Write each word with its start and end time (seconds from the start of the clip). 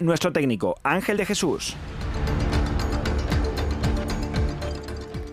nuestro 0.00 0.32
técnico 0.32 0.76
Ángel 0.82 1.16
de 1.16 1.26
Jesús. 1.26 1.76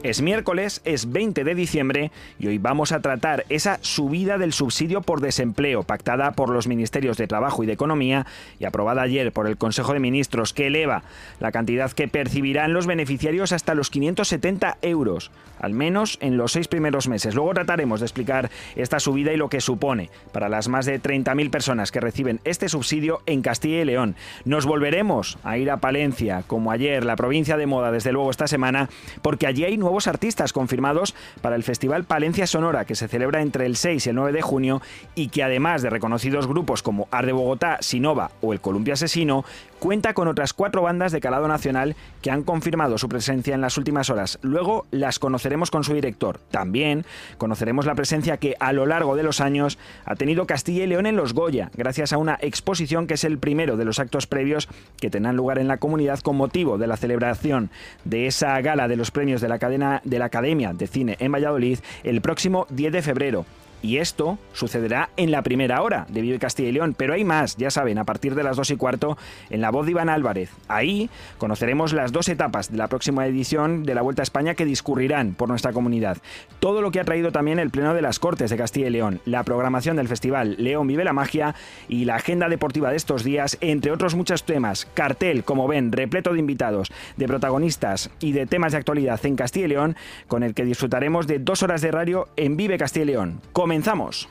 Es 0.08 0.22
miércoles, 0.22 0.80
es 0.86 1.12
20 1.12 1.44
de 1.44 1.54
diciembre 1.54 2.12
y 2.40 2.48
hoy 2.48 2.60
vamos 2.60 2.94
a 2.94 3.02
tratar 3.02 3.44
esa 3.50 3.78
subida 3.82 4.38
del 4.38 4.54
subsidio 4.54 5.02
por 5.02 5.20
desempleo 5.20 5.84
pactada 5.84 6.32
por 6.32 6.48
los 6.48 6.66
Ministerios 6.66 7.18
de 7.18 7.28
Trabajo 7.28 7.62
y 7.62 7.68
de 7.68 7.74
Economía 7.74 8.26
y 8.58 8.64
aprobada 8.64 9.02
ayer 9.02 9.34
por 9.34 9.48
el 9.48 9.58
Consejo 9.58 9.92
de 9.92 10.00
Ministros 10.00 10.54
que 10.54 10.68
eleva 10.68 11.04
la 11.42 11.52
cantidad 11.52 11.92
que 11.92 12.08
percibirán 12.08 12.72
los 12.72 12.88
beneficiarios 12.88 13.52
hasta 13.52 13.76
los 13.76 13.90
570 13.90 14.78
euros, 14.82 15.30
al 15.60 15.74
menos 15.74 16.18
en 16.22 16.38
los 16.38 16.54
seis 16.54 16.70
primeros 16.70 17.10
meses. 17.10 17.36
Luego 17.36 17.54
trataremos 17.54 18.00
de 18.00 18.06
explicar 18.06 18.50
esta 18.78 19.02
subida 19.02 19.34
y 19.34 19.38
lo 19.38 19.50
que 19.50 19.60
supone 19.60 20.10
para 20.32 20.48
las 20.48 20.70
más 20.70 20.86
de 20.86 21.02
30.000 21.02 21.50
personas 21.50 21.92
que 21.92 22.00
reciben 22.00 22.40
este 22.46 22.70
subsidio 22.70 23.24
en 23.26 23.42
Castilla 23.42 23.82
y 23.82 23.86
León. 23.86 24.16
Nos 24.46 24.66
volveremos 24.66 25.38
a 25.44 25.58
ir 25.58 25.70
a 25.70 25.82
Palencia, 25.82 26.46
como 26.48 26.72
ayer, 26.72 27.04
la 27.04 27.18
provincia 27.18 27.58
de 27.58 27.66
moda 27.66 27.92
desde 27.92 28.14
luego 28.14 28.32
esta 28.32 28.48
semana, 28.48 28.88
porque 29.22 29.48
allí 29.48 29.66
hay 29.66 29.76
nuevos 29.76 29.97
artistas 30.06 30.54
confirmados 30.54 31.16
para 31.42 31.56
el 31.56 31.64
Festival 31.64 32.04
Palencia 32.04 32.46
Sonora, 32.46 32.86
que 32.86 32.94
se 32.94 33.08
celebra 33.08 33.42
entre 33.42 33.66
el 33.66 33.76
6 33.76 34.06
y 34.06 34.10
el 34.10 34.16
9 34.16 34.34
de 34.34 34.42
junio 34.44 34.82
y 35.16 35.30
que 35.30 35.42
además 35.42 35.82
de 35.82 35.90
reconocidos 35.90 36.46
grupos 36.46 36.84
como 36.84 37.08
Ar 37.10 37.26
de 37.26 37.32
Bogotá, 37.32 37.78
Sinova 37.82 38.30
o 38.42 38.54
el 38.54 38.62
Columpio 38.62 38.94
Asesino, 38.94 39.44
cuenta 39.80 40.14
con 40.14 40.28
otras 40.28 40.54
cuatro 40.54 40.82
bandas 40.82 41.12
de 41.12 41.20
calado 41.20 41.48
nacional 41.48 41.96
que 42.22 42.32
han 42.32 42.44
confirmado 42.44 42.98
su 42.98 43.10
presencia 43.10 43.56
en 43.56 43.62
las 43.62 43.78
últimas 43.78 44.10
horas. 44.10 44.40
Luego 44.42 44.86
las 44.92 45.20
conoceremos 45.20 45.72
con 45.72 45.84
su 45.84 45.94
director. 45.94 46.40
También 46.52 47.06
conoceremos 47.38 47.86
la 47.86 47.96
presencia 47.96 48.38
que 48.38 48.56
a 48.60 48.74
lo 48.74 48.86
largo 48.86 49.16
de 49.16 49.24
los 49.24 49.42
años 49.42 49.78
ha 50.06 50.16
tenido 50.16 50.48
Castilla 50.48 50.84
y 50.84 50.88
León 50.88 51.06
en 51.06 51.16
los 51.16 51.34
Goya, 51.34 51.72
gracias 51.76 52.14
a 52.14 52.18
una 52.18 52.38
exposición 52.42 53.08
que 53.08 53.16
es 53.16 53.24
el 53.24 53.38
primero 53.38 53.78
de 53.78 53.86
los 53.86 54.00
actos 54.00 54.28
previos 54.28 54.68
que 55.00 55.10
tendrán 55.10 55.36
lugar 55.36 55.60
en 55.60 55.68
la 55.68 55.78
comunidad 55.78 56.20
con 56.20 56.38
motivo 56.38 56.78
de 56.78 56.88
la 56.88 56.98
celebración 56.98 57.70
de 58.04 58.28
esa 58.28 58.60
gala 58.62 58.88
de 58.88 58.96
los 58.96 59.12
premios 59.12 59.42
de 59.42 59.50
la 59.50 59.60
cadena 59.60 60.02
de 60.04 60.20
la 60.20 60.26
Academia 60.26 60.74
de 60.74 60.88
Cine 60.88 61.18
en 61.20 61.32
Valladolid 61.32 61.80
el 62.04 62.22
próximo 62.22 62.68
10 62.70 62.94
de 62.94 63.02
febrero. 63.02 63.46
Y 63.82 63.98
esto 63.98 64.40
sucederá 64.54 65.10
en 65.18 65.32
la 65.32 65.44
primera 65.44 65.82
hora 65.82 66.08
de 66.10 66.22
Vive 66.22 66.40
Castilla 66.40 66.70
y 66.70 66.72
León, 66.72 66.96
pero 66.98 67.14
hay 67.14 67.24
más, 67.24 67.58
ya 67.58 67.70
saben, 67.70 67.98
a 68.00 68.06
partir 68.06 68.34
de 68.36 68.44
las 68.44 68.58
dos 68.58 68.72
y 68.72 68.76
cuarto 68.76 69.18
en 69.50 69.62
la 69.62 69.70
voz 69.70 69.86
de 69.86 69.92
Iván 69.92 70.10
Álvarez. 70.10 70.50
Ahí 70.68 71.10
conoceremos 71.38 71.94
las 71.94 72.12
dos 72.12 72.28
etapas 72.30 72.72
de 72.72 72.78
la 72.78 72.88
próxima 72.88 73.28
edición 73.28 73.84
de 73.84 73.94
la 73.96 74.02
Vuelta 74.02 74.22
a 74.22 74.24
España 74.24 74.56
que 74.56 74.66
discurrirán 74.66 75.36
por 75.36 75.50
nuestra 75.50 75.74
comunidad. 75.74 76.18
Todo 76.60 76.82
lo 76.82 76.92
que 76.92 77.00
ha 77.00 77.06
traído 77.06 77.32
también 77.32 77.60
el 77.60 77.70
Pleno 77.70 77.94
de 77.94 78.02
las 78.02 78.20
Cortes 78.20 78.50
de 78.50 78.58
Castilla 78.58 78.88
y 78.88 78.92
León, 78.92 79.22
la 79.26 79.44
programación 79.44 79.96
del 79.96 80.08
Festival 80.08 80.56
León 80.58 80.88
Vive 80.88 81.04
la 81.04 81.14
Magia 81.14 81.56
y 81.88 82.06
la 82.06 82.16
agenda 82.16 82.50
deportiva 82.50 82.90
de 82.90 82.98
estos 82.98 83.24
días, 83.24 83.58
entre 83.62 83.92
otros 83.92 84.16
muchos 84.16 84.44
temas. 84.44 84.88
Cartel, 84.94 85.44
como 85.44 85.68
ven, 85.68 85.92
repleto 85.92 86.34
de 86.34 86.40
invitados, 86.40 86.92
de 87.16 87.28
protagonistas 87.28 88.10
y 88.20 88.32
de 88.32 88.48
temas 88.48 88.72
de 88.72 88.80
actualidad 88.80 89.24
en 89.26 89.36
Castilla 89.36 89.66
y 89.66 89.70
León, 89.70 89.96
con 90.28 90.44
el 90.44 90.54
que 90.54 90.66
disfrutaremos 90.66 91.28
de 91.28 91.40
dos 91.40 91.64
horas 91.64 91.82
de 91.82 91.92
radio 91.92 92.28
en 92.36 92.58
Vive 92.58 92.78
Castilla 92.78 93.04
y 93.04 93.08
León. 93.08 93.42
Comenzamos. 93.68 94.30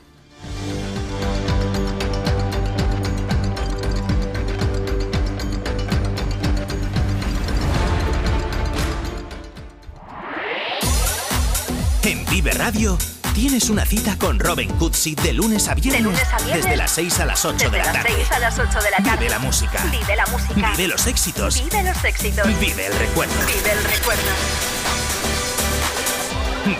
En 12.03 12.25
Vive 12.25 12.51
Radio 12.51 12.97
tienes 13.33 13.69
una 13.69 13.85
cita 13.85 14.17
con 14.17 14.39
Robin 14.39 14.69
Cutsi 14.77 15.13
de 15.15 15.33
lunes 15.33 15.67
a 15.67 15.75
viernes, 15.75 15.93
De 16.03 16.03
lunes 16.09 16.33
a 16.33 16.37
viernes. 16.37 16.63
desde 16.63 16.77
las 16.77 16.91
6 16.91 17.19
a 17.19 17.25
las 17.25 17.45
8 17.45 17.57
Desde 17.57 17.71
de 17.71 17.77
la 17.77 17.83
las 17.85 17.93
tarde. 17.93 18.09
6 18.15 18.31
a 18.31 18.39
las 18.39 18.59
8 18.59 18.79
de 18.81 18.91
la 18.91 18.97
tarde. 18.97 19.17
Vive 19.17 19.29
la 19.29 19.39
música. 19.39 19.83
Vive 19.91 20.15
la 20.15 20.25
música. 20.27 20.71
Vive 20.71 20.87
los 20.87 21.07
éxitos. 21.07 21.63
Vive 21.63 21.83
los 21.83 22.03
éxitos. 22.03 22.47
Vive 22.59 22.87
el 22.87 22.93
recuerdo. 22.97 23.33
Vive 23.45 23.71
el 23.71 23.83
recuerdo. 23.83 24.21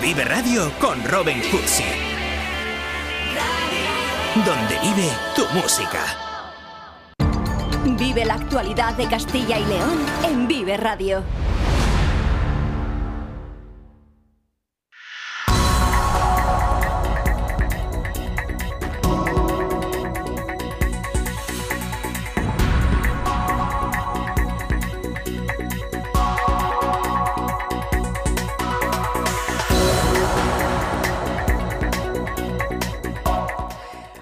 Vive 0.02 0.26
Radio 0.26 0.72
con 0.80 1.04
Robin 1.04 1.40
Cutsi. 1.52 2.17
Donde 4.46 4.80
vive 4.82 5.10
tu 5.36 5.46
música. 5.54 6.00
Vive 7.98 8.24
la 8.24 8.36
actualidad 8.36 8.94
de 8.96 9.08
Castilla 9.08 9.58
y 9.58 9.66
León 9.66 10.06
en 10.24 10.48
Vive 10.48 10.78
Radio. 10.78 11.24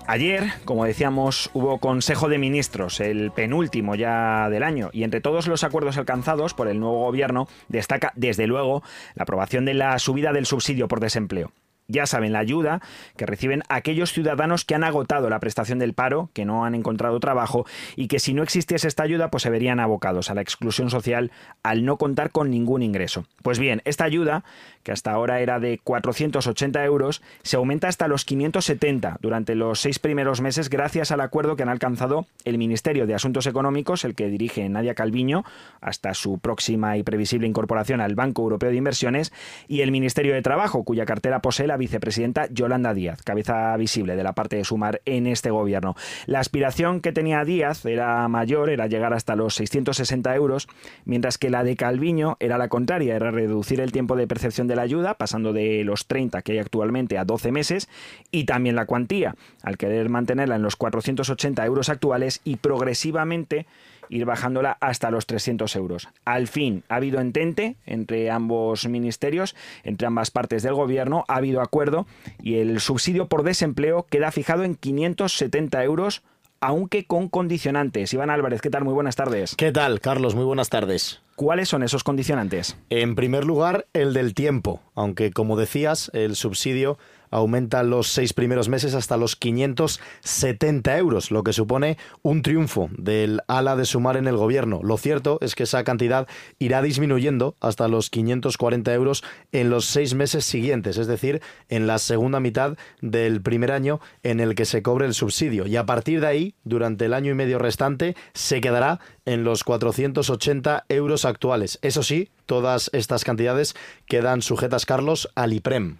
Ayer, 0.08 0.52
como 0.66 0.86
decíamos, 0.86 1.50
hubo 1.54 1.80
Consejo 1.80 2.30
de 2.30 2.38
Ministros, 2.38 3.00
el 3.00 3.32
penúltimo 3.32 3.96
ya 3.96 4.50
del 4.52 4.62
año, 4.62 4.92
y 4.94 5.04
entre 5.04 5.20
todos 5.20 5.48
los 5.48 5.64
acuerdos 5.64 5.98
alcanzados 5.98 6.54
por 6.54 6.68
el 6.68 6.80
nuevo 6.80 7.00
gobierno 7.00 7.48
destaca, 7.70 8.14
desde 8.16 8.46
luego, 8.46 8.84
la 9.16 9.24
aprobación 9.24 9.66
de 9.66 9.74
la 9.74 9.98
subida 9.98 10.32
del 10.32 10.46
subsidio 10.46 10.88
por 10.88 11.00
desempleo. 11.00 11.52
Ya 11.88 12.07
saben, 12.07 12.34
la 12.34 12.40
ayuda 12.40 12.81
que 13.16 13.25
reciben 13.25 13.63
aquellos 13.69 14.12
ciudadanos 14.12 14.66
que 14.66 14.73
han 14.73 14.84
agotado 14.84 15.29
la 15.29 15.40
prestación 15.40 15.78
del 15.78 15.94
paro, 15.94 16.29
que 16.34 16.46
no 16.46 16.66
han 16.66 16.73
encontrado 16.73 17.19
trabajo 17.19 17.66
y 17.96 18.07
que 18.07 18.19
si 18.19 18.34
no 18.34 18.41
existiese 18.41 18.88
esta 18.88 19.03
ayuda 19.03 19.29
pues 19.29 19.44
se 19.44 19.50
verían 19.50 19.79
abocados 19.79 20.29
a 20.29 20.34
la 20.34 20.41
exclusión 20.41 20.90
social 20.90 21.31
al 21.63 21.85
no 21.85 21.97
contar 21.97 22.31
con 22.31 22.50
ningún 22.50 22.81
ingreso. 22.81 23.25
Pues 23.44 23.59
bien, 23.59 23.81
esta 23.85 24.03
ayuda, 24.03 24.44
que 24.84 24.91
hasta 24.91 25.12
ahora 25.12 25.41
era 25.41 25.59
de 25.59 25.79
480 25.84 26.84
euros, 26.85 27.22
se 27.44 27.57
aumenta 27.57 27.88
hasta 27.88 28.07
los 28.07 28.25
570 28.25 29.17
durante 29.22 29.53
los 29.53 29.79
seis 29.79 30.00
primeros 30.00 30.41
meses 30.41 30.69
gracias 30.69 31.12
al 31.12 31.22
acuerdo 31.22 31.56
que 31.56 31.63
han 31.63 31.69
alcanzado 31.69 32.25
el 32.46 32.57
Ministerio 32.57 33.06
de 33.06 33.13
Asuntos 33.13 33.46
Económicos, 33.46 34.06
el 34.06 34.16
que 34.16 34.28
dirige 34.28 34.67
Nadia 34.69 34.96
Calviño, 34.96 35.44
hasta 35.81 36.13
su 36.13 36.40
próxima 36.40 36.97
y 36.97 37.03
previsible 37.03 37.47
incorporación 37.47 38.02
al 38.02 38.16
Banco 38.16 38.41
Europeo 38.41 38.72
de 38.72 38.78
Inversiones, 38.78 39.31
y 39.67 39.81
el 39.81 39.91
Ministerio 39.91 40.34
de 40.34 40.41
Trabajo, 40.41 40.84
cuya 40.84 41.06
cartera 41.06 41.41
posee 41.41 41.67
la 41.67 41.75
vicepresidenta 41.78 42.47
Yolanda 42.50 42.94
Díaz, 42.94 43.22
cabeza 43.24 43.75
visible 43.78 44.16
de 44.16 44.24
la 44.24 44.34
parte 44.34 44.56
de 44.56 44.63
Sumar 44.63 45.02
en 45.06 45.28
este 45.28 45.52
gobierno. 45.52 45.96
La 46.26 46.40
aspiración 46.40 47.02
que 47.02 47.11
tenía 47.11 47.44
Díaz 47.44 47.85
era 47.85 48.28
mayor, 48.28 48.70
era 48.70 48.88
llegar 48.88 49.14
hasta 49.14 49.35
los 49.35 49.55
660 49.55 50.35
euros, 50.35 50.67
mientras 51.05 51.38
que 51.38 51.50
la 51.50 51.64
de 51.64 51.76
Calviño 51.76 52.38
era 52.40 52.58
la 52.58 52.70
contraria, 52.70 53.16
era 53.16 53.32
reducir 53.32 53.79
el 53.79 53.91
tiempo 53.91 54.16
de 54.16 54.28
percepción 54.28 54.67
de 54.67 54.76
la 54.76 54.84
ayuda, 54.84 55.16
pasando 55.16 55.53
de 55.53 55.84
los 55.84 56.08
30 56.08 56.41
que 56.41 56.53
hay 56.53 56.59
actualmente 56.59 57.17
a 57.17 57.26
12 57.26 57.52
meses, 57.52 57.90
y 58.32 58.46
también 58.46 58.76
la 58.76 58.85
cuantía, 58.85 59.35
al 59.64 59.78
querer 59.78 60.09
mantenerla 60.09 60.55
en 60.55 60.61
los 60.61 60.76
480 60.76 61.66
euros 61.66 61.90
actuales 61.90 62.41
y 62.44 62.58
progresivamente 62.58 63.66
ir 64.09 64.25
bajándola 64.25 64.78
hasta 64.79 65.11
los 65.11 65.25
300 65.25 65.75
euros. 65.75 66.07
Al 66.25 66.47
fin, 66.47 66.84
ha 66.90 66.96
habido 66.96 67.19
entente 67.19 67.78
entre 67.85 68.31
ambos 68.31 68.87
ministerios, 68.87 69.55
entre 69.84 70.07
ambas 70.07 70.31
partes 70.31 70.63
del 70.63 70.73
gobierno, 70.73 71.25
ha 71.28 71.37
habido 71.37 71.61
acuerdo 71.61 72.07
y 72.41 72.55
el 72.55 72.79
subsidio 72.79 73.28
por 73.28 73.43
desempleo 73.43 74.05
queda 74.09 74.31
fijado 74.31 74.63
en 74.63 74.75
570 74.75 75.84
euros, 75.84 76.23
aunque 76.59 77.05
con 77.05 77.29
condicionantes. 77.29 78.13
Iván 78.13 78.29
Álvarez, 78.29 78.61
¿qué 78.61 78.69
tal? 78.69 78.84
Muy 78.84 78.93
buenas 78.93 79.16
tardes. 79.16 79.55
¿Qué 79.55 79.72
tal, 79.72 79.99
Carlos? 79.99 80.35
Muy 80.35 80.46
buenas 80.46 80.69
tardes. 80.69 81.22
¿Cuáles 81.35 81.67
son 81.67 81.84
esos 81.84 82.03
condicionantes? 82.03 82.78
En 82.90 83.16
primer 83.16 83.43
lugar, 83.43 83.87
el 83.93 84.13
del 84.13 84.34
tiempo, 84.34 84.81
aunque 84.96 85.31
como 85.31 85.57
decías, 85.57 86.09
el 86.13 86.35
subsidio 86.35 86.97
aumenta 87.35 87.84
los 87.84 88.08
seis 88.08 88.34
primeros 88.34 88.70
meses 88.70 88.96
hasta 88.96 89.17
los 89.17 89.35
570 89.35 90.97
euros, 90.97 91.32
lo 91.32 91.43
que 91.43 91.52
supone 91.52 91.97
un 92.22 92.41
triunfo 92.41 92.90
del 92.97 93.41
ala 93.47 93.76
de 93.76 93.84
sumar 93.85 94.16
en 94.16 94.28
el 94.28 94.37
gobierno. 94.37 94.79
Lo 94.84 94.97
cierto 94.97 95.37
es 95.41 95.53
que 95.53 95.64
esa 95.64 95.84
cantidad 95.84 96.28
irá 96.59 96.82
disminuyendo 96.82 97.55
hasta 97.59 97.90
los 97.90 98.09
540 98.09 98.93
euros 98.93 99.23
en 99.52 99.70
los 99.70 99.85
seis 99.85 100.14
meses 100.14 100.46
siguientes, 100.46 100.97
es 100.97 101.08
decir, 101.08 101.41
en 101.67 101.87
la 101.87 101.99
segunda 101.99 102.40
mitad 102.40 102.78
del 103.02 103.41
primer 103.41 103.73
año 103.73 103.99
en 104.23 104.40
el 104.40 104.55
que 104.55 104.66
se 104.66 104.81
cobre 104.81 105.05
el 105.05 105.14
subsidio. 105.14 105.67
Y 105.67 105.76
a 105.76 105.85
partir 105.85 106.22
de 106.22 106.28
ahí, 106.28 106.55
durante 106.64 107.05
el 107.05 107.14
año 107.14 107.31
y 107.31 107.35
medio 107.35 107.59
restante, 107.59 108.16
se 108.34 108.61
quedará 108.61 109.02
en 109.26 109.43
los 109.43 109.66
480 109.66 110.85
euros 110.88 111.26
actuales. 111.26 111.79
Eso 111.81 112.02
sí, 112.02 112.29
todas 112.46 112.90
estas 112.93 113.26
cantidades 113.26 113.76
quedan 114.08 114.41
sujetas, 114.41 114.85
Carlos, 114.85 115.29
al 115.35 115.52
IPREM. 115.52 115.97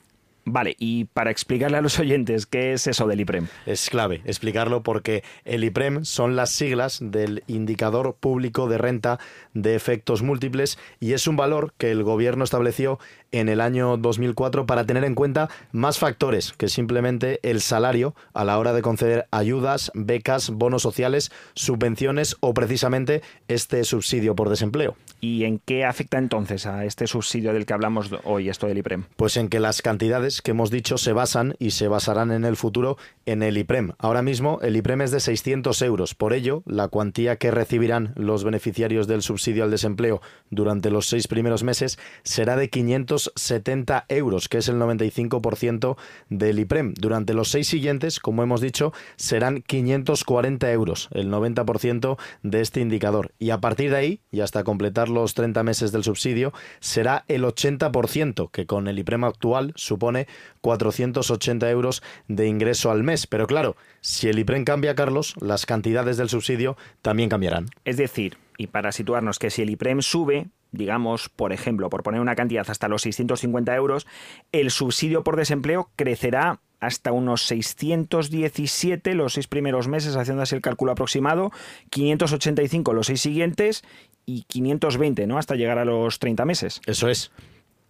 Vale, 0.47 0.75
y 0.77 1.06
para 1.06 1.31
explicarle 1.31 1.77
a 1.77 1.81
los 1.81 2.00
oyentes 2.00 2.45
qué 2.45 2.74
es 2.74 2.86
eso 2.86 3.07
del 3.07 3.21
IPREM. 3.21 3.47
Es 3.65 3.89
clave 3.89 4.21
explicarlo 4.25 4.83
porque 4.83 5.24
el 5.44 5.63
IPREM 5.63 6.06
son 6.06 6.36
las 6.36 6.51
siglas 6.51 7.00
del 7.01 7.44
Indicador 7.47 8.15
Público 8.19 8.69
de 8.69 8.77
Renta 8.77 9.19
de 9.56 9.75
Efectos 9.75 10.21
Múltiples 10.21 10.77
y 11.00 11.13
es 11.13 11.25
un 11.25 11.36
valor 11.36 11.74
que 11.80 11.89
el 11.89 12.03
gobierno 12.03 12.44
estableció 12.44 13.00
en 13.31 13.50
el 13.50 13.59
año 13.59 13.97
2004 13.97 14.65
para 14.65 14.86
tener 14.86 15.03
en 15.03 15.15
cuenta 15.15 15.50
más 15.71 15.97
factores 15.97 16.53
que 16.53 16.69
simplemente 16.69 17.39
el 17.44 17.59
salario 17.62 18.15
a 18.33 18.45
la 18.45 18.57
hora 18.57 18.71
de 18.71 18.81
conceder 18.81 19.27
ayudas, 19.31 19.91
becas, 19.94 20.51
bonos 20.51 20.83
sociales, 20.83 21.31
subvenciones 21.53 22.38
o 22.39 22.53
precisamente 22.53 23.21
este 23.48 23.83
subsidio 23.83 24.36
por 24.36 24.50
desempleo. 24.50 24.95
¿Y 25.21 25.45
en 25.45 25.59
qué 25.59 25.86
afecta 25.86 26.18
entonces 26.18 26.65
a 26.65 26.86
este 26.86 27.07
subsidio 27.07 27.51
del 27.51 27.65
que 27.65 27.74
hablamos 27.74 28.12
hoy, 28.24 28.50
esto 28.50 28.68
del 28.68 28.77
IPREM? 28.77 29.06
Pues 29.15 29.38
en 29.38 29.50
que 29.50 29.59
las 29.59 29.81
cantidades 29.81 30.34
que 30.41 30.51
hemos 30.51 30.71
dicho 30.71 30.97
se 30.97 31.13
basan 31.13 31.55
y 31.59 31.71
se 31.71 31.87
basarán 31.87 32.31
en 32.31 32.45
el 32.45 32.55
futuro 32.55 32.97
en 33.25 33.43
el 33.43 33.57
IPREM. 33.57 33.93
Ahora 33.97 34.21
mismo 34.21 34.59
el 34.61 34.75
IPREM 34.75 35.01
es 35.01 35.11
de 35.11 35.19
600 35.19 35.81
euros. 35.81 36.15
Por 36.15 36.33
ello, 36.33 36.63
la 36.65 36.87
cuantía 36.87 37.37
que 37.37 37.51
recibirán 37.51 38.13
los 38.15 38.43
beneficiarios 38.43 39.07
del 39.07 39.21
subsidio 39.21 39.63
al 39.63 39.71
desempleo 39.71 40.21
durante 40.49 40.89
los 40.89 41.07
seis 41.07 41.27
primeros 41.27 41.63
meses 41.63 41.97
será 42.23 42.55
de 42.55 42.69
570 42.69 44.05
euros, 44.09 44.49
que 44.49 44.59
es 44.59 44.69
el 44.69 44.75
95% 44.75 45.97
del 46.29 46.59
IPREM. 46.59 46.93
Durante 46.95 47.33
los 47.33 47.49
seis 47.49 47.67
siguientes, 47.67 48.19
como 48.19 48.43
hemos 48.43 48.61
dicho, 48.61 48.93
serán 49.15 49.61
540 49.61 50.71
euros, 50.71 51.09
el 51.11 51.31
90% 51.31 52.17
de 52.43 52.61
este 52.61 52.81
indicador. 52.81 53.33
Y 53.39 53.49
a 53.49 53.59
partir 53.59 53.91
de 53.91 53.97
ahí, 53.97 54.21
y 54.31 54.41
hasta 54.41 54.63
completar 54.63 55.09
los 55.09 55.33
30 55.33 55.63
meses 55.63 55.91
del 55.91 56.03
subsidio, 56.03 56.53
será 56.79 57.25
el 57.27 57.43
80%, 57.43 58.49
que 58.51 58.65
con 58.65 58.88
el 58.88 58.99
IPREM 58.99 59.23
actual 59.23 59.73
supone 59.75 60.25
480 60.62 61.69
euros 61.69 62.04
de 62.27 62.48
ingreso 62.48 62.92
al 62.92 63.04
mes. 63.04 63.27
Pero 63.27 63.48
claro, 63.48 63.75
si 64.01 64.27
el 64.27 64.39
IPREM 64.39 64.66
cambia, 64.66 64.95
Carlos, 64.95 65.36
las 65.39 65.66
cantidades 65.66 66.18
del 66.18 66.30
subsidio 66.30 66.77
también 67.01 67.30
cambiarán. 67.30 67.68
Es 67.83 67.98
decir, 67.98 68.38
y 68.57 68.68
para 68.68 68.92
situarnos 68.92 69.39
que 69.39 69.50
si 69.50 69.62
el 69.62 69.69
IPREM 69.69 70.01
sube, 70.01 70.48
digamos, 70.72 71.30
por 71.30 71.54
ejemplo, 71.54 71.89
por 71.89 72.04
poner 72.04 72.22
una 72.22 72.36
cantidad 72.36 72.69
hasta 72.69 72.88
los 72.88 73.01
650 73.04 73.75
euros, 73.75 74.07
el 74.51 74.72
subsidio 74.72 75.24
por 75.24 75.36
desempleo 75.36 75.89
crecerá 75.95 76.60
hasta 76.80 77.12
unos 77.12 77.44
617 77.44 79.16
los 79.16 79.33
seis 79.33 79.48
primeros 79.48 79.88
meses, 79.88 80.16
haciendo 80.16 80.44
así 80.44 80.56
el 80.56 80.62
cálculo 80.62 80.92
aproximado, 80.92 81.51
585 81.89 82.94
los 82.94 83.07
seis 83.07 83.22
siguientes 83.22 83.83
y 84.25 84.44
520, 84.44 85.27
¿no? 85.27 85.38
Hasta 85.38 85.56
llegar 85.56 85.80
a 85.80 85.86
los 85.86 86.19
30 86.19 86.45
meses. 86.45 86.81
Eso 86.86 87.10
es. 87.10 87.31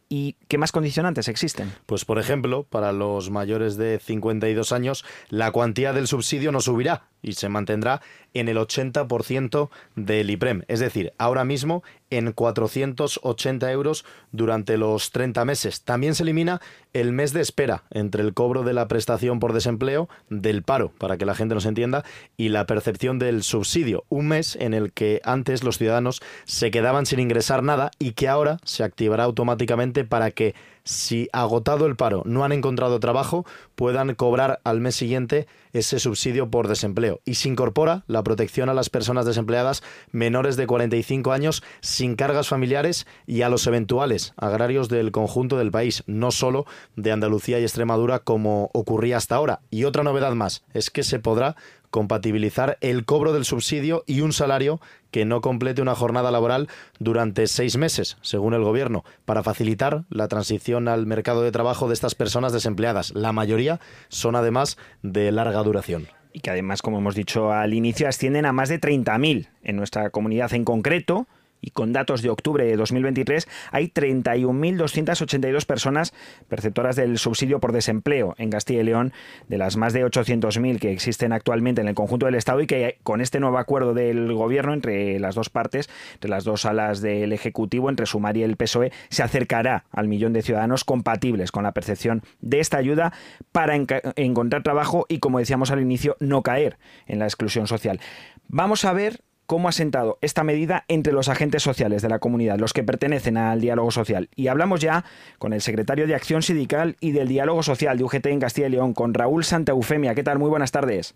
¿Y 0.08 0.36
qué 0.48 0.58
más 0.58 0.72
condicionantes 0.72 1.28
existen? 1.28 1.74
Pues, 1.86 2.06
por 2.06 2.20
ejemplo, 2.20 2.64
para 2.64 2.92
los 2.92 3.32
mayores 3.32 3.76
de 3.76 4.00
52 4.00 4.72
años, 4.72 5.04
la 5.30 5.52
cuantía 5.52 5.94
del 5.94 6.08
subsidio 6.08 6.52
no 6.52 6.62
subirá 6.62 7.04
y 7.26 7.34
se 7.34 7.50
mantendrá 7.50 8.02
en 8.34 8.48
el 8.48 8.58
80% 8.58 9.70
del 9.96 10.30
IPREM. 10.30 10.64
Es 10.68 10.80
decir, 10.80 11.14
ahora 11.18 11.44
mismo 11.44 11.84
en 12.10 12.32
480 12.32 13.72
euros 13.72 14.06
durante 14.32 14.78
los 14.78 15.12
30 15.12 15.44
meses. 15.46 15.82
También 15.82 16.16
se 16.16 16.24
elimina 16.24 16.62
el 16.94 17.12
mes 17.12 17.34
de 17.34 17.42
espera 17.42 17.84
entre 17.90 18.22
el 18.22 18.34
cobro 18.34 18.64
de 18.64 18.74
la 18.74 18.88
prestación 18.88 19.40
por 19.40 19.54
desempleo, 19.54 20.08
del 20.30 20.64
paro, 20.64 20.92
para 20.98 21.18
que 21.18 21.26
la 21.26 21.36
gente 21.36 21.56
nos 21.56 21.66
entienda, 21.66 22.06
y 22.38 22.50
la 22.50 22.66
percepción 22.66 23.20
del 23.20 23.44
subsidio. 23.44 24.04
Un 24.10 24.28
mes 24.28 24.56
en 24.56 24.74
el 24.74 24.94
que 24.94 25.22
antes 25.24 25.64
los 25.64 25.78
ciudadanos 25.78 26.22
se 26.46 26.72
quedaban 26.72 27.06
sin 27.06 27.20
ingresar 27.20 27.64
nada 27.64 27.92
y 28.00 28.12
que 28.12 28.28
ahora 28.28 28.60
se 28.64 28.84
activará 28.84 29.24
automáticamente 29.24 30.04
para 30.04 30.32
que 30.32 30.54
si 30.86 31.28
agotado 31.34 31.88
el 31.88 31.96
paro 31.96 32.22
no 32.26 32.46
han 32.46 32.52
encontrado 32.52 33.00
trabajo, 33.00 33.46
puedan 33.76 34.16
cobrar 34.16 34.62
al 34.64 34.80
mes 34.80 34.96
siguiente 34.96 35.48
ese 35.74 36.00
subsidio 36.00 36.50
por 36.50 36.68
desempleo. 36.68 37.20
Y 37.26 37.36
se 37.36 37.50
incorpora 37.50 38.04
la 38.08 38.24
protección 38.24 38.70
a 38.70 38.74
las 38.74 38.90
personas 38.90 39.26
desempleadas 39.26 39.84
menores 40.12 40.56
de 40.56 40.68
45 40.68 41.32
años 41.32 41.64
sin 41.82 42.16
cargas 42.16 42.48
familiares 42.48 43.08
y 43.26 43.42
a 43.42 43.50
los 43.50 43.68
eventuales 43.68 44.34
agrarios 44.38 44.88
del 44.88 45.12
conjunto 45.12 45.58
del 45.58 45.72
país, 45.72 46.04
no 46.08 46.32
solo 46.32 46.66
de 46.96 47.12
Andalucía 47.12 47.60
y 47.60 47.64
Extremadura 47.64 48.20
como 48.20 48.70
ocurría 48.74 49.18
hasta 49.18 49.36
ahora. 49.36 49.62
Y 49.72 49.84
otra 49.84 50.04
novedad 50.04 50.34
más 50.34 50.64
es 50.74 50.90
que 50.90 51.04
se 51.04 51.20
podrá 51.20 51.56
compatibilizar 51.96 52.78
el 52.82 53.06
cobro 53.06 53.32
del 53.32 53.46
subsidio 53.46 54.04
y 54.06 54.20
un 54.20 54.34
salario 54.34 54.82
que 55.12 55.24
no 55.24 55.40
complete 55.40 55.82
una 55.82 55.96
jornada 55.96 56.30
laboral 56.30 56.68
durante 57.00 57.48
seis 57.48 57.78
meses, 57.78 58.18
según 58.20 58.54
el 58.54 58.66
Gobierno, 58.66 59.06
para 59.24 59.44
facilitar 59.44 60.04
la 60.10 60.28
transición 60.28 60.90
al 60.90 61.06
mercado 61.06 61.42
de 61.42 61.54
trabajo 61.54 61.88
de 61.88 61.94
estas 61.94 62.14
personas 62.14 62.52
desempleadas. 62.52 63.16
La 63.16 63.32
mayoría 63.32 63.80
son 64.10 64.36
además 64.36 64.78
de 65.04 65.32
larga 65.32 65.64
duración 65.64 66.10
y 66.34 66.42
que 66.42 66.50
además, 66.50 66.82
como 66.82 66.98
hemos 66.98 67.16
dicho 67.16 67.54
al 67.54 67.74
inicio, 67.74 68.10
ascienden 68.10 68.46
a 68.46 68.52
más 68.52 68.68
de 68.68 68.82
30.000 68.82 69.48
en 69.64 69.76
nuestra 69.78 70.10
comunidad 70.10 70.54
en 70.54 70.66
concreto 70.66 71.30
y 71.62 71.72
con 71.72 71.94
datos 71.94 72.22
de 72.22 72.30
octubre 72.30 72.66
de 72.66 72.76
2023 72.78 73.48
hay 73.72 73.88
31.282 73.88 75.66
personas 75.66 76.14
perceptoras 76.48 76.96
del 76.96 77.18
subsidio 77.18 77.60
por 77.60 77.72
desempleo 77.72 78.36
en 78.38 78.50
Castilla 78.50 78.82
y 78.82 78.84
León, 78.84 79.14
de 79.48 79.58
las 79.58 79.78
más 79.78 79.94
de 79.94 80.06
800.000 80.06 80.80
que 80.80 80.92
existen 80.92 81.34
actualmente 81.34 81.82
en 81.82 81.88
el 81.88 81.96
conjunto 81.96 82.26
del 82.26 82.36
Estado 82.36 82.62
y 82.62 82.68
que 82.68 83.00
con 83.04 83.22
este 83.22 83.40
nuevo 83.40 83.58
acuerdo 83.58 83.94
del 83.94 84.34
Gobierno 84.34 84.74
entre 84.74 85.20
las 85.20 85.36
dos 85.36 85.50
partes, 85.50 85.90
entre 86.14 86.30
las 86.30 86.44
dos 86.44 86.66
alas 86.66 87.02
del 87.02 87.34
Ejecutivo, 87.34 87.90
entre 87.90 88.06
Sumar 88.06 88.38
y 88.38 88.44
el 88.44 88.58
PSOE, 88.58 88.92
se 89.10 89.24
acercará 89.24 89.86
al 89.92 90.08
millón 90.08 90.34
de 90.34 90.42
ciudadanos 90.42 90.84
compatibles 90.84 91.52
con 91.52 91.64
la 91.64 91.72
percepción 91.72 92.22
de 92.42 92.60
esta 92.60 92.78
ayuda 92.78 93.14
para 93.52 93.76
encontrar 93.76 94.64
trabajo 94.64 95.06
y, 95.10 95.20
como 95.20 95.40
decíamos 95.40 95.72
al 95.72 95.82
inicio, 95.82 96.16
no 96.20 96.42
caer 96.42 96.78
en 97.08 97.20
la 97.20 97.26
exclusión 97.26 97.68
social. 97.68 98.00
Vamos 98.48 98.86
a 98.86 98.94
ver 98.94 99.22
cómo 99.46 99.68
ha 99.68 99.72
sentado 99.72 100.18
esta 100.22 100.44
medida 100.44 100.86
entre 100.88 101.14
los 101.14 101.30
agentes 101.30 101.64
sociales 101.64 102.02
de 102.02 102.10
la 102.10 102.20
comunidad, 102.20 102.60
los 102.60 102.74
que 102.74 102.84
pertenecen 102.84 103.38
al 103.38 103.62
diálogo 103.62 103.92
social. 103.92 104.30
Y 104.36 104.48
hablamos 104.48 104.80
ya 104.80 105.06
con 105.38 105.54
el 105.54 105.62
secretario 105.62 106.08
de 106.08 106.16
Acción 106.16 106.42
Sindical 106.42 106.96
y 107.00 107.12
del 107.12 107.28
Diálogo 107.28 107.64
Social 107.64 107.98
de 107.98 108.04
UGT 108.04 108.26
en 108.28 108.40
Castilla 108.40 108.68
y 108.68 108.72
León, 108.72 108.94
con 108.94 109.14
Raúl 109.14 109.44
Santa 109.44 109.72
Eufemia. 109.72 110.16
¿Qué 110.16 110.24
tal? 110.24 110.40
Muy 110.40 110.50
buenas 110.50 110.72
tardes. 110.72 111.16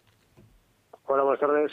Hola, 1.05 1.23
buenas 1.23 1.39
tardes. 1.39 1.71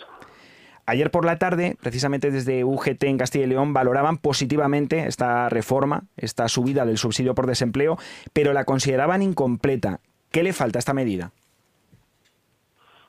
Ayer 0.87 1.11
por 1.11 1.25
la 1.25 1.37
tarde, 1.37 1.77
precisamente 1.81 2.31
desde 2.31 2.63
UGT 2.63 3.03
en 3.05 3.19
Castilla 3.19 3.45
y 3.45 3.49
León, 3.49 3.73
valoraban 3.75 4.19
positivamente 4.19 5.09
esta 5.09 5.49
reforma, 5.49 6.05
esta 6.17 6.49
subida 6.49 6.87
del 6.87 6.97
subsidio 6.97 7.35
por 7.35 7.47
desempleo, 7.47 7.99
pero 8.33 8.53
la 8.53 8.65
consideraban 8.65 9.21
incompleta. 9.21 10.01
¿Qué 10.31 10.45
le 10.45 10.53
falta 10.53 10.79
a 10.79 10.81
esta 10.81 10.95
medida? 10.95 11.33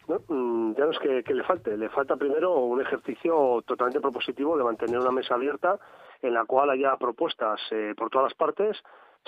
Mm, 0.07 0.73
ya 0.77 0.85
no 0.85 0.91
es 0.91 0.99
que, 0.99 1.33
le 1.33 1.43
falte, 1.43 1.75
le 1.75 1.89
falta 1.89 2.15
primero 2.15 2.55
un 2.59 2.79
ejercicio 2.79 3.61
totalmente 3.65 3.99
propositivo 3.99 4.57
de 4.57 4.63
mantener 4.63 4.99
una 4.99 5.11
mesa 5.11 5.35
abierta 5.35 5.77
en 6.21 6.33
la 6.33 6.45
cual 6.45 6.69
haya 6.69 6.95
propuestas 6.95 7.59
eh, 7.71 7.93
por 7.95 8.09
todas 8.09 8.31
las 8.31 8.33
partes, 8.33 8.77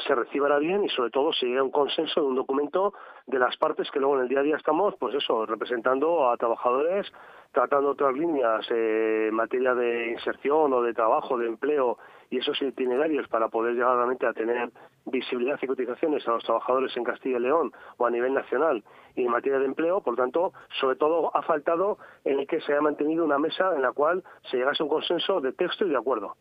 se 0.07 0.15
recibará 0.15 0.59
bien 0.59 0.83
y 0.83 0.89
sobre 0.89 1.11
todo 1.11 1.33
se 1.33 1.45
llegue 1.45 1.59
a 1.59 1.63
un 1.63 1.71
consenso 1.71 2.21
de 2.21 2.27
un 2.27 2.35
documento 2.35 2.93
de 3.27 3.39
las 3.39 3.55
partes 3.57 3.89
que 3.91 3.99
luego 3.99 4.15
en 4.15 4.23
el 4.23 4.29
día 4.29 4.39
a 4.39 4.43
día 4.43 4.55
estamos, 4.55 4.95
pues 4.99 5.15
eso, 5.15 5.45
representando 5.45 6.29
a 6.29 6.37
trabajadores, 6.37 7.11
tratando 7.51 7.89
otras 7.89 8.13
líneas 8.13 8.65
eh, 8.71 9.27
en 9.29 9.35
materia 9.35 9.73
de 9.73 10.11
inserción 10.11 10.71
o 10.73 10.81
de 10.81 10.93
trabajo, 10.93 11.37
de 11.37 11.47
empleo 11.47 11.97
y 12.29 12.37
esos 12.37 12.61
itinerarios 12.61 13.27
para 13.27 13.49
poder 13.49 13.73
llegar 13.73 13.95
realmente 13.95 14.25
a 14.27 14.33
tener 14.33 14.69
visibilidad 15.05 15.57
y 15.61 15.67
cotizaciones 15.67 16.27
a 16.27 16.31
los 16.31 16.43
trabajadores 16.43 16.95
en 16.95 17.03
Castilla 17.03 17.37
y 17.37 17.41
León 17.41 17.71
o 17.97 18.05
a 18.05 18.11
nivel 18.11 18.33
nacional 18.33 18.83
y 19.15 19.25
en 19.25 19.31
materia 19.31 19.59
de 19.59 19.65
empleo, 19.65 20.01
por 20.01 20.15
tanto, 20.15 20.53
sobre 20.79 20.95
todo 20.95 21.35
ha 21.35 21.41
faltado 21.41 21.97
en 22.23 22.39
el 22.39 22.47
que 22.47 22.61
se 22.61 22.71
haya 22.71 22.81
mantenido 22.81 23.25
una 23.25 23.39
mesa 23.39 23.75
en 23.75 23.81
la 23.81 23.91
cual 23.91 24.23
se 24.49 24.57
llegase 24.57 24.83
a 24.83 24.85
un 24.85 24.89
consenso 24.89 25.41
de 25.41 25.53
texto 25.53 25.85
y 25.85 25.89
de 25.89 25.97
acuerdo. 25.97 26.35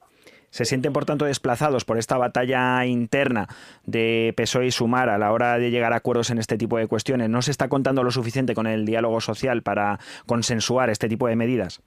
Se 0.51 0.65
sienten, 0.65 0.93
por 0.93 1.05
tanto, 1.05 1.25
desplazados 1.25 1.85
por 1.85 1.99
esta 1.99 2.17
batalla 2.17 2.85
interna 2.87 3.49
de 3.85 4.33
PSOE 4.37 4.67
y 4.67 4.71
Sumar 4.71 5.09
a 5.09 5.19
la 5.19 5.33
hora 5.33 5.59
de 5.59 5.71
llegar 5.71 5.93
a 5.93 5.97
acuerdos 5.97 6.31
en 6.31 6.39
este 6.39 6.57
tipo 6.57 6.79
de 6.79 6.87
cuestiones. 6.87 7.29
¿No 7.29 7.43
se 7.43 7.51
está 7.51 7.69
contando 7.69 8.03
lo 8.03 8.11
suficiente 8.11 8.55
con 8.55 8.67
el 8.67 8.85
diálogo 8.85 9.21
social 9.21 9.63
para 9.63 9.99
consensuar 10.27 10.91
este 10.91 11.09
tipo 11.09 11.29
de 11.29 11.37
medidas? 11.37 11.83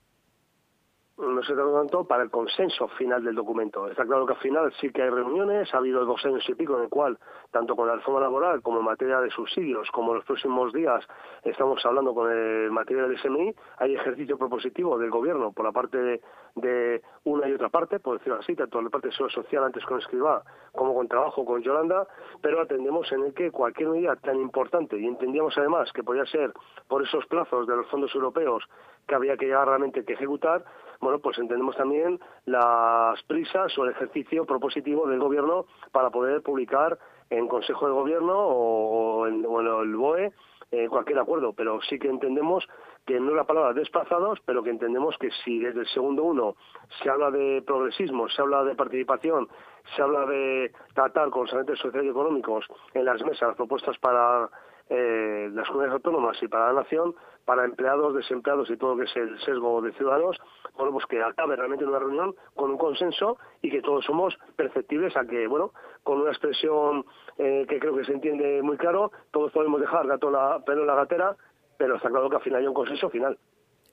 No 1.21 1.43
se 1.43 1.53
trata 1.53 1.71
tanto 1.71 2.03
para 2.03 2.23
el 2.23 2.31
consenso 2.31 2.87
final 2.89 3.23
del 3.23 3.35
documento. 3.35 3.87
Está 3.87 4.05
claro 4.05 4.25
que 4.25 4.33
al 4.33 4.39
final 4.39 4.73
sí 4.79 4.91
que 4.91 5.03
hay 5.03 5.09
reuniones, 5.09 5.73
ha 5.73 5.77
habido 5.77 6.03
dos 6.03 6.25
años 6.25 6.43
y 6.49 6.55
pico 6.55 6.77
en 6.77 6.83
el 6.83 6.89
cual, 6.89 7.17
tanto 7.51 7.75
con 7.75 7.87
la 7.87 7.95
reforma 7.95 8.19
laboral 8.19 8.61
como 8.61 8.79
en 8.79 8.85
materia 8.85 9.19
de 9.21 9.29
subsidios, 9.29 9.89
como 9.91 10.11
en 10.11 10.17
los 10.17 10.25
próximos 10.25 10.73
días 10.73 11.05
estamos 11.43 11.85
hablando 11.85 12.13
con 12.13 12.31
el 12.31 12.71
materia 12.71 13.03
del 13.03 13.19
SMI, 13.19 13.53
hay 13.77 13.95
ejercicio 13.95 14.37
propositivo 14.37 14.97
del 14.97 15.11
gobierno 15.11 15.51
por 15.51 15.65
la 15.65 15.71
parte 15.71 16.21
de, 16.55 17.01
una 17.23 17.47
y 17.47 17.53
otra 17.53 17.69
parte, 17.69 17.99
por 17.99 18.17
decirlo 18.17 18.39
así, 18.39 18.55
tanto 18.55 18.81
la 18.81 18.89
parte 18.89 19.11
social 19.11 19.63
antes 19.63 19.85
con 19.85 19.99
Escribá 19.99 20.43
como 20.73 20.95
con 20.95 21.07
trabajo 21.07 21.45
con 21.45 21.61
Yolanda, 21.61 22.07
pero 22.41 22.61
atendemos 22.61 23.11
en 23.11 23.23
el 23.23 23.33
que 23.33 23.51
cualquier 23.51 23.89
medida 23.89 24.15
tan 24.15 24.37
importante, 24.37 24.97
y 24.97 25.05
entendíamos 25.05 25.57
además 25.57 25.91
que 25.93 26.03
podía 26.03 26.25
ser 26.25 26.53
por 26.87 27.03
esos 27.03 27.25
plazos 27.27 27.67
de 27.67 27.75
los 27.75 27.87
fondos 27.87 28.13
europeos 28.15 28.63
que 29.07 29.15
había 29.15 29.37
que 29.37 29.45
llegar 29.45 29.67
realmente 29.67 30.05
que 30.05 30.13
ejecutar, 30.13 30.63
bueno, 31.01 31.19
pues 31.19 31.37
entendemos 31.39 31.75
también 31.75 32.19
las 32.45 33.21
prisas 33.23 33.77
o 33.77 33.83
el 33.83 33.91
ejercicio 33.91 34.45
propositivo 34.45 35.07
del 35.07 35.19
Gobierno 35.19 35.65
para 35.91 36.11
poder 36.11 36.41
publicar 36.41 36.97
en 37.29 37.47
Consejo 37.47 37.87
de 37.87 37.93
Gobierno 37.93 38.37
o 38.37 39.27
en, 39.27 39.43
el 39.43 39.95
BOE 39.95 40.31
eh, 40.71 40.87
cualquier 40.87 41.19
acuerdo, 41.19 41.53
pero 41.53 41.81
sí 41.81 41.99
que 41.99 42.07
entendemos 42.07 42.67
que 43.05 43.19
no 43.19 43.33
la 43.33 43.45
palabra 43.45 43.73
desplazados, 43.73 44.39
pero 44.45 44.63
que 44.63 44.69
entendemos 44.69 45.17
que 45.17 45.29
si 45.43 45.59
desde 45.59 45.81
el 45.81 45.87
segundo 45.87 46.23
uno 46.23 46.55
se 47.01 47.09
habla 47.09 47.31
de 47.31 47.63
progresismo, 47.65 48.29
se 48.29 48.41
habla 48.41 48.63
de 48.63 48.75
participación, 48.75 49.49
se 49.95 50.01
habla 50.01 50.25
de 50.27 50.71
tratar 50.93 51.29
con 51.29 51.43
los 51.43 51.53
agentes 51.53 51.79
sociales 51.79 52.07
y 52.07 52.11
económicos 52.11 52.65
en 52.93 53.05
las 53.05 53.21
mesas 53.25 53.55
propuestas 53.55 53.97
para 53.97 54.49
eh, 54.89 55.49
las 55.53 55.67
comunidades 55.67 55.95
autónomas 55.95 56.41
y 56.43 56.47
para 56.47 56.67
la 56.67 56.81
nación, 56.81 57.15
para 57.45 57.65
empleados, 57.65 58.15
desempleados 58.15 58.69
y 58.69 58.77
todo 58.77 58.95
lo 58.95 58.97
que 58.97 59.09
es 59.09 59.15
el 59.15 59.39
sesgo 59.41 59.81
de 59.81 59.91
ciudadanos, 59.93 60.37
bueno, 60.77 60.93
pues 60.93 61.05
que 61.05 61.21
acabe 61.21 61.55
realmente 61.55 61.83
en 61.83 61.89
una 61.89 61.99
reunión 61.99 62.35
con 62.55 62.71
un 62.71 62.77
consenso 62.77 63.37
y 63.61 63.69
que 63.69 63.81
todos 63.81 64.05
somos 64.05 64.37
perceptibles 64.55 65.15
a 65.17 65.25
que, 65.25 65.47
bueno, 65.47 65.73
con 66.03 66.21
una 66.21 66.31
expresión 66.31 67.05
eh, 67.37 67.65
que 67.67 67.79
creo 67.79 67.95
que 67.95 68.05
se 68.05 68.13
entiende 68.13 68.61
muy 68.61 68.77
claro, 68.77 69.11
todos 69.31 69.51
podemos 69.51 69.79
dejar 69.81 70.07
gato 70.07 70.31
la, 70.31 70.63
pelo 70.65 70.81
en 70.81 70.87
la 70.87 70.95
gatera, 70.95 71.35
pero 71.77 71.95
está 71.95 72.09
claro 72.09 72.29
que 72.29 72.35
al 72.37 72.41
final 72.41 72.61
hay 72.61 72.67
un 72.67 72.73
consenso 72.73 73.09
final. 73.09 73.37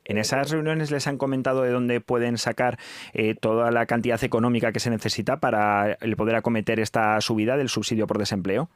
En 0.04 0.16
esas 0.16 0.50
reuniones 0.50 0.90
les 0.90 1.06
han 1.06 1.18
comentado 1.18 1.62
de 1.62 1.70
dónde 1.70 2.00
pueden 2.00 2.38
sacar 2.38 2.78
eh, 3.12 3.34
toda 3.34 3.70
la 3.70 3.84
cantidad 3.84 4.22
económica 4.24 4.72
que 4.72 4.80
se 4.80 4.88
necesita 4.88 5.38
para 5.38 5.92
el 6.00 6.16
poder 6.16 6.34
acometer 6.36 6.80
esta 6.80 7.20
subida 7.20 7.58
del 7.58 7.68
subsidio 7.68 8.06
por 8.06 8.16
desempleo. 8.16 8.70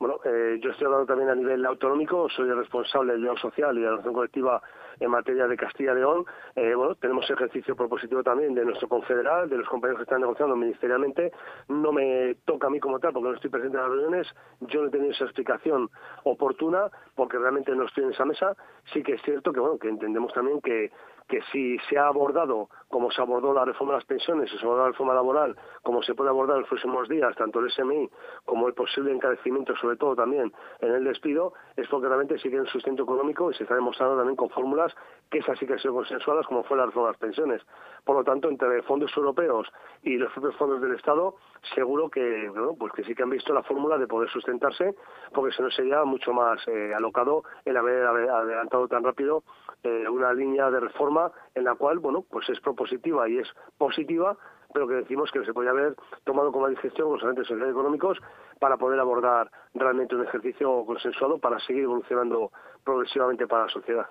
Bueno, 0.00 0.18
eh, 0.24 0.58
yo 0.62 0.70
estoy 0.70 0.86
hablando 0.86 1.04
también 1.04 1.28
a 1.28 1.34
nivel 1.34 1.66
autonómico, 1.66 2.26
soy 2.30 2.48
el 2.48 2.56
responsable 2.56 3.12
del 3.12 3.22
León 3.22 3.36
Social 3.36 3.76
y 3.76 3.80
de 3.80 3.84
la 3.84 3.90
relación 3.90 4.14
colectiva 4.14 4.62
en 4.98 5.10
materia 5.10 5.46
de 5.46 5.58
Castilla 5.58 5.92
y 5.92 5.96
León. 5.96 6.24
Eh, 6.56 6.74
bueno, 6.74 6.94
tenemos 6.94 7.28
ejercicio 7.30 7.76
propositivo 7.76 8.22
también 8.22 8.54
de 8.54 8.64
nuestro 8.64 8.88
confederal, 8.88 9.50
de 9.50 9.58
los 9.58 9.68
compañeros 9.68 9.98
que 9.98 10.04
están 10.04 10.22
negociando 10.22 10.56
ministerialmente. 10.56 11.32
No 11.68 11.92
me 11.92 12.34
toca 12.46 12.68
a 12.68 12.70
mí 12.70 12.80
como 12.80 12.98
tal, 12.98 13.12
porque 13.12 13.28
no 13.28 13.34
estoy 13.34 13.50
presente 13.50 13.76
en 13.76 13.82
las 13.82 13.92
reuniones. 13.92 14.26
Yo 14.60 14.80
no 14.80 14.88
he 14.88 14.90
tenido 14.90 15.12
esa 15.12 15.24
explicación 15.24 15.90
oportuna, 16.24 16.90
porque 17.14 17.36
realmente 17.36 17.76
no 17.76 17.84
estoy 17.84 18.04
en 18.04 18.12
esa 18.12 18.24
mesa. 18.24 18.56
Sí 18.94 19.02
que 19.02 19.16
es 19.16 19.22
cierto 19.22 19.52
que, 19.52 19.60
bueno, 19.60 19.78
que 19.78 19.90
entendemos 19.90 20.32
también 20.32 20.62
que 20.62 20.90
que 21.30 21.40
si 21.52 21.78
se 21.88 21.96
ha 21.96 22.08
abordado, 22.08 22.68
como 22.90 23.10
se 23.10 23.22
abordó 23.22 23.54
la 23.54 23.64
reforma 23.64 23.94
de 23.94 23.98
las 23.98 24.06
pensiones, 24.06 24.50
se 24.50 24.58
abordó 24.58 24.82
la 24.82 24.88
reforma 24.88 25.14
laboral, 25.14 25.56
como 25.82 26.02
se 26.02 26.14
puede 26.14 26.30
abordar 26.30 26.56
en 26.56 26.62
los 26.62 26.68
próximos 26.68 27.08
días, 27.08 27.34
tanto 27.36 27.60
el 27.60 27.70
SMI 27.70 28.10
como 28.44 28.66
el 28.66 28.74
posible 28.74 29.12
encarecimiento, 29.12 29.76
sobre 29.76 29.96
todo 29.96 30.16
también 30.16 30.52
en 30.80 30.92
el 30.92 31.04
despido, 31.04 31.54
es 31.76 31.86
porque 31.88 32.08
realmente 32.08 32.38
sigue 32.38 32.60
un 32.60 32.66
sustento 32.66 33.04
económico 33.04 33.50
y 33.50 33.54
se 33.54 33.62
está 33.62 33.76
demostrando 33.76 34.16
también 34.16 34.36
con 34.36 34.50
fórmulas 34.50 34.92
que 35.30 35.38
esas 35.38 35.56
sí 35.58 35.66
que 35.66 35.74
han 35.74 35.78
sido 35.78 35.94
consensuadas, 35.94 36.46
como 36.46 36.64
fue 36.64 36.76
la 36.76 36.86
reforma 36.86 37.08
de 37.08 37.12
las 37.12 37.20
pensiones. 37.20 37.62
Por 38.04 38.16
lo 38.16 38.24
tanto, 38.24 38.48
entre 38.48 38.82
fondos 38.82 39.16
europeos 39.16 39.68
y 40.02 40.16
los 40.16 40.32
propios 40.32 40.56
fondos 40.56 40.80
del 40.80 40.94
Estado, 40.96 41.36
seguro 41.74 42.10
que, 42.10 42.50
pues 42.76 42.92
que 42.92 43.04
sí 43.04 43.14
que 43.14 43.22
han 43.22 43.30
visto 43.30 43.52
la 43.52 43.62
fórmula 43.62 43.98
de 43.98 44.08
poder 44.08 44.28
sustentarse, 44.30 44.96
porque 45.32 45.54
si 45.54 45.62
no 45.62 45.70
sería 45.70 46.04
mucho 46.04 46.32
más 46.32 46.66
eh, 46.66 46.92
alocado 46.94 47.44
el 47.64 47.76
haber 47.76 48.04
adelantado 48.04 48.88
tan 48.88 49.04
rápido 49.04 49.44
eh, 49.84 50.08
una 50.08 50.32
línea 50.32 50.70
de 50.70 50.80
reforma 50.80 51.30
en 51.54 51.64
la 51.64 51.74
cual, 51.74 51.98
bueno, 51.98 52.24
pues 52.28 52.48
es 52.48 52.60
propositiva 52.60 53.28
y 53.28 53.38
es 53.38 53.48
positiva, 53.78 54.36
pero 54.72 54.86
que 54.86 54.94
decimos 54.94 55.30
que 55.32 55.44
se 55.44 55.52
podría 55.52 55.72
haber 55.72 55.96
tomado 56.24 56.52
como 56.52 56.68
digestión 56.68 57.12
los 57.12 57.22
agentes 57.22 57.50
económicos 57.50 58.18
para 58.58 58.76
poder 58.76 59.00
abordar 59.00 59.50
realmente 59.74 60.14
un 60.14 60.24
ejercicio 60.24 60.84
consensuado 60.84 61.38
para 61.38 61.58
seguir 61.60 61.84
evolucionando 61.84 62.52
progresivamente 62.84 63.46
para 63.46 63.64
la 63.64 63.70
sociedad. 63.70 64.06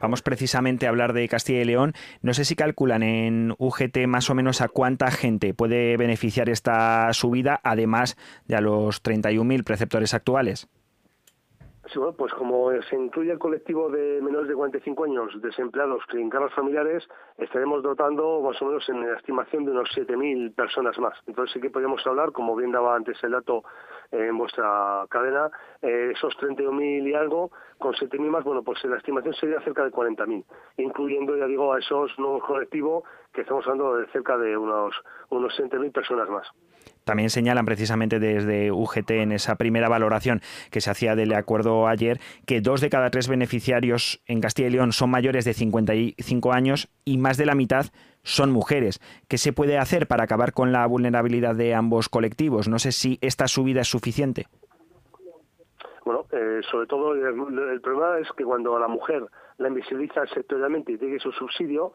Vamos 0.00 0.22
precisamente 0.22 0.86
a 0.86 0.88
hablar 0.88 1.12
de 1.12 1.28
Castilla 1.28 1.60
y 1.60 1.64
León. 1.64 1.92
No 2.22 2.34
sé 2.34 2.44
si 2.44 2.56
calculan 2.56 3.02
en 3.02 3.54
UGT 3.58 4.06
más 4.08 4.30
o 4.30 4.34
menos 4.34 4.60
a 4.60 4.68
cuánta 4.68 5.10
gente 5.10 5.54
puede 5.54 5.96
beneficiar 5.96 6.48
esta 6.48 7.12
subida, 7.12 7.60
además 7.62 8.16
de 8.46 8.56
a 8.56 8.60
los 8.60 9.02
31.000 9.02 9.64
preceptores 9.64 10.14
actuales. 10.14 10.68
Sí, 11.86 11.98
bueno, 11.98 12.14
pues 12.16 12.32
como 12.34 12.70
se 12.88 12.96
incluye 12.96 13.32
el 13.32 13.40
colectivo 13.40 13.90
de 13.90 14.22
menores 14.22 14.48
de 14.48 14.54
45 14.54 15.04
años 15.04 15.42
desempleados 15.42 16.04
que 16.06 16.20
encargos 16.20 16.54
familiares, 16.54 17.06
estaremos 17.38 17.82
dotando 17.82 18.40
más 18.40 18.60
o 18.62 18.66
menos 18.66 18.88
en 18.88 19.00
la 19.00 19.16
estimación 19.16 19.64
de 19.64 19.72
unos 19.72 19.90
7.000 19.90 20.54
personas 20.54 20.96
más. 21.00 21.18
Entonces 21.26 21.52
sí 21.52 21.60
que 21.60 21.70
podríamos 21.70 22.06
hablar, 22.06 22.30
como 22.30 22.54
bien 22.54 22.70
daba 22.70 22.94
antes 22.94 23.22
el 23.24 23.32
dato 23.32 23.64
en 24.12 24.38
vuestra 24.38 25.06
cadena, 25.10 25.50
eh, 25.82 26.12
esos 26.14 26.36
31.000 26.38 27.08
y 27.08 27.14
algo, 27.14 27.50
con 27.78 27.94
7.000 27.94 28.30
más, 28.30 28.44
bueno, 28.44 28.62
pues 28.62 28.82
la 28.84 28.98
estimación 28.98 29.34
sería 29.34 29.60
cerca 29.62 29.84
de 29.84 29.90
40.000, 29.90 30.44
incluyendo, 30.76 31.36
ya 31.36 31.46
digo, 31.46 31.72
a 31.72 31.80
esos 31.80 32.16
nuevos 32.16 32.44
colectivos 32.44 33.02
que 33.32 33.40
estamos 33.40 33.66
hablando 33.66 33.96
de 33.96 34.06
cerca 34.12 34.38
de 34.38 34.56
unos, 34.56 34.94
unos 35.30 35.52
7.000 35.58 35.90
personas 35.92 36.28
más. 36.28 36.46
También 37.04 37.30
señalan 37.30 37.64
precisamente 37.64 38.18
desde 38.18 38.70
UGT 38.72 39.10
en 39.10 39.32
esa 39.32 39.56
primera 39.56 39.88
valoración 39.88 40.40
que 40.70 40.80
se 40.80 40.90
hacía 40.90 41.16
del 41.16 41.32
acuerdo 41.34 41.88
ayer 41.88 42.20
que 42.46 42.60
dos 42.60 42.80
de 42.80 42.90
cada 42.90 43.10
tres 43.10 43.28
beneficiarios 43.28 44.22
en 44.26 44.40
Castilla 44.40 44.68
y 44.68 44.72
León 44.72 44.92
son 44.92 45.10
mayores 45.10 45.44
de 45.44 45.54
55 45.54 46.52
años 46.52 46.88
y 47.04 47.18
más 47.18 47.36
de 47.36 47.46
la 47.46 47.54
mitad 47.54 47.86
son 48.22 48.50
mujeres. 48.50 49.00
¿Qué 49.28 49.38
se 49.38 49.52
puede 49.52 49.78
hacer 49.78 50.06
para 50.06 50.24
acabar 50.24 50.52
con 50.52 50.72
la 50.72 50.86
vulnerabilidad 50.86 51.54
de 51.54 51.74
ambos 51.74 52.08
colectivos? 52.08 52.68
No 52.68 52.78
sé 52.78 52.92
si 52.92 53.18
esta 53.20 53.48
subida 53.48 53.80
es 53.80 53.88
suficiente. 53.88 54.46
Bueno, 56.04 56.26
eh, 56.32 56.60
sobre 56.70 56.86
todo 56.86 57.14
el, 57.14 57.80
problema 57.80 58.18
es 58.18 58.28
que 58.32 58.44
cuando 58.44 58.76
a 58.76 58.80
la 58.80 58.88
mujer 58.88 59.24
la 59.58 59.68
invisibiliza 59.68 60.26
sectorialmente 60.26 60.92
y 60.92 60.98
tiene 60.98 61.18
su 61.18 61.30
subsidio, 61.32 61.92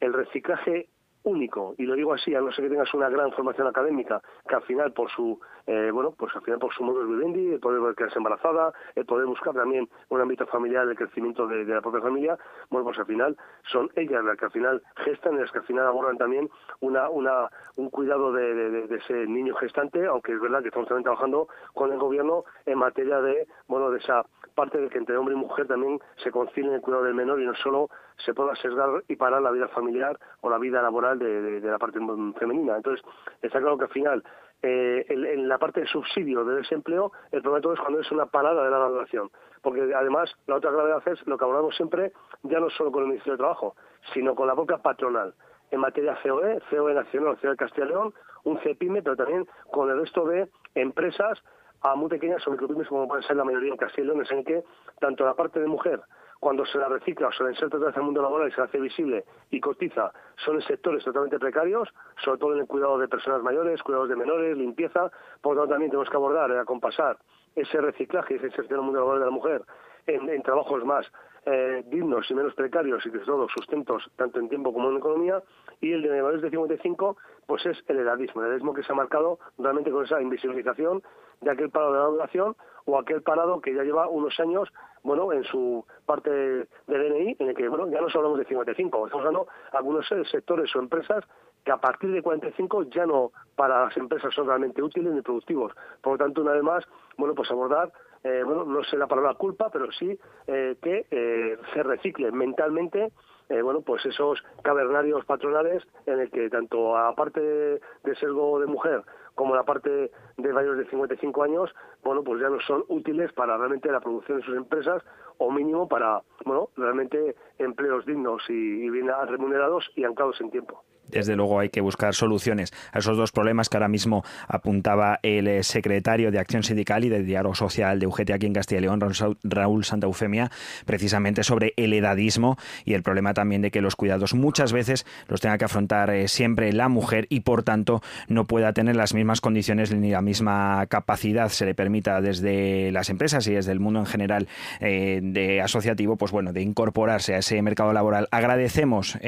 el 0.00 0.12
reciclaje 0.12 0.88
único 1.24 1.74
y 1.78 1.84
lo 1.84 1.94
digo 1.94 2.12
así 2.12 2.34
a 2.34 2.40
no 2.40 2.52
ser 2.52 2.64
que 2.64 2.70
tengas 2.70 2.92
una 2.94 3.08
gran 3.08 3.32
formación 3.32 3.66
académica 3.66 4.20
que 4.48 4.54
al 4.54 4.62
final 4.62 4.92
por 4.92 5.10
su 5.10 5.38
eh, 5.66 5.90
bueno 5.92 6.14
pues 6.16 6.34
al 6.34 6.42
final 6.42 6.58
por 6.58 6.72
su 6.72 6.82
modo 6.82 7.00
de 7.00 7.06
vivendi 7.06 7.52
el 7.52 7.60
poder 7.60 7.94
quedarse 7.94 8.18
embarazada 8.18 8.72
el 8.94 9.04
poder 9.04 9.26
buscar 9.26 9.54
también 9.54 9.88
un 10.08 10.20
ámbito 10.20 10.46
familiar 10.46 10.88
el 10.88 10.96
crecimiento 10.96 11.46
de, 11.46 11.64
la 11.64 11.80
propia 11.80 12.00
familia 12.00 12.38
bueno 12.70 12.84
pues 12.84 12.98
al 12.98 13.06
final 13.06 13.36
son 13.70 13.90
ellas 13.96 14.24
las 14.24 14.36
que 14.36 14.46
al 14.46 14.52
final 14.52 14.82
gestan 15.04 15.34
y 15.34 15.40
las 15.40 15.50
que 15.50 15.58
al 15.58 15.64
final 15.64 15.86
abordan 15.86 16.18
también 16.18 16.48
una 16.80 17.08
una 17.10 17.50
un 17.76 17.90
cuidado 17.90 18.32
de, 18.32 18.54
de, 18.54 18.96
ese 18.96 19.26
niño 19.26 19.54
gestante 19.56 20.06
aunque 20.06 20.32
es 20.32 20.40
verdad 20.40 20.62
que 20.62 20.68
estamos 20.68 20.88
también 20.88 21.04
trabajando 21.04 21.48
con 21.74 21.92
el 21.92 21.98
gobierno 21.98 22.44
en 22.66 22.78
materia 22.78 23.20
de 23.20 23.46
bueno 23.66 23.90
de 23.90 23.98
esa 23.98 24.24
parte 24.54 24.78
de 24.78 24.88
que 24.88 24.98
entre 24.98 25.16
hombre 25.16 25.34
y 25.34 25.38
mujer 25.38 25.68
también 25.68 26.00
se 26.16 26.30
concilien 26.30 26.74
el 26.74 26.80
cuidado 26.80 27.04
del 27.04 27.14
menor 27.14 27.40
y 27.40 27.46
no 27.46 27.54
solo 27.54 27.90
se 28.24 28.34
pueda 28.34 28.54
sesgar 28.56 29.04
y 29.08 29.16
parar 29.16 29.42
la 29.42 29.50
vida 29.50 29.68
familiar 29.68 30.18
o 30.40 30.50
la 30.50 30.58
vida 30.58 30.82
laboral 30.82 31.18
de, 31.18 31.60
la 31.60 31.78
parte 31.78 31.98
femenina. 32.38 32.76
Entonces, 32.76 33.04
está 33.42 33.60
claro 33.60 33.78
que 33.78 33.84
al 33.84 33.90
final, 33.90 34.24
eh, 34.62 35.04
en, 35.08 35.48
la 35.48 35.58
parte 35.58 35.80
de 35.80 35.86
subsidio 35.86 36.44
de 36.44 36.56
desempleo, 36.56 37.12
el 37.30 37.42
problema 37.42 37.58
de 37.58 37.62
todo 37.62 37.74
es 37.74 37.80
cuando 37.80 38.00
es 38.00 38.10
una 38.10 38.26
parada 38.26 38.64
de 38.64 38.70
la 38.70 38.78
valoración. 38.78 39.30
Porque 39.62 39.92
además, 39.94 40.34
la 40.46 40.56
otra 40.56 40.70
gravedad 40.70 41.02
es 41.06 41.24
lo 41.26 41.38
que 41.38 41.44
hablamos 41.44 41.76
siempre, 41.76 42.12
ya 42.42 42.60
no 42.60 42.70
solo 42.70 42.92
con 42.92 43.02
el 43.02 43.08
Ministerio 43.08 43.34
de 43.34 43.38
Trabajo, 43.38 43.76
sino 44.12 44.34
con 44.34 44.46
la 44.46 44.54
propia 44.54 44.78
patronal. 44.78 45.34
En 45.70 45.80
materia 45.80 46.18
COE, 46.22 46.60
COE 46.70 46.94
Nacional, 46.94 47.38
COE 47.40 47.56
Castilla 47.56 47.86
y 47.86 47.88
León, 47.90 48.14
un 48.44 48.58
CEPIME, 48.60 49.02
pero 49.02 49.16
también 49.16 49.46
con 49.70 49.90
el 49.90 50.00
resto 50.00 50.24
de 50.24 50.48
empresas 50.74 51.42
a 51.82 51.94
muy 51.94 52.08
pequeñas 52.08 52.44
o 52.46 52.50
micropymes 52.50 52.88
como 52.88 53.06
pueden 53.06 53.22
ser 53.24 53.36
la 53.36 53.44
mayoría 53.44 53.70
en 53.70 53.76
Castilla 53.76 54.04
y 54.04 54.06
León, 54.08 54.26
en 54.28 54.44
que 54.44 54.64
tanto 54.98 55.24
la 55.24 55.34
parte 55.34 55.60
de 55.60 55.66
mujer 55.66 56.00
cuando 56.40 56.64
se 56.66 56.78
la 56.78 56.88
recicla 56.88 57.28
o 57.28 57.32
se 57.32 57.42
la 57.42 57.50
inserta 57.50 57.76
otra 57.76 57.88
vez 57.88 57.96
el 57.96 58.02
mundo 58.02 58.22
laboral 58.22 58.48
y 58.48 58.52
se 58.52 58.58
la 58.58 58.64
hace 58.64 58.78
visible 58.78 59.24
y 59.50 59.60
cotiza, 59.60 60.12
son 60.44 60.56
en 60.56 60.62
sectores 60.62 61.04
totalmente 61.04 61.38
precarios, 61.38 61.88
sobre 62.24 62.38
todo 62.38 62.54
en 62.54 62.60
el 62.60 62.66
cuidado 62.66 62.98
de 62.98 63.08
personas 63.08 63.42
mayores, 63.42 63.82
cuidados 63.82 64.08
de 64.08 64.16
menores, 64.16 64.56
limpieza. 64.56 65.10
Por 65.40 65.54
lo 65.54 65.62
tanto, 65.62 65.74
también 65.74 65.90
tenemos 65.90 66.08
que 66.08 66.16
abordar, 66.16 66.50
eh, 66.50 66.58
acompasar 66.58 67.18
ese 67.54 67.80
reciclaje 67.80 68.34
y 68.34 68.36
esa 68.36 68.46
inserción 68.46 68.80
el 68.80 68.84
mundo 68.84 69.00
laboral 69.00 69.20
de 69.20 69.26
la 69.26 69.32
mujer 69.32 69.62
en, 70.06 70.42
trabajos 70.42 70.84
más 70.84 71.06
eh, 71.44 71.82
dignos 71.86 72.30
y 72.30 72.34
menos 72.34 72.54
precarios 72.54 73.04
y 73.06 73.10
que 73.10 73.18
todo 73.18 73.48
sustentos 73.48 74.10
tanto 74.16 74.38
en 74.38 74.48
tiempo 74.48 74.72
como 74.72 74.90
en 74.90 74.96
economía. 74.96 75.42
Y 75.80 75.92
el 75.92 76.02
de 76.02 76.10
menores 76.10 76.42
de 76.42 76.50
55, 76.50 77.16
pues 77.46 77.66
es 77.66 77.78
el 77.88 77.98
edadismo, 77.98 78.42
el 78.42 78.48
edadismo 78.48 78.74
que 78.74 78.82
se 78.82 78.92
ha 78.92 78.96
marcado 78.96 79.38
realmente 79.58 79.90
con 79.90 80.04
esa 80.04 80.20
invisibilización 80.20 81.02
de 81.40 81.50
aquel 81.50 81.70
parado 81.70 81.92
de 81.92 81.98
la 81.98 82.06
población 82.06 82.56
o 82.84 82.98
aquel 82.98 83.22
parado 83.22 83.60
que 83.60 83.74
ya 83.74 83.82
lleva 83.82 84.08
unos 84.08 84.38
años 84.40 84.68
bueno, 85.02 85.32
en 85.32 85.44
su 85.44 85.84
parte 86.06 86.30
de 86.30 86.66
DNI, 86.86 87.36
en 87.38 87.48
el 87.48 87.54
que, 87.54 87.68
bueno, 87.68 87.88
ya 87.88 88.00
no 88.00 88.08
hablamos 88.12 88.38
de 88.38 88.44
55, 88.44 89.06
estamos 89.06 89.26
hablando 89.26 89.48
de 89.72 89.78
algunos 89.78 90.06
sectores 90.30 90.74
o 90.74 90.78
empresas 90.78 91.24
que 91.64 91.72
a 91.72 91.76
partir 91.76 92.10
de 92.12 92.22
45 92.22 92.84
ya 92.84 93.04
no 93.06 93.32
para 93.56 93.84
las 93.84 93.96
empresas 93.96 94.32
son 94.34 94.46
realmente 94.46 94.82
útiles 94.82 95.12
ni 95.12 95.22
productivos. 95.22 95.72
Por 96.00 96.14
lo 96.14 96.18
tanto, 96.18 96.42
una 96.42 96.52
vez 96.52 96.62
más, 96.62 96.84
bueno, 97.16 97.34
pues 97.34 97.50
abordar, 97.50 97.92
eh, 98.24 98.42
bueno, 98.44 98.64
no 98.64 98.82
sé 98.84 98.96
la 98.96 99.06
palabra 99.06 99.34
culpa, 99.34 99.70
pero 99.70 99.90
sí 99.92 100.18
eh, 100.46 100.76
que 100.80 101.06
eh, 101.10 101.58
se 101.74 101.82
recicle 101.82 102.32
mentalmente 102.32 103.12
eh, 103.48 103.62
bueno, 103.62 103.80
pues 103.80 104.04
esos 104.04 104.42
cavernarios 104.62 105.24
patronales 105.24 105.82
en 106.04 106.20
el 106.20 106.30
que 106.30 106.50
tanto 106.50 106.96
aparte 106.96 107.40
de, 107.40 107.80
de 108.04 108.14
sesgo 108.16 108.60
de 108.60 108.66
mujer 108.66 109.02
como 109.38 109.54
la 109.54 109.62
parte 109.62 110.10
de 110.36 110.52
mayores 110.52 110.84
de 110.84 110.90
55 110.90 111.44
años, 111.44 111.72
bueno, 112.02 112.24
pues 112.24 112.40
ya 112.42 112.48
no 112.48 112.58
son 112.60 112.84
útiles 112.88 113.32
para 113.32 113.56
realmente 113.56 113.88
la 113.90 114.00
producción 114.00 114.38
de 114.38 114.44
sus 114.44 114.56
empresas 114.56 115.00
o 115.38 115.52
mínimo 115.52 115.86
para, 115.86 116.22
bueno, 116.44 116.70
realmente 116.76 117.36
empleos 117.58 118.04
dignos 118.04 118.42
y, 118.50 118.52
y 118.52 118.90
bien 118.90 119.08
remunerados 119.28 119.88
y 119.94 120.02
anclados 120.02 120.40
en 120.40 120.50
tiempo 120.50 120.82
desde 121.10 121.36
luego 121.36 121.60
hay 121.60 121.70
que 121.70 121.80
buscar 121.80 122.14
soluciones 122.14 122.72
a 122.92 122.98
esos 122.98 123.16
dos 123.16 123.32
problemas 123.32 123.68
que 123.68 123.76
ahora 123.76 123.88
mismo 123.88 124.24
apuntaba 124.46 125.20
el 125.22 125.48
eh, 125.48 125.62
secretario 125.62 126.30
de 126.30 126.38
Acción 126.38 126.62
Sindical 126.62 127.04
y 127.04 127.08
de 127.08 127.22
Diálogo 127.22 127.54
Social 127.54 127.98
de 127.98 128.06
UGT 128.06 128.30
aquí 128.30 128.46
en 128.46 128.52
Castilla 128.52 128.78
y 128.78 128.82
León, 128.82 129.00
Raúl 129.42 129.84
Santa 129.84 130.06
Eufemia, 130.06 130.50
precisamente 130.84 131.42
sobre 131.42 131.72
el 131.76 131.92
edadismo 131.92 132.56
y 132.84 132.94
el 132.94 133.02
problema 133.02 133.34
también 133.34 133.62
de 133.62 133.70
que 133.70 133.80
los 133.80 133.96
cuidados 133.96 134.34
muchas 134.34 134.72
veces 134.72 135.06
los 135.26 135.40
tenga 135.40 135.58
que 135.58 135.64
afrontar 135.64 136.10
eh, 136.10 136.28
siempre 136.28 136.72
la 136.72 136.88
mujer 136.88 137.26
y 137.30 137.40
por 137.40 137.62
tanto 137.62 138.02
no 138.28 138.46
pueda 138.46 138.72
tener 138.72 138.96
las 138.96 139.14
mismas 139.14 139.40
condiciones 139.40 139.94
ni 139.94 140.10
la 140.10 140.22
misma 140.22 140.86
capacidad 140.88 141.48
se 141.48 141.66
le 141.66 141.74
permita 141.74 142.20
desde 142.20 142.92
las 142.92 143.10
empresas 143.10 143.46
y 143.46 143.54
desde 143.54 143.72
el 143.72 143.80
mundo 143.80 144.00
en 144.00 144.06
general 144.06 144.48
eh, 144.80 145.20
de 145.22 145.60
asociativo, 145.60 146.16
pues 146.16 146.32
bueno, 146.32 146.52
de 146.52 146.62
incorporarse 146.62 147.34
a 147.34 147.38
ese 147.38 147.60
mercado 147.62 147.92
laboral. 147.92 148.28
Agradecemos, 148.30 149.18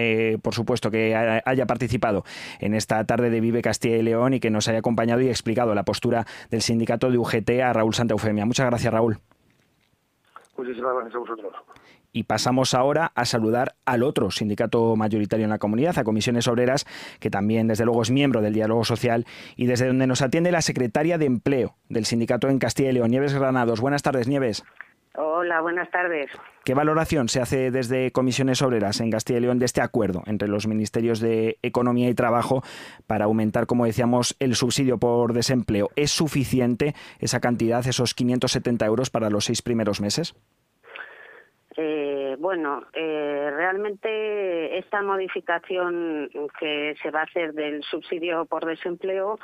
por 0.43 0.55
supuesto, 0.55 0.91
que 0.91 1.15
haya 1.15 1.67
participado 1.71 2.25
en 2.59 2.75
esta 2.75 3.05
tarde 3.05 3.31
de 3.31 3.41
Vive 3.41 3.63
Castilla 3.63 3.97
y 3.97 4.03
León 4.03 4.35
y 4.35 4.41
que 4.41 4.51
nos 4.51 4.67
haya 4.67 4.81
acompañado 4.81 5.21
y 5.21 5.29
explicado 5.29 5.73
la 5.73 5.85
postura 5.85 6.27
del 6.51 6.63
sindicato 6.63 7.09
de 7.13 7.17
UGT 7.17 7.49
a 7.63 7.73
Raúl 7.73 7.95
Santa 7.95 8.15
Eufemia. 8.15 8.45
Muchas 8.45 8.67
gracias, 8.67 8.93
Raúl. 8.93 9.21
Muchísimas 10.59 10.95
gracias 10.95 11.15
a 11.15 11.19
vosotros. 11.21 11.53
Y 12.13 12.25
pasamos 12.25 12.75
ahora 12.75 13.13
a 13.15 13.25
saludar 13.25 13.77
al 13.85 14.03
otro 14.03 14.33
sindicato 14.33 14.97
mayoritario 14.97 15.45
en 15.45 15.51
la 15.51 15.59
comunidad, 15.59 15.97
a 15.97 16.03
Comisiones 16.03 16.49
Obreras, 16.49 16.87
que 17.21 17.31
también 17.31 17.69
desde 17.69 17.85
luego 17.85 18.03
es 18.03 18.11
miembro 18.11 18.43
del 18.43 18.53
diálogo 18.53 18.85
social 18.85 19.27
y 19.55 19.67
desde 19.67 19.87
donde 19.87 20.09
nos 20.09 20.23
atiende 20.23 20.51
la 20.51 20.61
secretaria 20.61 21.19
de 21.19 21.27
Empleo 21.27 21.77
del 21.89 22.05
sindicato 22.05 22.49
en 22.49 22.59
Castilla 22.59 22.91
y 22.91 22.95
León, 22.95 23.13
Nieves 23.13 23.33
Granados. 23.33 23.81
Buenas 23.81 24.03
tardes, 24.03 24.27
Nieves. 24.27 24.65
Hola, 25.17 25.61
buenas 25.61 25.91
tardes. 25.91 26.31
¿Qué 26.65 26.73
valoración 26.73 27.29
se 27.29 27.41
hace 27.41 27.73
desde 27.73 28.13
Comisiones 28.13 28.63
Obreras 28.63 29.01
en 29.01 29.11
Castilla 29.11 29.39
y 29.39 29.43
León 29.43 29.59
de 29.59 29.65
este 29.65 29.81
acuerdo 29.81 30.23
entre 30.27 30.47
los 30.47 30.69
ministerios 30.69 31.19
de 31.19 31.59
Economía 31.63 32.09
y 32.09 32.15
Trabajo 32.15 32.63
para 33.09 33.25
aumentar, 33.25 33.67
como 33.67 33.87
decíamos, 33.87 34.37
el 34.39 34.55
subsidio 34.55 34.99
por 34.99 35.33
desempleo? 35.33 35.91
¿Es 35.97 36.13
suficiente 36.13 36.95
esa 37.19 37.41
cantidad, 37.41 37.85
esos 37.87 38.15
570 38.15 38.87
euros 38.87 39.11
para 39.11 39.31
los 39.31 39.47
seis 39.47 39.63
primeros 39.63 40.01
meses? 40.01 40.37
Eh, 41.77 42.37
bueno, 42.39 42.85
eh, 42.93 43.51
realmente 43.53 44.79
esta 44.79 45.03
modificación 45.03 46.31
que 46.59 46.95
se 47.03 47.11
va 47.11 47.21
a 47.21 47.25
hacer 47.25 47.53
del 47.53 47.83
subsidio 47.83 48.45
por 48.45 48.65
desempleo 48.65 49.39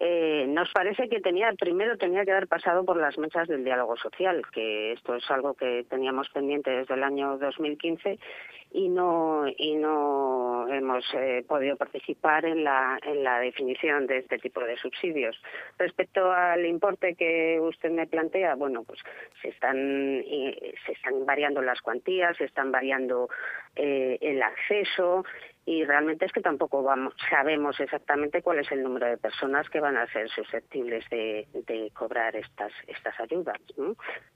eh, 0.00 0.46
nos 0.48 0.70
parece 0.72 1.08
que 1.08 1.20
tenía 1.20 1.52
primero 1.52 1.96
tenía 1.96 2.24
que 2.24 2.32
haber 2.32 2.48
pasado 2.48 2.84
por 2.84 2.96
las 2.96 3.16
mesas 3.16 3.46
del 3.46 3.64
diálogo 3.64 3.96
social, 3.96 4.42
que 4.52 4.92
esto 4.92 5.14
es 5.14 5.30
algo 5.30 5.54
que 5.54 5.84
teníamos 5.88 6.28
pendiente 6.30 6.70
desde 6.70 6.94
el 6.94 7.04
año 7.04 7.38
2015 7.38 8.18
y 8.72 8.88
no 8.88 9.44
y 9.56 9.76
no 9.76 10.66
hemos 10.68 11.04
eh, 11.14 11.44
podido 11.46 11.76
participar 11.76 12.44
en 12.44 12.64
la 12.64 12.98
en 13.04 13.22
la 13.22 13.38
definición 13.38 14.08
de 14.08 14.18
este 14.18 14.38
tipo 14.38 14.60
de 14.60 14.76
subsidios. 14.76 15.40
Respecto 15.78 16.32
al 16.32 16.66
importe 16.66 17.14
que 17.14 17.60
usted 17.60 17.92
me 17.92 18.08
plantea, 18.08 18.56
bueno, 18.56 18.82
pues 18.82 18.98
se 19.42 19.48
están 19.48 19.76
se 19.76 20.92
están 20.92 21.24
variando 21.24 21.62
las 21.62 21.80
cuantías, 21.80 22.36
se 22.36 22.44
están 22.44 22.72
variando 22.72 23.28
eh, 23.76 24.18
el 24.20 24.42
acceso 24.42 25.24
y 25.66 25.84
realmente 25.84 26.26
es 26.26 26.32
que 26.32 26.40
tampoco 26.40 26.82
vamos, 26.82 27.14
sabemos 27.30 27.78
exactamente 27.80 28.42
cuál 28.42 28.58
es 28.58 28.70
el 28.70 28.82
número 28.82 29.06
de 29.06 29.16
personas 29.16 29.68
que 29.70 29.80
van 29.80 29.96
a 29.96 30.06
ser 30.08 30.28
susceptibles 30.28 31.08
de, 31.10 31.46
cobrar 31.94 32.36
estas 32.36 32.72
estas 32.86 33.18
ayudas, 33.20 33.58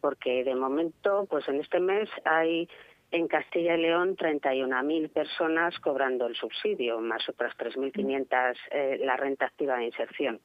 porque 0.00 0.44
de 0.44 0.54
momento, 0.54 1.26
pues 1.28 1.46
en 1.48 1.60
este 1.60 1.80
mes 1.80 2.08
hay 2.24 2.68
en 3.10 3.26
Castilla 3.26 3.74
y 3.74 3.82
León 3.82 4.16
31.000 4.16 5.10
personas 5.10 5.78
cobrando 5.80 6.26
el 6.26 6.36
subsidio, 6.36 7.00
más 7.00 7.26
otras 7.28 7.56
3.500 7.56 8.56
eh, 8.70 8.98
la 9.02 9.16
renta 9.16 9.46
activa 9.46 9.76
de 9.76 9.86
inserción. 9.86 10.40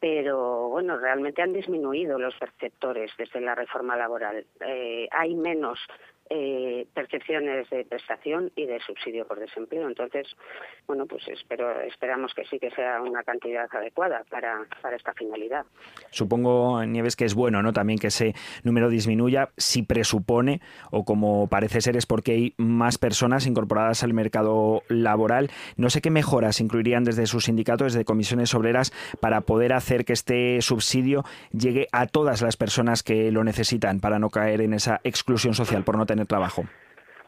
Pero 0.00 0.68
bueno, 0.68 0.96
realmente 0.96 1.42
han 1.42 1.52
disminuido 1.52 2.18
los 2.18 2.34
perceptores 2.36 3.10
desde 3.18 3.40
la 3.40 3.54
reforma 3.54 3.96
laboral. 3.96 4.44
Eh, 4.60 5.08
hay 5.10 5.34
menos 5.34 5.78
eh, 6.30 6.86
percepciones 6.94 7.68
de 7.70 7.84
prestación 7.84 8.50
y 8.56 8.66
de 8.66 8.80
subsidio 8.80 9.26
por 9.26 9.38
desempleo. 9.38 9.88
Entonces, 9.88 10.26
bueno, 10.86 11.06
pues 11.06 11.26
espero, 11.28 11.80
esperamos 11.82 12.34
que 12.34 12.44
sí 12.46 12.58
que 12.58 12.70
sea 12.70 13.00
una 13.02 13.22
cantidad 13.22 13.68
adecuada 13.70 14.24
para, 14.30 14.66
para 14.82 14.96
esta 14.96 15.12
finalidad. 15.14 15.64
Supongo, 16.10 16.84
Nieves, 16.84 17.16
que 17.16 17.24
es 17.24 17.34
bueno, 17.34 17.62
¿no? 17.62 17.72
También 17.72 17.98
que 17.98 18.08
ese 18.08 18.34
número 18.62 18.88
disminuya 18.88 19.50
si 19.56 19.82
presupone, 19.82 20.60
o 20.90 21.04
como 21.04 21.48
parece 21.48 21.80
ser, 21.80 21.96
es 21.96 22.06
porque 22.06 22.32
hay 22.32 22.54
más 22.56 22.98
personas 22.98 23.46
incorporadas 23.46 24.02
al 24.02 24.14
mercado 24.14 24.82
laboral. 24.88 25.50
No 25.76 25.90
sé 25.90 26.00
qué 26.00 26.10
mejoras 26.10 26.60
incluirían 26.60 27.04
desde 27.04 27.26
sus 27.26 27.44
sindicatos, 27.44 27.92
desde 27.92 28.04
comisiones 28.04 28.54
obreras, 28.54 28.92
para 29.20 29.42
poder 29.42 29.72
hacer 29.72 30.04
que 30.04 30.12
este 30.12 30.60
subsidio 30.62 31.24
llegue 31.52 31.88
a 31.92 32.06
todas 32.06 32.42
las 32.42 32.56
personas 32.56 33.02
que 33.02 33.30
lo 33.32 33.44
necesitan 33.44 34.00
para 34.00 34.18
no 34.18 34.30
caer 34.30 34.60
en 34.60 34.74
esa 34.74 35.00
exclusión 35.04 35.54
social 35.54 35.84
por 35.84 35.96
no 35.96 36.06
tener 36.06 36.17
trabajo? 36.26 36.64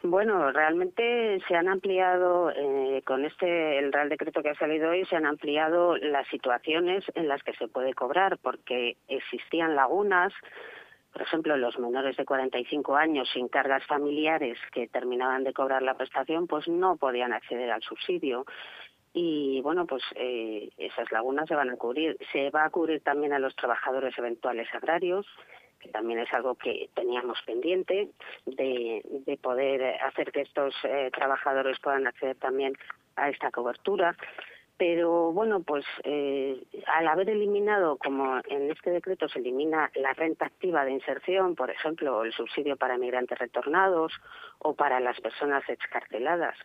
Bueno, 0.03 0.51
realmente 0.51 1.39
se 1.47 1.55
han 1.55 1.67
ampliado, 1.67 2.51
eh, 2.55 3.03
con 3.05 3.23
este, 3.23 3.77
el 3.77 3.93
Real 3.93 4.09
Decreto 4.09 4.41
que 4.41 4.49
ha 4.49 4.55
salido 4.55 4.89
hoy, 4.89 5.05
se 5.05 5.15
han 5.15 5.27
ampliado 5.27 5.95
las 5.97 6.27
situaciones 6.29 7.03
en 7.13 7.27
las 7.27 7.43
que 7.43 7.53
se 7.53 7.67
puede 7.67 7.93
cobrar, 7.93 8.39
porque 8.39 8.97
existían 9.07 9.75
lagunas, 9.75 10.33
por 11.13 11.21
ejemplo, 11.21 11.55
los 11.55 11.77
menores 11.77 12.17
de 12.17 12.25
45 12.25 12.95
años 12.95 13.29
sin 13.31 13.47
cargas 13.47 13.85
familiares 13.85 14.57
que 14.71 14.87
terminaban 14.87 15.43
de 15.43 15.53
cobrar 15.53 15.83
la 15.83 15.93
prestación, 15.93 16.47
pues 16.47 16.67
no 16.67 16.95
podían 16.95 17.33
acceder 17.33 17.69
al 17.69 17.83
subsidio. 17.83 18.45
Y 19.13 19.59
bueno, 19.61 19.85
pues 19.85 20.01
eh, 20.15 20.69
esas 20.77 21.11
lagunas 21.11 21.47
se 21.47 21.55
van 21.55 21.69
a 21.69 21.75
cubrir. 21.75 22.17
Se 22.31 22.49
va 22.49 22.65
a 22.65 22.69
cubrir 22.69 23.01
también 23.01 23.33
a 23.33 23.39
los 23.39 23.55
trabajadores 23.55 24.17
eventuales 24.17 24.73
agrarios, 24.73 25.27
que 25.81 25.89
también 25.89 26.19
es 26.19 26.33
algo 26.33 26.55
que 26.55 26.89
teníamos 26.93 27.41
pendiente 27.43 28.09
de, 28.45 29.01
de 29.25 29.37
poder 29.37 30.01
hacer 30.01 30.31
que 30.31 30.41
estos 30.41 30.73
eh, 30.83 31.09
trabajadores 31.13 31.79
puedan 31.79 32.07
acceder 32.07 32.35
también 32.37 32.73
a 33.15 33.29
esta 33.29 33.51
cobertura. 33.51 34.15
Pero 34.77 35.31
bueno, 35.31 35.61
pues 35.61 35.85
eh, 36.03 36.59
al 36.87 37.07
haber 37.07 37.29
eliminado, 37.29 37.97
como 37.97 38.41
en 38.49 38.71
este 38.71 38.89
decreto 38.89 39.29
se 39.29 39.37
elimina 39.37 39.91
la 39.93 40.13
renta 40.13 40.47
activa 40.47 40.85
de 40.85 40.91
inserción, 40.91 41.55
por 41.55 41.69
ejemplo, 41.69 42.23
el 42.23 42.33
subsidio 42.33 42.77
para 42.77 42.97
migrantes 42.97 43.37
retornados 43.37 44.11
o 44.57 44.73
para 44.73 44.99
las 44.99 45.21
personas 45.21 45.63
excarceladas, 45.69 46.57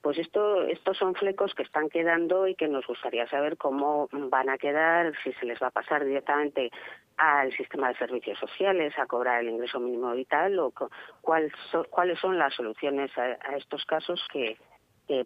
pues 0.00 0.18
esto, 0.18 0.62
estos 0.62 0.96
son 0.96 1.16
flecos 1.16 1.56
que 1.56 1.64
están 1.64 1.88
quedando 1.88 2.46
y 2.46 2.54
que 2.54 2.68
nos 2.68 2.86
gustaría 2.86 3.26
saber 3.26 3.56
cómo 3.56 4.08
van 4.12 4.48
a 4.48 4.58
quedar, 4.58 5.12
si 5.24 5.32
se 5.32 5.46
les 5.46 5.60
va 5.60 5.66
a 5.66 5.72
pasar 5.72 6.04
directamente 6.04 6.70
al 7.16 7.52
sistema 7.56 7.88
de 7.88 7.96
servicios 7.96 8.38
sociales 8.38 8.92
a 8.98 9.06
cobrar 9.06 9.42
el 9.42 9.50
ingreso 9.50 9.80
mínimo 9.80 10.12
vital 10.12 10.58
o 10.58 10.72
cuál 11.20 11.50
cuáles 11.90 12.18
son 12.18 12.38
las 12.38 12.54
soluciones 12.54 13.10
a, 13.16 13.56
estos 13.56 13.84
casos 13.84 14.20
que, 14.32 14.56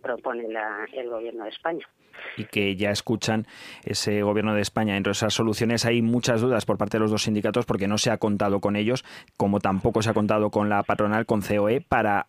propone 0.03 0.47
el 0.93 1.09
gobierno 1.09 1.45
de 1.45 1.51
España 1.51 1.89
y 2.37 2.45
que 2.45 2.77
ya 2.77 2.91
escuchan 2.91 3.47
ese 3.83 4.23
gobierno 4.23 4.55
de 4.55 4.61
España. 4.61 4.97
Entre 4.97 5.13
esas 5.13 5.33
soluciones 5.33 5.87
hay 5.87 6.03
muchas 6.03 6.43
dudas 6.43 6.67
por 6.67 6.77
parte 6.77 6.99
de 6.99 7.01
los 7.01 7.11
dos 7.11 7.23
sindicatos 7.23 7.65
porque 7.65 7.89
no 7.89 7.97
se 7.97 8.11
ha 8.11 8.19
contado 8.19 8.61
con 8.61 8.77
ellos, 8.77 9.05
como 9.39 9.59
tampoco 9.59 10.03
se 10.03 10.11
ha 10.11 10.15
contado 10.15 10.51
con 10.51 10.69
la 10.69 10.83
patronal, 10.83 11.25
con 11.25 11.41
COE, 11.41 11.81
para 11.81 12.27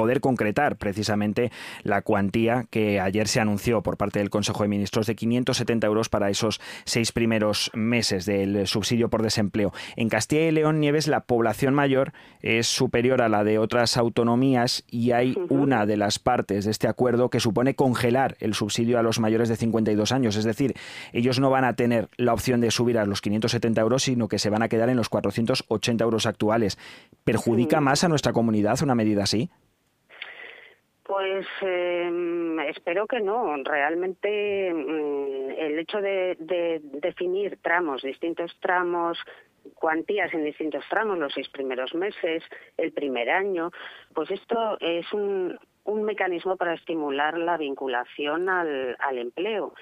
poder 0.00 0.22
concretar 0.22 0.76
precisamente 0.76 1.52
la 1.82 2.00
cuantía 2.00 2.64
que 2.70 3.00
ayer 3.00 3.28
se 3.28 3.38
anunció 3.38 3.82
por 3.82 3.98
parte 3.98 4.18
del 4.18 4.30
Consejo 4.30 4.62
de 4.62 4.70
Ministros 4.70 5.06
de 5.06 5.14
570 5.14 5.86
euros 5.86 6.08
para 6.08 6.30
esos 6.30 6.58
seis 6.86 7.12
primeros 7.12 7.70
meses 7.74 8.24
del 8.24 8.66
subsidio 8.66 9.10
por 9.10 9.22
desempleo. 9.22 9.74
En 9.96 10.08
Castilla 10.08 10.48
y 10.48 10.52
León, 10.52 10.80
Nieves, 10.80 11.06
la 11.06 11.20
población 11.20 11.74
mayor 11.74 12.14
es 12.40 12.66
superior 12.66 13.20
a 13.20 13.28
la 13.28 13.44
de 13.44 13.58
otras 13.58 13.98
autonomías 13.98 14.84
y 14.88 15.10
hay 15.10 15.36
una 15.50 15.84
de 15.84 15.98
las 15.98 16.18
partes 16.18 16.64
de 16.64 16.70
este 16.70 16.88
acuerdo 16.88 17.28
que 17.28 17.38
supone 17.38 17.74
congelar 17.74 18.38
el 18.40 18.54
subsidio 18.54 18.98
a 18.98 19.02
los 19.02 19.20
mayores 19.20 19.50
de 19.50 19.56
52 19.56 20.12
años. 20.12 20.36
Es 20.36 20.44
decir, 20.44 20.72
ellos 21.12 21.40
no 21.40 21.50
van 21.50 21.66
a 21.66 21.74
tener 21.74 22.08
la 22.16 22.32
opción 22.32 22.62
de 22.62 22.70
subir 22.70 22.96
a 22.96 23.04
los 23.04 23.20
570 23.20 23.78
euros, 23.82 24.04
sino 24.04 24.28
que 24.28 24.38
se 24.38 24.48
van 24.48 24.62
a 24.62 24.68
quedar 24.68 24.88
en 24.88 24.96
los 24.96 25.10
480 25.10 26.02
euros 26.02 26.24
actuales. 26.24 26.78
¿Perjudica 27.22 27.82
más 27.82 28.02
a 28.02 28.08
nuestra 28.08 28.32
comunidad 28.32 28.82
una 28.82 28.94
medida 28.94 29.24
así? 29.24 29.50
Pues 31.10 31.44
eh, 31.62 32.56
espero 32.68 33.08
que 33.08 33.18
no. 33.18 33.56
Realmente 33.64 34.72
mm, 34.72 35.50
el 35.58 35.80
hecho 35.80 36.00
de, 36.00 36.36
de, 36.38 36.80
definir 36.84 37.58
tramos, 37.60 38.02
distintos 38.02 38.56
tramos, 38.60 39.18
cuantías 39.74 40.32
en 40.32 40.44
distintos 40.44 40.84
tramos, 40.88 41.18
los 41.18 41.32
seis 41.32 41.48
primeros 41.48 41.96
meses, 41.96 42.44
el 42.76 42.92
primer 42.92 43.28
año, 43.28 43.72
pues 44.14 44.30
esto 44.30 44.78
es 44.78 45.12
un, 45.12 45.58
un 45.82 46.04
mecanismo 46.04 46.56
para 46.56 46.74
estimular 46.74 47.36
la 47.36 47.56
vinculación 47.56 48.48
al, 48.48 48.96
al 49.00 49.18
empleo. 49.18 49.74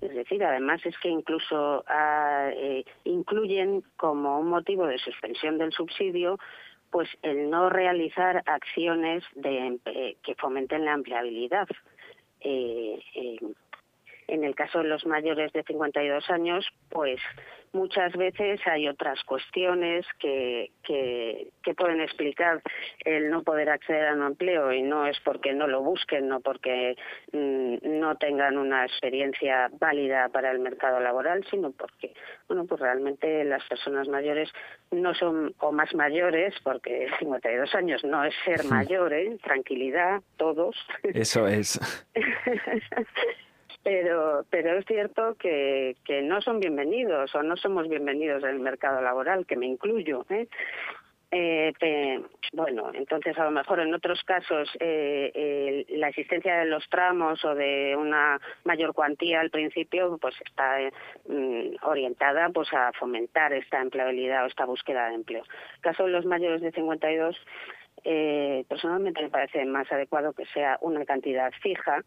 Es 0.00 0.14
decir, 0.14 0.42
además 0.42 0.80
es 0.86 0.96
que 0.98 1.10
incluso 1.10 1.84
ah, 1.88 2.48
eh, 2.54 2.84
incluyen 3.04 3.82
como 3.98 4.40
un 4.40 4.48
motivo 4.48 4.86
de 4.86 4.96
suspensión 4.96 5.58
del 5.58 5.72
subsidio 5.72 6.38
pues 6.90 7.08
el 7.22 7.50
no 7.50 7.70
realizar 7.70 8.42
acciones 8.46 9.22
de, 9.34 9.78
eh, 9.84 10.16
que 10.22 10.34
fomenten 10.34 10.84
la 10.84 10.92
empleabilidad. 10.92 11.68
Eh, 12.40 13.00
eh, 13.14 13.38
en 14.30 14.44
el 14.44 14.54
caso 14.54 14.78
de 14.78 14.88
los 14.88 15.04
mayores 15.06 15.52
de 15.52 15.64
52 15.64 16.30
años, 16.30 16.66
pues 16.88 17.20
muchas 17.72 18.12
veces 18.12 18.60
hay 18.66 18.88
otras 18.88 19.22
cuestiones 19.24 20.06
que, 20.18 20.70
que, 20.82 21.50
pueden 21.76 22.00
explicar 22.00 22.60
el 23.04 23.30
no 23.30 23.42
poder 23.42 23.70
acceder 23.70 24.08
a 24.08 24.14
un 24.14 24.22
empleo 24.22 24.72
y 24.72 24.82
no 24.82 25.06
es 25.06 25.18
porque 25.20 25.54
no 25.54 25.66
lo 25.66 25.82
busquen, 25.82 26.28
no 26.28 26.40
porque 26.40 26.96
mm, 27.32 27.76
no 27.82 28.16
tengan 28.16 28.58
una 28.58 28.84
experiencia 28.84 29.70
válida 29.78 30.28
para 30.28 30.50
el 30.50 30.58
mercado 30.58 31.00
laboral, 31.00 31.44
sino 31.50 31.70
porque, 31.70 32.12
bueno, 32.48 32.66
pues 32.66 32.80
realmente 32.80 33.44
las 33.44 33.64
personas 33.66 34.08
mayores 34.08 34.50
no 34.90 35.14
son, 35.14 35.54
o 35.60 35.72
más 35.72 35.94
mayores, 35.94 36.54
porque 36.62 37.08
52 37.18 37.74
años 37.74 38.04
no 38.04 38.24
es 38.24 38.34
ser 38.44 38.64
mayor, 38.68 39.12
¿eh? 39.14 39.38
tranquilidad, 39.42 40.20
todos. 40.36 40.76
Eso 41.02 41.46
es. 41.46 41.80
pero 43.82 44.44
pero 44.50 44.78
es 44.78 44.84
cierto 44.86 45.34
que, 45.36 45.96
que 46.04 46.22
no 46.22 46.40
son 46.40 46.60
bienvenidos 46.60 47.34
o 47.34 47.42
no 47.42 47.56
somos 47.56 47.88
bienvenidos 47.88 48.42
en 48.42 48.50
el 48.50 48.60
mercado 48.60 49.00
laboral, 49.00 49.46
que 49.46 49.56
me 49.56 49.66
incluyo. 49.66 50.24
¿eh? 50.30 50.48
Eh, 51.32 52.20
bueno, 52.52 52.90
entonces 52.92 53.38
a 53.38 53.44
lo 53.44 53.52
mejor 53.52 53.78
en 53.78 53.94
otros 53.94 54.20
casos 54.24 54.68
eh, 54.80 55.86
la 55.90 56.08
existencia 56.08 56.58
de 56.58 56.64
los 56.64 56.88
tramos 56.88 57.44
o 57.44 57.54
de 57.54 57.94
una 57.96 58.40
mayor 58.64 58.92
cuantía 58.92 59.40
al 59.40 59.50
principio 59.50 60.18
pues 60.20 60.34
está 60.44 60.78
mm, 61.28 61.76
orientada 61.82 62.48
pues 62.48 62.72
a 62.72 62.90
fomentar 62.94 63.52
esta 63.52 63.80
empleabilidad 63.80 64.42
o 64.42 64.48
esta 64.48 64.64
búsqueda 64.64 65.08
de 65.08 65.14
empleo. 65.14 65.44
En 65.76 65.80
caso 65.82 66.04
de 66.06 66.10
los 66.10 66.26
mayores 66.26 66.62
de 66.62 66.72
52 66.72 67.36
eh, 68.02 68.64
personalmente 68.68 69.22
me 69.22 69.30
parece 69.30 69.64
más 69.66 69.90
adecuado 69.92 70.32
que 70.32 70.46
sea 70.46 70.78
una 70.80 71.04
cantidad 71.04 71.52
fija 71.62 72.02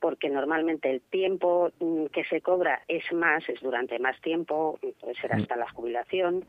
porque 0.00 0.28
normalmente 0.28 0.90
el 0.90 1.00
tiempo 1.00 1.70
mm, 1.80 2.06
que 2.06 2.24
se 2.24 2.40
cobra 2.40 2.82
es 2.88 3.10
más, 3.12 3.48
es 3.48 3.60
durante 3.60 3.98
más 3.98 4.20
tiempo, 4.20 4.78
puede 5.00 5.14
ser 5.14 5.34
mm. 5.34 5.40
hasta 5.40 5.56
la 5.56 5.70
jubilación, 5.70 6.44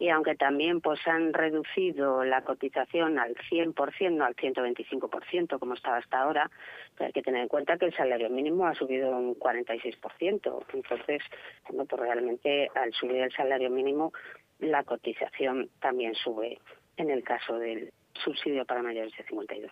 y 0.00 0.08
aunque 0.08 0.34
también 0.34 0.80
pues 0.80 0.98
han 1.06 1.34
reducido 1.34 2.24
la 2.24 2.42
cotización 2.42 3.18
al 3.18 3.34
100%, 3.34 4.10
no 4.12 4.24
al 4.24 4.34
125% 4.34 5.58
como 5.58 5.74
estaba 5.74 5.98
hasta 5.98 6.22
ahora, 6.22 6.50
pues 6.96 7.08
hay 7.08 7.12
que 7.12 7.22
tener 7.22 7.42
en 7.42 7.48
cuenta 7.48 7.76
que 7.76 7.84
el 7.84 7.94
salario 7.94 8.30
mínimo 8.30 8.66
ha 8.66 8.74
subido 8.74 9.10
un 9.10 9.38
46%. 9.38 10.64
Entonces, 10.72 11.22
bueno, 11.68 11.84
pues 11.84 12.00
realmente 12.00 12.70
al 12.74 12.92
subir 12.94 13.16
el 13.16 13.32
salario 13.32 13.68
mínimo, 13.68 14.12
la 14.58 14.84
cotización 14.84 15.68
también 15.80 16.14
sube 16.14 16.58
en 16.96 17.10
el 17.10 17.22
caso 17.22 17.58
del 17.58 17.92
subsidio 18.24 18.64
para 18.64 18.82
mayores 18.82 19.14
de 19.16 19.24
52 19.24 19.70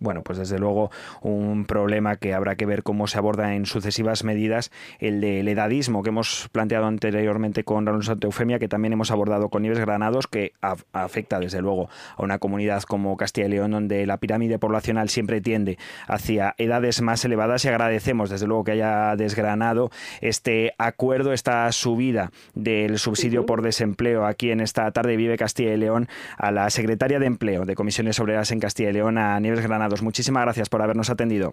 bueno, 0.00 0.22
pues 0.22 0.38
desde 0.38 0.58
luego 0.58 0.90
un 1.22 1.64
problema 1.64 2.16
que 2.16 2.32
habrá 2.32 2.54
que 2.56 2.66
ver 2.66 2.82
cómo 2.82 3.06
se 3.06 3.18
aborda 3.18 3.54
en 3.54 3.66
sucesivas 3.66 4.22
medidas, 4.22 4.70
el 5.00 5.20
del 5.20 5.48
edadismo 5.48 6.02
que 6.02 6.10
hemos 6.10 6.48
planteado 6.52 6.86
anteriormente 6.86 7.64
con 7.64 7.84
Raúl 7.84 8.02
Eufemia, 8.22 8.58
que 8.58 8.68
también 8.68 8.92
hemos 8.92 9.10
abordado 9.10 9.48
con 9.48 9.62
Nieves 9.62 9.80
Granados, 9.80 10.28
que 10.28 10.52
afecta 10.92 11.40
desde 11.40 11.60
luego 11.60 11.88
a 12.16 12.22
una 12.22 12.38
comunidad 12.38 12.82
como 12.82 13.16
Castilla 13.16 13.48
y 13.48 13.50
León, 13.50 13.72
donde 13.72 14.06
la 14.06 14.18
pirámide 14.18 14.58
poblacional 14.58 15.08
siempre 15.08 15.40
tiende 15.40 15.78
hacia 16.06 16.54
edades 16.58 17.02
más 17.02 17.24
elevadas 17.24 17.64
y 17.64 17.68
agradecemos 17.68 18.30
desde 18.30 18.46
luego 18.46 18.64
que 18.64 18.72
haya 18.72 19.16
desgranado 19.16 19.90
este 20.20 20.74
acuerdo, 20.78 21.32
esta 21.32 21.70
subida 21.72 22.30
del 22.54 22.98
subsidio 22.98 23.46
por 23.46 23.62
desempleo. 23.62 24.26
Aquí 24.26 24.50
en 24.50 24.60
esta 24.60 24.90
tarde 24.92 25.16
Vive 25.16 25.36
Castilla 25.36 25.74
y 25.74 25.76
León 25.76 26.08
a 26.36 26.52
la 26.52 26.70
secretaria 26.70 27.18
de 27.18 27.26
Empleo 27.26 27.64
de 27.64 27.74
Comisiones 27.74 28.20
Obreras 28.20 28.52
en 28.52 28.60
Castilla 28.60 28.90
y 28.90 28.92
León, 28.92 29.18
a 29.18 29.38
Nieves 29.40 29.66
Granados 29.66 29.87
Muchísimas 30.02 30.42
gracias 30.42 30.68
por 30.68 30.82
habernos 30.82 31.10
atendido. 31.10 31.52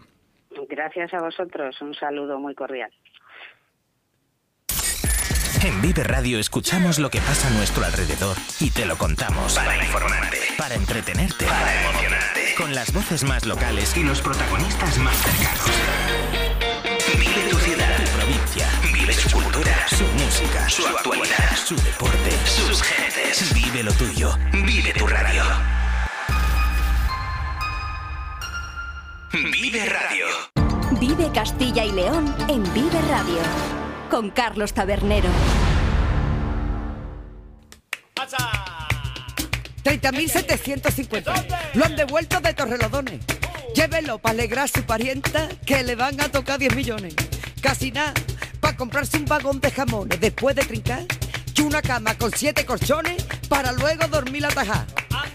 Gracias 0.69 1.13
a 1.13 1.21
vosotros. 1.21 1.81
Un 1.81 1.93
saludo 1.93 2.39
muy 2.39 2.55
cordial. 2.55 2.91
En 5.63 5.81
Vive 5.81 6.03
Radio 6.03 6.37
escuchamos 6.37 6.99
lo 6.99 7.09
que 7.09 7.17
pasa 7.19 7.47
a 7.47 7.51
nuestro 7.51 7.83
alrededor 7.83 8.37
y 8.59 8.69
te 8.69 8.85
lo 8.85 8.97
contamos. 8.97 9.55
Para 9.55 9.75
informarte, 9.77 10.37
para 10.57 10.75
entretenerte, 10.75 11.45
para 11.45 11.81
emocionarte. 11.81 12.53
Con 12.55 12.75
las 12.75 12.93
voces 12.93 13.23
más 13.23 13.47
locales 13.47 13.97
y 13.97 14.03
los 14.03 14.21
protagonistas 14.21 14.99
más 14.99 15.15
cercanos. 15.17 15.71
Vive 17.17 17.49
tu 17.49 17.57
ciudad, 17.57 17.97
tu 17.97 18.11
provincia. 18.11 18.67
Vive 18.93 19.13
su 19.13 19.31
cultura, 19.31 19.87
su 19.87 20.03
música, 20.03 20.69
su 20.69 20.85
actualidad, 20.85 21.55
su 21.55 21.75
deporte, 21.77 22.31
sus 22.45 22.83
gentes. 22.83 23.53
Vive 23.55 23.83
lo 23.83 23.91
tuyo. 23.93 24.37
Vive 24.51 24.93
tu 24.93 25.07
radio. 25.07 25.43
Vive 29.75 29.89
Radio. 29.89 30.25
Vive 31.01 31.29
Castilla 31.33 31.83
y 31.83 31.91
León 31.91 32.33
en 32.47 32.63
Vive 32.73 33.01
Radio. 33.09 33.39
Con 34.09 34.29
Carlos 34.29 34.71
Tabernero. 34.71 35.27
30.750. 39.83 41.73
Lo 41.73 41.83
han 41.83 41.97
devuelto 41.97 42.39
de 42.39 42.53
Torrelodones. 42.53 43.19
Llévelo 43.75 44.17
para 44.17 44.31
alegrar 44.31 44.63
a 44.63 44.67
su 44.69 44.81
parienta 44.83 45.49
que 45.65 45.83
le 45.83 45.95
van 45.95 46.21
a 46.21 46.29
tocar 46.29 46.57
10 46.57 46.73
millones. 46.73 47.13
Casi 47.61 47.91
nada, 47.91 48.13
para 48.61 48.77
comprarse 48.77 49.17
un 49.17 49.25
vagón 49.25 49.59
de 49.59 49.71
jamones 49.71 50.21
después 50.21 50.55
de 50.55 50.63
trincar 50.63 51.03
y 51.55 51.61
una 51.61 51.81
cama 51.81 52.17
con 52.17 52.31
siete 52.31 52.65
colchones 52.65 53.23
para 53.47 53.71
luego 53.71 54.07
dormir 54.07 54.41
la 54.41 54.49
taja. 54.49 54.85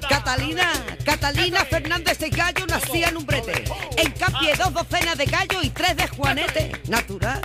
Catalina, 0.09 0.73
Catalina 1.05 1.65
Fernández 1.65 2.19
de 2.19 2.31
Gallo 2.31 2.67
nacía 2.67 3.09
en 3.09 3.17
un 3.17 3.27
brete. 3.27 3.65
En 3.97 4.11
Capie 4.13 4.55
dos 4.57 4.73
docenas 4.73 5.17
de 5.17 5.25
gallo 5.25 5.63
y 5.63 5.71
tres 5.71 5.97
de 5.97 6.09
juanete. 6.09 6.73
Natural. 6.89 7.41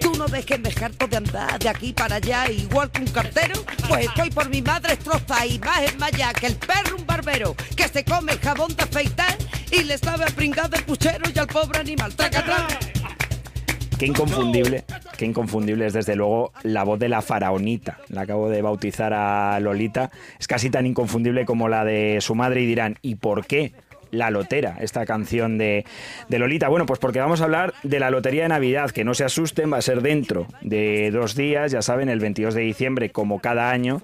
¿Tú 0.00 0.14
no 0.16 0.26
ves 0.26 0.44
que 0.44 0.58
me 0.58 0.68
harto 0.68 1.06
de 1.06 1.16
andar 1.16 1.58
de 1.58 1.68
aquí 1.68 1.92
para 1.92 2.16
allá 2.16 2.50
igual 2.50 2.90
que 2.90 3.02
un 3.02 3.08
cartero? 3.08 3.64
Pues 3.88 4.06
estoy 4.06 4.30
por 4.30 4.48
mi 4.48 4.62
madre 4.62 4.94
estroza 4.94 5.46
y 5.46 5.58
más 5.60 5.80
en 5.82 5.98
maya 5.98 6.32
que 6.32 6.46
el 6.46 6.56
perro 6.56 6.96
un 6.96 7.06
barbero 7.06 7.54
que 7.76 7.88
se 7.88 8.04
come 8.04 8.32
el 8.32 8.40
jabón 8.40 8.74
de 8.74 8.82
afeitar 8.82 9.36
y 9.70 9.84
le 9.84 9.96
sabe 9.98 10.24
a 10.24 10.28
pringar 10.28 10.68
del 10.68 10.84
puchero 10.84 11.24
y 11.32 11.38
al 11.38 11.46
pobre 11.46 11.80
animal. 11.80 12.14
¡Traca, 12.14 12.44
traca! 12.44 12.78
Qué 13.98 14.06
inconfundible, 14.06 14.84
qué 15.16 15.24
inconfundible 15.24 15.86
es 15.86 15.92
desde 15.92 16.14
luego 16.14 16.52
la 16.62 16.84
voz 16.84 17.00
de 17.00 17.08
la 17.08 17.20
faraonita. 17.20 17.98
La 18.10 18.20
acabo 18.20 18.48
de 18.48 18.62
bautizar 18.62 19.12
a 19.12 19.58
Lolita. 19.58 20.12
Es 20.38 20.46
casi 20.46 20.70
tan 20.70 20.86
inconfundible 20.86 21.44
como 21.44 21.68
la 21.68 21.84
de 21.84 22.18
su 22.20 22.36
madre 22.36 22.62
y 22.62 22.66
dirán, 22.66 22.96
¿y 23.02 23.16
por 23.16 23.44
qué? 23.44 23.72
La 24.10 24.30
Lotera, 24.30 24.76
esta 24.80 25.06
canción 25.06 25.58
de, 25.58 25.84
Lolita. 26.28 26.68
Bueno, 26.68 26.86
pues 26.86 26.98
porque 26.98 27.20
vamos 27.20 27.40
a 27.40 27.44
hablar 27.44 27.74
de 27.82 28.00
la 28.00 28.10
Lotería 28.10 28.42
de 28.42 28.48
Navidad, 28.48 28.90
que 28.90 29.04
no 29.04 29.14
se 29.14 29.24
asusten, 29.24 29.72
va 29.72 29.78
a 29.78 29.82
ser 29.82 30.02
dentro 30.02 30.46
de 30.62 31.10
dos 31.10 31.34
días, 31.34 31.72
ya 31.72 31.82
saben, 31.82 32.08
el 32.08 32.20
22 32.20 32.54
de 32.54 32.62
diciembre, 32.62 33.10
como 33.10 33.40
cada 33.40 33.70
año, 33.70 34.02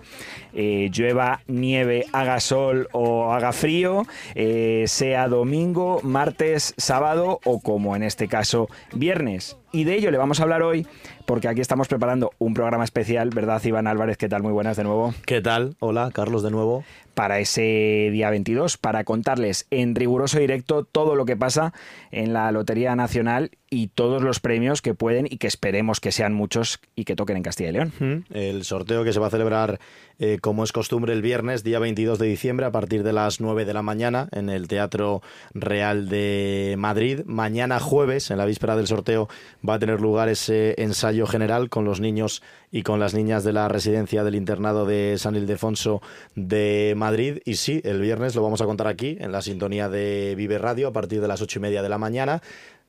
eh, 0.55 0.90
llueva, 0.93 1.40
nieve, 1.47 2.07
haga 2.12 2.40
sol 2.40 2.88
o 2.93 3.33
haga 3.33 3.53
frío, 3.53 4.05
eh, 4.35 4.85
sea 4.87 5.29
domingo, 5.29 6.01
martes, 6.03 6.75
sábado 6.77 7.40
o 7.45 7.61
como 7.61 7.97
en 7.97 8.03
este 8.03 8.29
caso, 8.29 8.69
viernes 8.93 9.57
Y 9.73 9.85
de 9.85 9.95
ello 9.95 10.11
le 10.11 10.19
vamos 10.19 10.40
a 10.40 10.45
hablar 10.45 10.62
hoy 10.62 10.87
porque 11.27 11.49
aquí 11.49 11.61
estamos 11.61 11.89
preparando 11.89 12.33
un 12.39 12.55
programa 12.55 12.85
especial, 12.85 13.31
¿verdad, 13.31 13.63
Iván 13.65 13.87
Álvarez? 13.87 14.17
¿Qué 14.17 14.29
tal? 14.29 14.43
Muy 14.43 14.53
buenas 14.53 14.77
de 14.77 14.85
nuevo. 14.85 15.15
¿Qué 15.27 15.41
tal? 15.41 15.77
Hola, 15.81 16.11
Carlos 16.13 16.43
de 16.43 16.51
nuevo. 16.51 16.85
Para 17.15 17.39
ese 17.39 18.09
día 18.11 18.29
22, 18.31 18.77
para 18.77 19.05
contarles 19.05 19.67
en 19.71 19.95
riguroso 19.95 20.41
directo 20.41 20.85
todo 20.85 21.15
lo 21.15 21.25
que 21.25 21.37
pasa 21.37 21.73
en 22.11 22.33
la 22.33 22.51
Lotería 22.51 22.97
Nacional 22.97 23.53
y 23.71 23.87
todos 23.89 24.21
los 24.23 24.41
premios 24.41 24.83
que 24.83 24.95
pueden 24.95 25.27
y 25.31 25.39
que 25.39 25.47
esperemos 25.47 26.01
que 26.01 26.11
sean 26.11 26.35
muchos 26.35 26.81
y 26.97 27.05
que 27.05 27.15
toquen 27.15 27.37
en 27.37 27.45
Castilla 27.45 27.71
y 27.71 27.73
León. 27.73 28.25
El 28.33 28.65
sorteo 28.65 29.05
que 29.05 29.13
se 29.13 29.21
va 29.21 29.29
a 29.29 29.31
celebrar, 29.31 29.79
eh, 30.19 30.39
como 30.41 30.65
es 30.65 30.73
costumbre, 30.73 31.13
el 31.13 31.23
viernes, 31.23 31.63
día 31.63 31.79
22 31.79 32.19
de 32.19 32.27
diciembre, 32.27 32.67
a 32.67 32.73
partir 32.73 33.05
de 33.05 33.13
las 33.13 33.41
9 33.41 33.65
de 33.65 33.75
la 33.75 33.83
mañana, 33.83 34.29
en 34.33 34.49
el 34.49 34.67
Teatro 34.67 35.23
Real 35.55 36.09
de 36.09 36.75
Madrid. 36.79 37.21
Mañana 37.27 37.79
jueves, 37.79 38.33
en 38.33 38.39
la 38.39 38.45
víspera 38.45 38.75
del 38.75 38.89
sorteo, 38.89 39.29
va 39.69 39.75
a 39.75 39.79
tener 39.79 40.01
lugar 40.01 40.29
ese 40.29 40.75
ensayo 40.83 41.13
general 41.27 41.70
con 41.70 41.85
los 41.85 42.00
niños 42.00 42.42
y 42.70 42.83
con 42.83 43.00
las 43.00 43.14
niñas 43.14 43.44
de 43.44 43.53
la 43.53 43.68
residencia 43.68 44.24
del 44.24 44.35
internado 44.35 44.85
de 44.87 45.16
San 45.18 45.37
Ildefonso 45.37 46.03
de 46.35 46.94
Madrid. 46.96 47.38
Y 47.44 47.55
sí, 47.55 47.81
el 47.85 48.00
viernes 48.00 48.35
lo 48.35 48.42
vamos 48.42 48.61
a 48.61 48.66
contar 48.66 48.88
aquí, 48.88 49.16
en 49.20 49.33
la 49.33 49.42
sintonía 49.42 49.88
de 49.88 50.35
Vive 50.37 50.59
Radio, 50.59 50.88
a 50.88 50.92
partir 50.92 51.20
de 51.20 51.29
las 51.29 51.40
ocho 51.40 51.59
y 51.59 51.62
media 51.62 51.83
de 51.83 51.88
la 51.88 51.98
mañana. 51.98 52.42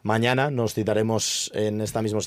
Mañana 0.05 0.51
nos 0.51 0.75
citaremos 0.75 1.49
en 1.55 1.81
esta, 1.81 2.03
misma, 2.03 2.21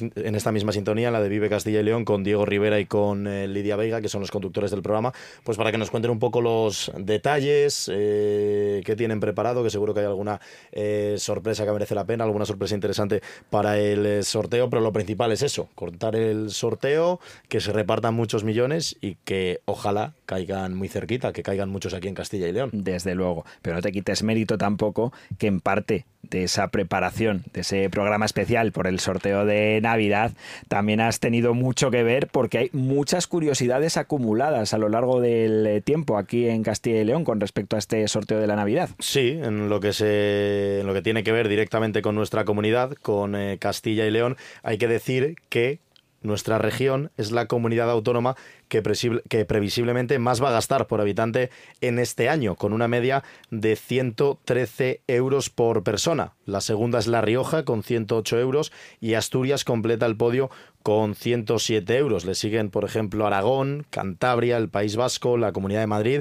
sintonía, 0.72 1.12
la 1.12 1.20
de 1.20 1.28
Vive 1.28 1.48
Castilla 1.48 1.78
y 1.78 1.84
León, 1.84 2.04
con 2.04 2.24
Diego 2.24 2.44
Rivera 2.44 2.80
y 2.80 2.86
con 2.86 3.28
eh, 3.28 3.46
Lidia 3.46 3.76
Veiga, 3.76 4.00
que 4.00 4.08
son 4.08 4.20
los 4.20 4.32
conductores 4.32 4.72
del 4.72 4.82
programa, 4.82 5.12
pues 5.44 5.56
para 5.56 5.70
que 5.70 5.78
nos 5.78 5.88
cuenten 5.88 6.10
un 6.10 6.18
poco 6.18 6.40
los 6.40 6.90
detalles 6.98 7.88
eh, 7.94 8.82
que 8.84 8.96
tienen 8.96 9.20
preparado, 9.20 9.62
que 9.62 9.70
seguro 9.70 9.94
que 9.94 10.00
hay 10.00 10.06
alguna 10.06 10.40
eh, 10.72 11.14
sorpresa 11.18 11.64
que 11.64 11.70
merece 11.70 11.94
la 11.94 12.04
pena, 12.04 12.24
alguna 12.24 12.46
sorpresa 12.46 12.74
interesante 12.74 13.22
para 13.48 13.78
el 13.78 14.24
sorteo, 14.24 14.68
pero 14.68 14.82
lo 14.82 14.92
principal 14.92 15.30
es 15.30 15.42
eso, 15.42 15.68
cortar 15.76 16.16
el 16.16 16.50
sorteo, 16.50 17.20
que 17.48 17.60
se 17.60 17.72
repartan 17.72 18.12
muchos 18.12 18.42
millones 18.42 18.96
y 19.00 19.18
que 19.24 19.60
ojalá 19.66 20.14
caigan 20.26 20.74
muy 20.74 20.88
cerquita, 20.88 21.32
que 21.32 21.44
caigan 21.44 21.70
muchos 21.70 21.94
aquí 21.94 22.08
en 22.08 22.16
Castilla 22.16 22.48
y 22.48 22.52
León. 22.52 22.70
Desde 22.72 23.14
luego, 23.14 23.44
pero 23.62 23.76
no 23.76 23.82
te 23.82 23.92
quites 23.92 24.24
mérito 24.24 24.58
tampoco 24.58 25.12
que 25.38 25.46
en 25.46 25.60
parte 25.60 26.06
de 26.22 26.44
esa 26.44 26.68
preparación, 26.68 27.44
de 27.52 27.60
ese 27.60 27.88
programa 27.90 28.26
especial 28.26 28.72
por 28.72 28.86
el 28.86 29.00
sorteo 29.00 29.46
de 29.46 29.80
Navidad, 29.80 30.32
también 30.68 31.00
has 31.00 31.20
tenido 31.20 31.54
mucho 31.54 31.90
que 31.90 32.02
ver 32.02 32.28
porque 32.28 32.58
hay 32.58 32.70
muchas 32.72 33.26
curiosidades 33.26 33.96
acumuladas 33.96 34.74
a 34.74 34.78
lo 34.78 34.88
largo 34.88 35.20
del 35.20 35.66
eh, 35.66 35.80
tiempo 35.80 36.18
aquí 36.18 36.48
en 36.48 36.62
Castilla 36.62 37.00
y 37.00 37.04
León 37.04 37.24
con 37.24 37.40
respecto 37.40 37.76
a 37.76 37.78
este 37.78 38.06
sorteo 38.08 38.40
de 38.40 38.46
la 38.46 38.56
Navidad. 38.56 38.90
Sí, 38.98 39.38
en 39.42 39.68
lo 39.68 39.80
que 39.80 39.92
se 39.92 40.80
en 40.80 40.86
lo 40.86 40.94
que 40.94 41.02
tiene 41.02 41.24
que 41.24 41.32
ver 41.32 41.48
directamente 41.48 42.02
con 42.02 42.14
nuestra 42.14 42.44
comunidad, 42.44 42.92
con 42.92 43.34
eh, 43.34 43.58
Castilla 43.58 44.06
y 44.06 44.10
León, 44.10 44.36
hay 44.62 44.78
que 44.78 44.88
decir 44.88 45.36
que 45.48 45.78
nuestra 46.22 46.58
región 46.58 47.10
es 47.16 47.30
la 47.30 47.46
comunidad 47.46 47.90
autónoma 47.90 48.36
que, 48.68 48.82
que, 49.28 49.44
previsiblemente 49.44 50.18
más 50.18 50.42
va 50.42 50.48
a 50.48 50.52
gastar 50.52 50.86
por 50.86 51.00
habitante 51.00 51.50
en 51.80 51.98
este 51.98 52.28
año, 52.28 52.54
con 52.54 52.72
una 52.72 52.88
media 52.88 53.24
de 53.50 53.76
113 53.76 55.00
euros 55.06 55.50
por 55.50 55.82
persona. 55.82 56.34
La 56.44 56.60
segunda 56.60 56.98
es 56.98 57.06
La 57.06 57.20
Rioja, 57.20 57.64
con 57.64 57.82
108 57.82 58.38
euros, 58.38 58.72
y 59.00 59.14
Asturias 59.14 59.64
completa 59.64 60.06
el 60.06 60.16
podio 60.16 60.50
con 60.82 61.14
107 61.14 61.96
euros. 61.96 62.24
Le 62.24 62.34
siguen, 62.34 62.70
por 62.70 62.84
ejemplo, 62.84 63.26
Aragón, 63.26 63.86
Cantabria, 63.90 64.56
el 64.56 64.68
País 64.68 64.96
Vasco, 64.96 65.36
la 65.36 65.52
Comunidad 65.52 65.80
de 65.80 65.86
Madrid 65.86 66.20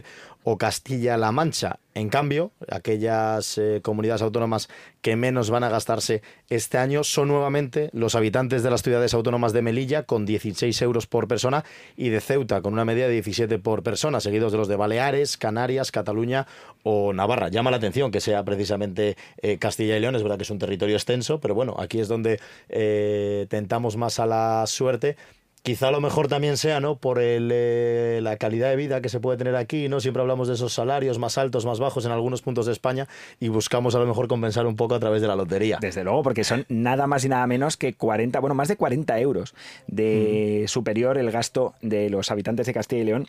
o 0.49 0.57
Castilla-La 0.57 1.33
Mancha. 1.33 1.81
En 1.93 2.07
cambio, 2.07 2.53
aquellas 2.71 3.57
eh, 3.57 3.81
comunidades 3.83 4.21
autónomas 4.21 4.69
que 5.01 5.17
menos 5.17 5.49
van 5.49 5.65
a 5.65 5.69
gastarse 5.69 6.21
este 6.49 6.77
año 6.77 7.03
son 7.03 7.27
nuevamente 7.27 7.89
los 7.91 8.15
habitantes 8.15 8.63
de 8.63 8.69
las 8.69 8.81
ciudades 8.81 9.13
autónomas 9.13 9.51
de 9.51 9.61
Melilla 9.61 10.03
con 10.03 10.25
16 10.25 10.81
euros 10.83 11.05
por 11.05 11.27
persona 11.27 11.65
y 11.97 12.07
de 12.07 12.21
Ceuta 12.21 12.61
con 12.61 12.71
una 12.71 12.85
media 12.85 13.07
de 13.07 13.13
17 13.15 13.59
por 13.59 13.83
persona, 13.83 14.21
seguidos 14.21 14.53
de 14.53 14.57
los 14.57 14.69
de 14.69 14.77
Baleares, 14.77 15.35
Canarias, 15.35 15.91
Cataluña 15.91 16.47
o 16.81 17.11
Navarra. 17.11 17.49
Llama 17.49 17.69
la 17.69 17.77
atención 17.77 18.09
que 18.09 18.21
sea 18.21 18.45
precisamente 18.45 19.17
eh, 19.41 19.57
Castilla 19.57 19.97
y 19.97 19.99
León, 19.99 20.15
es 20.15 20.23
verdad 20.23 20.37
que 20.37 20.43
es 20.43 20.49
un 20.49 20.59
territorio 20.59 20.95
extenso, 20.95 21.41
pero 21.41 21.55
bueno, 21.55 21.75
aquí 21.77 21.99
es 21.99 22.07
donde 22.07 22.39
eh, 22.69 23.47
tentamos 23.49 23.97
más 23.97 24.21
a 24.21 24.25
la 24.25 24.63
suerte 24.65 25.17
Quizá 25.63 25.91
lo 25.91 25.99
mejor 25.99 26.29
también 26.29 26.55
sea, 26.55 26.79
¿no? 26.79 26.95
Por 26.95 27.19
el, 27.19 27.49
eh, 27.53 28.19
la 28.23 28.37
calidad 28.37 28.69
de 28.69 28.77
vida 28.77 29.01
que 29.01 29.09
se 29.09 29.19
puede 29.19 29.37
tener 29.37 29.55
aquí, 29.55 29.89
¿no? 29.89 29.99
Siempre 29.99 30.21
hablamos 30.21 30.47
de 30.47 30.53
esos 30.53 30.73
salarios 30.73 31.19
más 31.19 31.37
altos, 31.37 31.65
más 31.65 31.79
bajos 31.79 32.05
en 32.05 32.11
algunos 32.11 32.41
puntos 32.41 32.67
de 32.67 32.71
España 32.71 33.07
y 33.39 33.49
buscamos 33.49 33.93
a 33.95 33.99
lo 33.99 34.05
mejor 34.05 34.29
compensar 34.29 34.65
un 34.65 34.77
poco 34.77 34.95
a 34.95 34.99
través 34.99 35.21
de 35.21 35.27
la 35.27 35.35
lotería. 35.35 35.77
Desde 35.81 36.05
luego, 36.05 36.23
porque 36.23 36.45
son 36.45 36.65
nada 36.69 37.05
más 37.05 37.25
y 37.25 37.29
nada 37.29 37.45
menos 37.47 37.75
que 37.75 37.93
40, 37.95 38.39
bueno, 38.39 38.55
más 38.55 38.69
de 38.69 38.77
40 38.77 39.19
euros 39.19 39.55
de 39.87 40.65
superior 40.67 41.17
el 41.17 41.31
gasto 41.31 41.73
de 41.81 42.09
los 42.09 42.31
habitantes 42.31 42.65
de 42.65 42.73
Castilla 42.73 43.01
y 43.01 43.05
León 43.05 43.27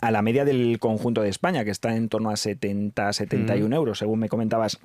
a 0.00 0.10
la 0.10 0.22
media 0.22 0.44
del 0.44 0.78
conjunto 0.78 1.22
de 1.22 1.28
España, 1.28 1.64
que 1.64 1.70
está 1.70 1.96
en 1.96 2.08
torno 2.08 2.30
a 2.30 2.36
70, 2.36 3.12
71 3.12 3.74
euros, 3.74 3.98
según 3.98 4.20
me 4.20 4.28
comentabas 4.28 4.78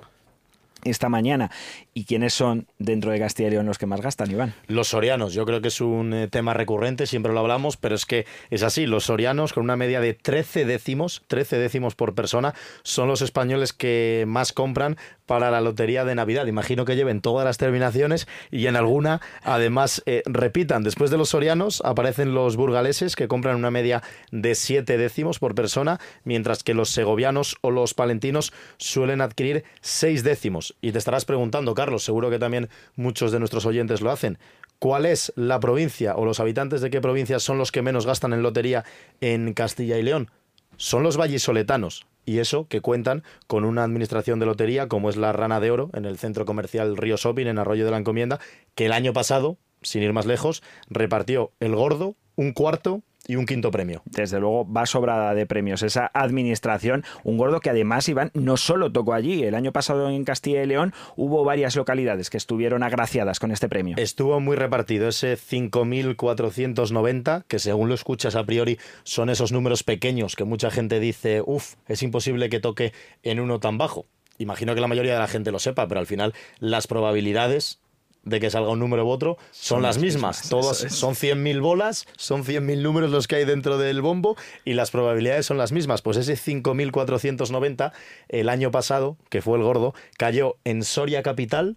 esta 0.84 1.08
mañana. 1.08 1.50
¿Y 1.92 2.04
quiénes 2.04 2.34
son 2.34 2.66
dentro 2.78 3.10
de 3.10 3.18
Castilla 3.18 3.48
y 3.48 3.52
León 3.52 3.66
los 3.66 3.78
que 3.78 3.86
más 3.86 4.00
gastan, 4.00 4.30
Iván? 4.30 4.54
Los 4.66 4.88
sorianos. 4.88 5.34
Yo 5.34 5.44
creo 5.46 5.60
que 5.60 5.68
es 5.68 5.80
un 5.80 6.12
eh, 6.12 6.28
tema 6.28 6.54
recurrente, 6.54 7.06
siempre 7.06 7.32
lo 7.32 7.40
hablamos, 7.40 7.76
pero 7.76 7.94
es 7.94 8.06
que 8.06 8.26
es 8.50 8.62
así. 8.62 8.86
Los 8.86 9.04
sorianos, 9.04 9.52
con 9.52 9.64
una 9.64 9.76
media 9.76 10.00
de 10.00 10.14
13 10.14 10.64
décimos, 10.64 11.22
13 11.28 11.58
décimos 11.58 11.94
por 11.94 12.14
persona, 12.14 12.54
son 12.82 13.08
los 13.08 13.22
españoles 13.22 13.72
que 13.72 14.24
más 14.26 14.52
compran 14.52 14.96
para 15.26 15.50
la 15.50 15.60
lotería 15.60 16.04
de 16.04 16.14
Navidad. 16.14 16.46
Imagino 16.46 16.84
que 16.84 16.96
lleven 16.96 17.20
todas 17.20 17.44
las 17.44 17.58
terminaciones 17.58 18.26
y 18.50 18.66
en 18.66 18.76
alguna, 18.76 19.20
además, 19.42 20.02
eh, 20.06 20.22
repitan. 20.26 20.82
Después 20.82 21.10
de 21.10 21.18
los 21.18 21.30
sorianos 21.30 21.82
aparecen 21.84 22.34
los 22.34 22.56
burgaleses 22.56 23.16
que 23.16 23.28
compran 23.28 23.56
una 23.56 23.70
media 23.70 24.02
de 24.30 24.54
7 24.54 24.96
décimos 24.98 25.38
por 25.38 25.54
persona, 25.54 26.00
mientras 26.24 26.62
que 26.62 26.74
los 26.74 26.90
segovianos 26.90 27.56
o 27.60 27.70
los 27.70 27.94
palentinos 27.94 28.52
suelen 28.76 29.20
adquirir 29.20 29.64
6 29.80 30.24
décimos. 30.24 30.74
Y 30.80 30.92
te 30.92 30.98
estarás 30.98 31.24
preguntando, 31.24 31.74
Carlos, 31.74 32.04
seguro 32.04 32.30
que 32.30 32.38
también 32.38 32.68
muchos 32.96 33.32
de 33.32 33.38
nuestros 33.38 33.66
oyentes 33.66 34.00
lo 34.00 34.10
hacen. 34.10 34.38
¿Cuál 34.78 35.06
es 35.06 35.32
la 35.36 35.60
provincia 35.60 36.14
o 36.16 36.24
los 36.24 36.40
habitantes 36.40 36.80
de 36.80 36.90
qué 36.90 37.00
provincia 37.00 37.38
son 37.38 37.58
los 37.58 37.72
que 37.72 37.82
menos 37.82 38.06
gastan 38.06 38.32
en 38.32 38.42
lotería 38.42 38.84
en 39.20 39.54
Castilla 39.54 39.96
y 39.98 40.02
León? 40.02 40.30
Son 40.76 41.02
los 41.02 41.16
vallisoletanos. 41.16 42.06
Y 42.24 42.38
eso 42.38 42.66
que 42.68 42.80
cuentan 42.80 43.22
con 43.46 43.64
una 43.64 43.84
administración 43.84 44.38
de 44.38 44.46
lotería 44.46 44.88
como 44.88 45.10
es 45.10 45.16
la 45.16 45.32
Rana 45.32 45.60
de 45.60 45.70
Oro 45.70 45.90
en 45.94 46.04
el 46.04 46.18
centro 46.18 46.44
comercial 46.44 46.96
Río 46.96 47.16
Shopping 47.16 47.46
en 47.46 47.58
Arroyo 47.58 47.84
de 47.84 47.90
la 47.90 47.98
Encomienda, 47.98 48.40
que 48.74 48.86
el 48.86 48.92
año 48.92 49.12
pasado, 49.12 49.58
sin 49.82 50.02
ir 50.02 50.12
más 50.12 50.26
lejos, 50.26 50.62
repartió 50.88 51.52
el 51.60 51.74
gordo, 51.74 52.16
un 52.36 52.52
cuarto 52.52 53.02
y 53.26 53.36
un 53.36 53.46
quinto 53.46 53.70
premio. 53.70 54.02
Desde 54.04 54.40
luego 54.40 54.70
va 54.70 54.86
sobrada 54.86 55.34
de 55.34 55.46
premios 55.46 55.82
esa 55.82 56.10
administración. 56.12 57.04
Un 57.22 57.36
gordo 57.36 57.60
que 57.60 57.70
además, 57.70 58.08
Iván, 58.08 58.30
no 58.34 58.56
solo 58.56 58.92
tocó 58.92 59.14
allí. 59.14 59.42
El 59.42 59.54
año 59.54 59.72
pasado 59.72 60.10
en 60.10 60.24
Castilla 60.24 60.62
y 60.62 60.66
León 60.66 60.92
hubo 61.16 61.44
varias 61.44 61.76
localidades 61.76 62.30
que 62.30 62.36
estuvieron 62.36 62.82
agraciadas 62.82 63.40
con 63.40 63.50
este 63.50 63.68
premio. 63.68 63.96
Estuvo 63.98 64.40
muy 64.40 64.56
repartido 64.56 65.08
ese 65.08 65.36
5.490, 65.36 67.44
que 67.46 67.58
según 67.58 67.88
lo 67.88 67.94
escuchas 67.94 68.36
a 68.36 68.44
priori 68.44 68.78
son 69.02 69.30
esos 69.30 69.52
números 69.52 69.82
pequeños 69.82 70.36
que 70.36 70.44
mucha 70.44 70.70
gente 70.70 71.00
dice, 71.00 71.42
uff, 71.44 71.74
es 71.88 72.02
imposible 72.02 72.48
que 72.48 72.60
toque 72.60 72.92
en 73.22 73.40
uno 73.40 73.60
tan 73.60 73.78
bajo. 73.78 74.06
Imagino 74.38 74.74
que 74.74 74.80
la 74.80 74.88
mayoría 74.88 75.14
de 75.14 75.20
la 75.20 75.28
gente 75.28 75.52
lo 75.52 75.58
sepa, 75.58 75.86
pero 75.86 76.00
al 76.00 76.06
final 76.06 76.34
las 76.58 76.86
probabilidades 76.86 77.80
de 78.24 78.40
que 78.40 78.50
salga 78.50 78.70
un 78.70 78.78
número 78.78 79.04
u 79.04 79.08
otro 79.08 79.38
son, 79.50 79.82
las 79.82 79.98
mismas. 79.98 80.48
Todos 80.48 80.78
son 80.78 81.14
100.000 81.14 81.60
bolas, 81.60 82.06
son 82.16 82.44
100.000 82.44 82.82
números 82.82 83.10
los 83.10 83.28
que 83.28 83.36
hay 83.36 83.44
dentro 83.44 83.78
del 83.78 84.00
bombo 84.02 84.36
y 84.64 84.74
las 84.74 84.90
probabilidades 84.90 85.46
son 85.46 85.58
las 85.58 85.72
mismas. 85.72 86.02
Pues 86.02 86.16
ese 86.16 86.34
5.490 86.34 87.92
el 88.28 88.48
año 88.48 88.70
pasado, 88.70 89.16
que 89.28 89.42
fue 89.42 89.58
el 89.58 89.64
gordo, 89.64 89.94
cayó 90.16 90.56
en 90.64 90.84
Soria 90.84 91.22
capital, 91.22 91.76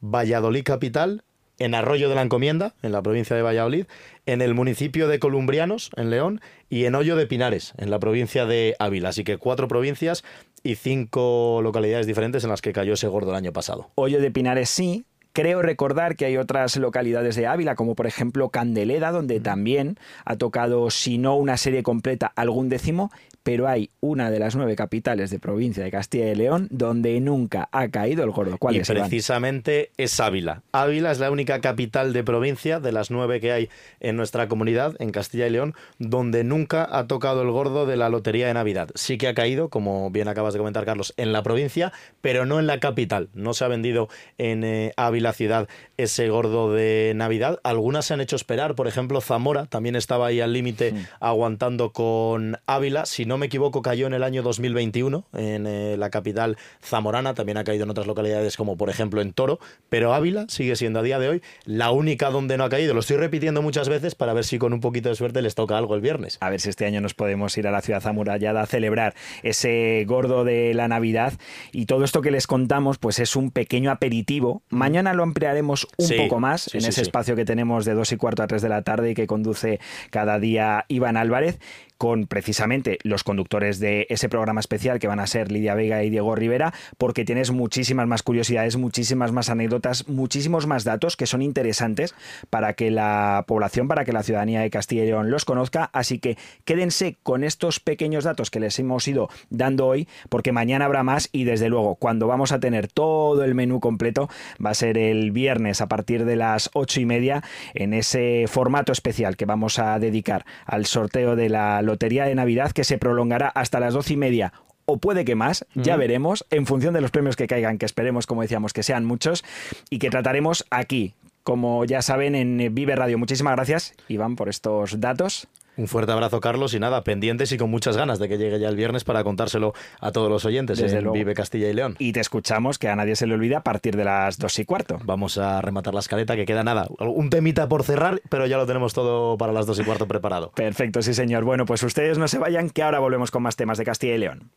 Valladolid 0.00 0.64
capital, 0.64 1.24
en 1.60 1.74
Arroyo 1.74 2.08
de 2.08 2.14
la 2.14 2.22
Encomienda, 2.22 2.74
en 2.82 2.90
la 2.92 3.02
provincia 3.02 3.36
de 3.36 3.42
Valladolid, 3.42 3.84
en 4.26 4.40
el 4.40 4.54
municipio 4.54 5.08
de 5.08 5.18
Columbrianos, 5.18 5.90
en 5.96 6.10
León, 6.10 6.40
y 6.70 6.86
en 6.86 6.94
Hoyo 6.94 7.16
de 7.16 7.26
Pinares, 7.26 7.74
en 7.76 7.90
la 7.90 7.98
provincia 7.98 8.46
de 8.46 8.76
Ávila. 8.78 9.10
Así 9.10 9.24
que 9.24 9.36
cuatro 9.36 9.68
provincias 9.68 10.24
y 10.62 10.76
cinco 10.76 11.60
localidades 11.62 12.06
diferentes 12.06 12.44
en 12.44 12.50
las 12.50 12.62
que 12.62 12.72
cayó 12.72 12.94
ese 12.94 13.08
gordo 13.08 13.30
el 13.30 13.36
año 13.36 13.52
pasado. 13.52 13.90
Hoyo 13.94 14.20
de 14.20 14.30
Pinares 14.30 14.70
sí, 14.70 15.04
Creo 15.40 15.62
recordar 15.62 16.16
que 16.16 16.26
hay 16.26 16.36
otras 16.36 16.76
localidades 16.76 17.34
de 17.34 17.46
Ávila, 17.46 17.74
como 17.74 17.94
por 17.94 18.06
ejemplo 18.06 18.50
Candeleda, 18.50 19.10
donde 19.10 19.40
también 19.40 19.96
ha 20.26 20.36
tocado, 20.36 20.90
si 20.90 21.16
no 21.16 21.34
una 21.36 21.56
serie 21.56 21.82
completa, 21.82 22.30
algún 22.36 22.68
décimo, 22.68 23.10
pero 23.42 23.68
hay 23.68 23.90
una 24.00 24.30
de 24.30 24.38
las 24.38 24.54
nueve 24.54 24.76
capitales 24.76 25.30
de 25.30 25.38
provincia 25.38 25.82
de 25.82 25.90
Castilla 25.90 26.30
y 26.30 26.34
León 26.34 26.68
donde 26.70 27.18
nunca 27.20 27.68
ha 27.72 27.88
caído 27.88 28.22
el 28.22 28.32
gordo. 28.32 28.58
¿Cuál 28.58 28.76
y 28.76 28.80
precisamente 28.80 29.92
es 29.96 30.20
Ávila. 30.20 30.62
Ávila 30.72 31.10
es 31.10 31.20
la 31.20 31.30
única 31.30 31.60
capital 31.60 32.12
de 32.12 32.22
provincia 32.22 32.80
de 32.80 32.92
las 32.92 33.10
nueve 33.10 33.40
que 33.40 33.52
hay 33.52 33.70
en 34.00 34.16
nuestra 34.16 34.46
comunidad, 34.46 34.94
en 34.98 35.10
Castilla 35.10 35.46
y 35.46 35.50
León, 35.50 35.74
donde 35.98 36.44
nunca 36.44 36.86
ha 36.90 37.06
tocado 37.06 37.42
el 37.42 37.50
gordo 37.50 37.86
de 37.86 37.96
la 37.96 38.10
lotería 38.10 38.46
de 38.46 38.54
Navidad. 38.54 38.90
Sí 38.94 39.16
que 39.16 39.28
ha 39.28 39.34
caído, 39.34 39.70
como 39.70 40.10
bien 40.10 40.28
acabas 40.28 40.52
de 40.52 40.58
comentar, 40.58 40.84
Carlos, 40.84 41.14
en 41.16 41.32
la 41.32 41.42
provincia, 41.42 41.92
pero 42.20 42.44
no 42.44 42.58
en 42.58 42.66
la 42.66 42.78
capital. 42.78 43.30
No 43.32 43.54
se 43.54 43.64
ha 43.64 43.68
vendido 43.68 44.08
en 44.36 44.64
eh, 44.64 44.92
Ávila 44.96 45.29
ciudad 45.32 45.68
ese 45.96 46.28
gordo 46.28 46.72
de 46.72 47.12
Navidad. 47.14 47.60
Algunas 47.64 48.06
se 48.06 48.14
han 48.14 48.20
hecho 48.20 48.36
esperar, 48.36 48.74
por 48.74 48.88
ejemplo, 48.88 49.20
Zamora 49.20 49.66
también 49.66 49.96
estaba 49.96 50.26
ahí 50.26 50.40
al 50.40 50.52
límite 50.52 50.94
aguantando 51.20 51.92
con 51.92 52.58
Ávila. 52.66 53.06
Si 53.06 53.24
no 53.24 53.38
me 53.38 53.46
equivoco, 53.46 53.82
cayó 53.82 54.06
en 54.06 54.14
el 54.14 54.22
año 54.22 54.42
2021 54.42 55.24
en 55.34 55.66
eh, 55.66 55.96
la 55.98 56.10
capital 56.10 56.56
zamorana, 56.82 57.34
también 57.34 57.58
ha 57.58 57.64
caído 57.64 57.84
en 57.84 57.90
otras 57.90 58.06
localidades 58.06 58.56
como 58.56 58.76
por 58.76 58.90
ejemplo 58.90 59.20
en 59.20 59.32
Toro, 59.32 59.58
pero 59.88 60.14
Ávila 60.14 60.46
sigue 60.48 60.76
siendo 60.76 61.00
a 61.00 61.02
día 61.02 61.18
de 61.18 61.28
hoy 61.28 61.42
la 61.64 61.90
única 61.90 62.30
donde 62.30 62.56
no 62.56 62.64
ha 62.64 62.68
caído. 62.68 62.94
Lo 62.94 63.00
estoy 63.00 63.16
repitiendo 63.16 63.62
muchas 63.62 63.88
veces 63.88 64.14
para 64.14 64.32
ver 64.32 64.44
si 64.44 64.58
con 64.58 64.72
un 64.72 64.80
poquito 64.80 65.08
de 65.08 65.14
suerte 65.14 65.42
les 65.42 65.54
toca 65.54 65.76
algo 65.76 65.94
el 65.94 66.00
viernes. 66.00 66.38
A 66.40 66.50
ver 66.50 66.60
si 66.60 66.68
este 66.68 66.86
año 66.86 67.00
nos 67.00 67.14
podemos 67.14 67.56
ir 67.58 67.66
a 67.66 67.70
la 67.70 67.80
ciudad 67.80 68.06
amurallada 68.06 68.62
a 68.62 68.66
celebrar 68.66 69.14
ese 69.42 70.04
gordo 70.06 70.44
de 70.44 70.74
la 70.74 70.88
Navidad 70.88 71.34
y 71.72 71.86
todo 71.86 72.04
esto 72.04 72.22
que 72.22 72.30
les 72.30 72.46
contamos 72.46 72.98
pues 72.98 73.18
es 73.18 73.36
un 73.36 73.50
pequeño 73.50 73.90
aperitivo. 73.90 74.62
Mañana 74.68 75.09
lo 75.14 75.22
ampliaremos 75.22 75.86
un 75.98 76.06
Sí, 76.06 76.16
poco 76.16 76.40
más 76.40 76.62
sí, 76.62 76.78
en 76.78 76.82
sí, 76.82 76.88
ese 76.90 77.02
espacio 77.02 77.36
que 77.36 77.44
tenemos 77.44 77.84
de 77.84 77.94
dos 77.94 78.12
y 78.12 78.16
cuarto 78.16 78.42
a 78.42 78.46
tres 78.46 78.62
de 78.62 78.68
la 78.68 78.82
tarde 78.82 79.10
y 79.10 79.14
que 79.14 79.26
conduce 79.26 79.80
cada 80.10 80.38
día 80.38 80.84
Iván 80.88 81.16
Álvarez 81.16 81.58
con 82.00 82.26
precisamente 82.26 82.98
los 83.02 83.24
conductores 83.24 83.78
de 83.78 84.06
ese 84.08 84.30
programa 84.30 84.60
especial 84.60 84.98
que 84.98 85.06
van 85.06 85.20
a 85.20 85.26
ser 85.26 85.52
Lidia 85.52 85.74
Vega 85.74 86.02
y 86.02 86.08
Diego 86.08 86.34
Rivera, 86.34 86.72
porque 86.96 87.26
tienes 87.26 87.50
muchísimas 87.50 88.06
más 88.06 88.22
curiosidades, 88.22 88.78
muchísimas 88.78 89.32
más 89.32 89.50
anécdotas, 89.50 90.08
muchísimos 90.08 90.66
más 90.66 90.84
datos 90.84 91.18
que 91.18 91.26
son 91.26 91.42
interesantes 91.42 92.14
para 92.48 92.72
que 92.72 92.90
la 92.90 93.44
población, 93.46 93.86
para 93.86 94.06
que 94.06 94.14
la 94.14 94.22
ciudadanía 94.22 94.62
de 94.62 94.70
Castilla 94.70 95.02
y 95.02 95.08
León 95.08 95.30
los 95.30 95.44
conozca. 95.44 95.90
Así 95.92 96.18
que 96.18 96.38
quédense 96.64 97.18
con 97.22 97.44
estos 97.44 97.80
pequeños 97.80 98.24
datos 98.24 98.50
que 98.50 98.60
les 98.60 98.78
hemos 98.78 99.06
ido 99.06 99.28
dando 99.50 99.86
hoy, 99.86 100.08
porque 100.30 100.52
mañana 100.52 100.86
habrá 100.86 101.02
más 101.02 101.28
y 101.32 101.44
desde 101.44 101.68
luego 101.68 101.96
cuando 101.96 102.26
vamos 102.26 102.50
a 102.52 102.60
tener 102.60 102.88
todo 102.88 103.44
el 103.44 103.54
menú 103.54 103.78
completo 103.78 104.30
va 104.64 104.70
a 104.70 104.74
ser 104.74 104.96
el 104.96 105.32
viernes 105.32 105.82
a 105.82 105.88
partir 105.88 106.24
de 106.24 106.36
las 106.36 106.70
ocho 106.72 106.98
y 106.98 107.04
media 107.04 107.44
en 107.74 107.92
ese 107.92 108.46
formato 108.48 108.90
especial 108.90 109.36
que 109.36 109.44
vamos 109.44 109.78
a 109.78 109.98
dedicar 109.98 110.46
al 110.64 110.86
sorteo 110.86 111.36
de 111.36 111.50
la 111.50 111.82
Lotería 111.90 112.24
de 112.24 112.34
Navidad 112.34 112.70
que 112.70 112.84
se 112.84 112.98
prolongará 112.98 113.48
hasta 113.48 113.80
las 113.80 113.94
doce 113.94 114.14
y 114.14 114.16
media 114.16 114.52
o 114.86 114.98
puede 114.98 115.24
que 115.24 115.34
más, 115.34 115.66
ya 115.74 115.96
veremos, 115.96 116.44
en 116.50 116.66
función 116.66 116.94
de 116.94 117.00
los 117.00 117.10
premios 117.10 117.36
que 117.36 117.46
caigan, 117.46 117.78
que 117.78 117.86
esperemos, 117.86 118.26
como 118.26 118.42
decíamos, 118.42 118.72
que 118.72 118.82
sean 118.82 119.04
muchos 119.04 119.44
y 119.88 119.98
que 119.98 120.10
trataremos 120.10 120.66
aquí, 120.70 121.14
como 121.44 121.84
ya 121.84 122.02
saben, 122.02 122.34
en 122.34 122.74
Vive 122.74 122.96
Radio. 122.96 123.18
Muchísimas 123.18 123.54
gracias, 123.54 123.94
Iván, 124.08 124.34
por 124.34 124.48
estos 124.48 125.00
datos. 125.00 125.46
Un 125.80 125.88
fuerte 125.88 126.12
abrazo, 126.12 126.40
Carlos, 126.40 126.74
y 126.74 126.78
nada, 126.78 127.02
pendientes 127.04 127.52
y 127.52 127.56
con 127.56 127.70
muchas 127.70 127.96
ganas 127.96 128.18
de 128.18 128.28
que 128.28 128.36
llegue 128.36 128.60
ya 128.60 128.68
el 128.68 128.76
viernes 128.76 129.02
para 129.02 129.24
contárselo 129.24 129.72
a 129.98 130.12
todos 130.12 130.28
los 130.28 130.44
oyentes 130.44 130.78
Desde 130.78 130.98
en 130.98 131.04
luego. 131.04 131.14
Vive 131.14 131.32
Castilla 131.32 131.70
y 131.70 131.72
León. 131.72 131.96
Y 131.98 132.12
te 132.12 132.20
escuchamos, 132.20 132.78
que 132.78 132.88
a 132.88 132.96
nadie 132.96 133.16
se 133.16 133.26
le 133.26 133.32
olvida, 133.32 133.58
a 133.58 133.62
partir 133.62 133.96
de 133.96 134.04
las 134.04 134.36
dos 134.36 134.58
y 134.58 134.66
cuarto. 134.66 134.98
Vamos 135.04 135.38
a 135.38 135.62
rematar 135.62 135.94
la 135.94 136.00
escaleta, 136.00 136.36
que 136.36 136.44
queda 136.44 136.62
nada. 136.64 136.86
Un 136.98 137.30
temita 137.30 137.66
por 137.66 137.82
cerrar, 137.82 138.20
pero 138.28 138.46
ya 138.46 138.58
lo 138.58 138.66
tenemos 138.66 138.92
todo 138.92 139.38
para 139.38 139.54
las 139.54 139.64
dos 139.64 139.80
y 139.80 139.84
cuarto 139.84 140.06
preparado. 140.06 140.52
Perfecto, 140.54 141.00
sí 141.00 141.14
señor. 141.14 141.44
Bueno, 141.44 141.64
pues 141.64 141.82
ustedes 141.82 142.18
no 142.18 142.28
se 142.28 142.38
vayan, 142.38 142.68
que 142.68 142.82
ahora 142.82 142.98
volvemos 142.98 143.30
con 143.30 143.42
más 143.42 143.56
temas 143.56 143.78
de 143.78 143.86
Castilla 143.86 144.16
y 144.16 144.18
León. 144.18 144.50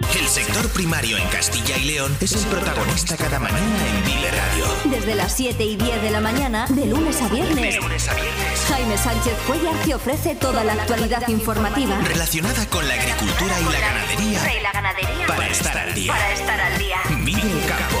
El 0.00 0.28
sector 0.28 0.68
primario 0.70 1.16
en 1.16 1.26
Castilla 1.28 1.76
y 1.76 1.84
León 1.86 2.16
es 2.20 2.32
el 2.32 2.44
protagonista 2.50 3.16
cada 3.16 3.38
mañana 3.38 3.86
en 3.88 4.04
Vive 4.04 4.30
Radio. 4.30 4.64
Desde 4.84 5.14
las 5.14 5.32
7 5.36 5.64
y 5.64 5.76
10 5.76 6.02
de 6.02 6.10
la 6.10 6.20
mañana, 6.20 6.66
de 6.68 6.86
lunes 6.86 7.20
a 7.20 7.28
viernes, 7.28 7.74
De 7.74 7.80
lunes 7.80 8.08
a 8.08 8.14
viernes. 8.14 8.64
Jaime 8.68 8.96
Sánchez 8.98 9.34
Cuellar 9.46 9.74
te 9.84 9.94
ofrece 9.94 10.34
toda 10.34 10.64
la 10.64 10.74
actualidad 10.74 11.26
informativa. 11.28 11.98
Relacionada 12.04 12.66
con 12.66 12.86
la 12.86 12.94
agricultura 12.94 13.60
y 13.60 13.64
la 13.64 13.80
ganadería 13.80 14.58
Y 14.58 14.62
la 14.62 14.72
ganadería. 14.72 15.26
para 15.26 15.46
estar 15.48 15.76
al 15.78 15.94
día. 15.94 16.12
Para 16.12 16.32
estar 16.32 16.60
al 16.60 16.78
día. 16.78 16.96
Vive 17.24 17.42
el 17.42 17.66
campo. 17.66 17.98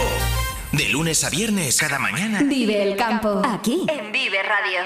De 0.72 0.88
lunes 0.90 1.24
a 1.24 1.30
viernes 1.30 1.76
cada 1.78 1.98
mañana. 1.98 2.42
Vive 2.42 2.82
el 2.82 2.96
campo. 2.96 3.42
Aquí. 3.44 3.86
En 3.88 4.12
Vive 4.12 4.38
Radio. 4.42 4.80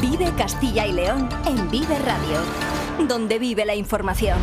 Vive 0.00 0.32
Castilla 0.36 0.86
y 0.86 0.92
León 0.92 1.28
en 1.46 1.70
Vive 1.70 1.98
Radio. 1.98 3.06
Donde 3.06 3.38
vive 3.38 3.64
la 3.64 3.74
información. 3.74 4.38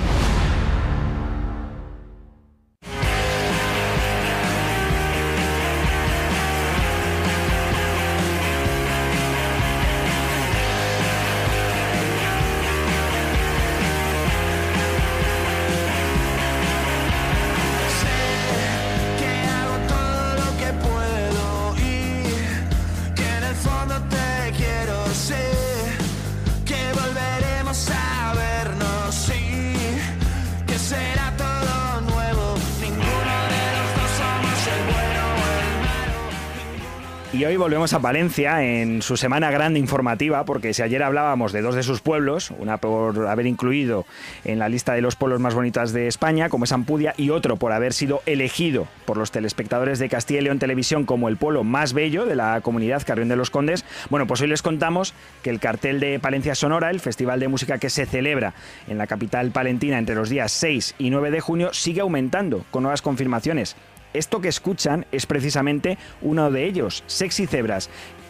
Y 37.35 37.43
hoy 37.43 37.57
volvemos 37.57 37.91
a 37.91 37.97
Valencia 37.97 38.63
en 38.63 39.01
su 39.01 39.17
semana 39.17 39.51
grande 39.51 39.77
informativa, 39.77 40.45
porque 40.45 40.73
si 40.73 40.81
ayer 40.83 41.03
hablábamos 41.03 41.51
de 41.51 41.61
dos 41.61 41.75
de 41.75 41.83
sus 41.83 41.99
pueblos, 41.99 42.49
una 42.59 42.77
por 42.77 43.27
haber 43.27 43.45
incluido 43.45 44.05
en 44.45 44.57
la 44.57 44.69
lista 44.69 44.93
de 44.93 45.01
los 45.01 45.17
pueblos 45.17 45.41
más 45.41 45.53
bonitas 45.53 45.91
de 45.91 46.07
España, 46.07 46.47
como 46.47 46.63
es 46.63 46.71
Ampudia, 46.71 47.13
y 47.17 47.31
otro 47.31 47.57
por 47.57 47.73
haber 47.73 47.91
sido 47.91 48.21
elegido 48.25 48.87
por 49.03 49.17
los 49.17 49.31
telespectadores 49.31 49.99
de 49.99 50.07
Castilla 50.07 50.39
y 50.39 50.43
León 50.43 50.59
Televisión 50.59 51.03
como 51.03 51.27
el 51.27 51.35
pueblo 51.35 51.65
más 51.65 51.91
bello 51.91 52.25
de 52.25 52.37
la 52.37 52.61
comunidad 52.61 53.03
Carrión 53.05 53.27
de 53.27 53.35
los 53.35 53.49
Condes, 53.49 53.83
bueno, 54.09 54.27
pues 54.27 54.39
hoy 54.39 54.47
les 54.47 54.61
contamos 54.61 55.13
que 55.43 55.49
el 55.49 55.59
cartel 55.59 55.99
de 55.99 56.19
Palencia 56.19 56.55
Sonora, 56.55 56.89
el 56.89 57.01
festival 57.01 57.41
de 57.41 57.49
música 57.49 57.79
que 57.79 57.89
se 57.89 58.05
celebra 58.05 58.53
en 58.87 58.97
la 58.97 59.07
capital 59.07 59.51
palentina 59.51 59.97
entre 59.97 60.15
los 60.15 60.29
días 60.29 60.53
6 60.53 60.95
y 60.99 61.09
9 61.09 61.31
de 61.31 61.41
junio, 61.41 61.73
sigue 61.73 61.99
aumentando 61.99 62.63
con 62.71 62.83
nuevas 62.83 63.01
confirmaciones. 63.01 63.75
Esto 64.15 64.39
que 64.39 64.47
escuchan 64.47 65.05
es 65.11 65.25
precisamente 65.25 65.97
uno 66.21 66.49
de 66.49 66.65
ellos, 66.65 67.03
Sexy 67.05 67.47
Cebras, 67.47 67.89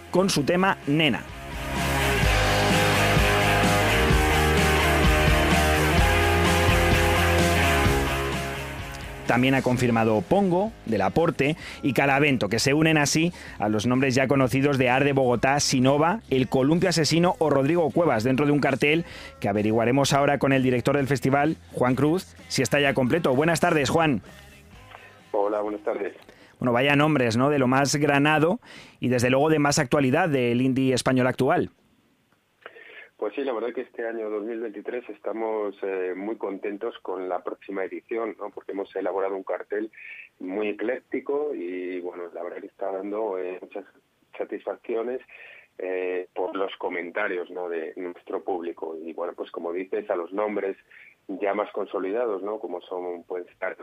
con 0.09 0.31
su 0.31 0.41
tema 0.41 0.79
Nena. 0.87 1.21
También 9.27 9.53
ha 9.53 9.61
confirmado 9.61 10.21
Pongo, 10.21 10.71
del 10.85 11.01
Aporte 11.01 11.55
y 11.83 11.93
Calavento, 11.93 12.49
que 12.49 12.59
se 12.59 12.73
unen 12.73 12.97
así 12.97 13.31
a 13.59 13.69
los 13.69 13.85
nombres 13.85 14.15
ya 14.15 14.27
conocidos 14.27 14.79
de 14.79 14.89
Arde 14.89 15.13
Bogotá, 15.13 15.59
Sinova, 15.59 16.21
El 16.31 16.47
Columpio 16.47 16.89
Asesino 16.89 17.35
o 17.37 17.49
Rodrigo 17.51 17.91
Cuevas, 17.91 18.23
dentro 18.23 18.47
de 18.47 18.51
un 18.51 18.59
cartel 18.59 19.05
que 19.39 19.49
averiguaremos 19.49 20.13
ahora 20.13 20.39
con 20.39 20.51
el 20.51 20.63
director 20.63 20.97
del 20.97 21.07
festival, 21.07 21.57
Juan 21.73 21.95
Cruz, 21.95 22.35
si 22.47 22.63
está 22.63 22.79
ya 22.79 22.93
completo. 22.95 23.35
Buenas 23.35 23.59
tardes, 23.59 23.89
Juan. 23.89 24.21
Hola, 25.37 25.59
buenas 25.59 25.83
tardes. 25.83 26.15
Bueno, 26.59 26.71
vaya 26.71 26.95
nombres, 26.95 27.35
¿no? 27.35 27.49
De 27.49 27.59
lo 27.59 27.67
más 27.67 27.93
granado 27.97 28.59
y 29.01 29.09
desde 29.09 29.29
luego 29.29 29.49
de 29.49 29.59
más 29.59 29.79
actualidad 29.79 30.29
del 30.29 30.61
indie 30.61 30.93
español 30.93 31.27
actual. 31.27 31.71
Pues 33.17 33.33
sí, 33.35 33.43
la 33.43 33.51
verdad 33.51 33.73
que 33.73 33.81
este 33.81 34.07
año 34.07 34.29
2023 34.29 35.09
estamos 35.09 35.75
eh, 35.81 36.13
muy 36.15 36.37
contentos 36.37 36.97
con 36.99 37.27
la 37.27 37.43
próxima 37.43 37.83
edición, 37.83 38.35
¿no? 38.39 38.49
porque 38.49 38.71
hemos 38.71 38.95
elaborado 38.95 39.35
un 39.35 39.43
cartel 39.43 39.91
muy 40.39 40.69
ecléctico 40.69 41.53
y 41.53 41.99
bueno, 41.99 42.23
la 42.33 42.43
verdad 42.43 42.61
que 42.61 42.67
está 42.67 42.91
dando 42.91 43.37
eh, 43.37 43.57
muchas 43.61 43.83
satisfacciones 44.37 45.19
eh, 45.79 46.29
por 46.33 46.55
los 46.55 46.73
comentarios 46.77 47.49
¿no? 47.51 47.67
de 47.67 47.93
nuestro 47.97 48.41
público. 48.41 48.97
Y 49.01 49.11
bueno, 49.11 49.33
pues 49.33 49.51
como 49.51 49.73
dices, 49.73 50.09
a 50.09 50.15
los 50.15 50.31
nombres 50.31 50.77
ya 51.27 51.53
más 51.53 51.69
consolidados, 51.73 52.41
¿no? 52.41 52.59
como 52.59 52.79
son 52.81 53.23
pues 53.23 53.45
estar 53.47 53.75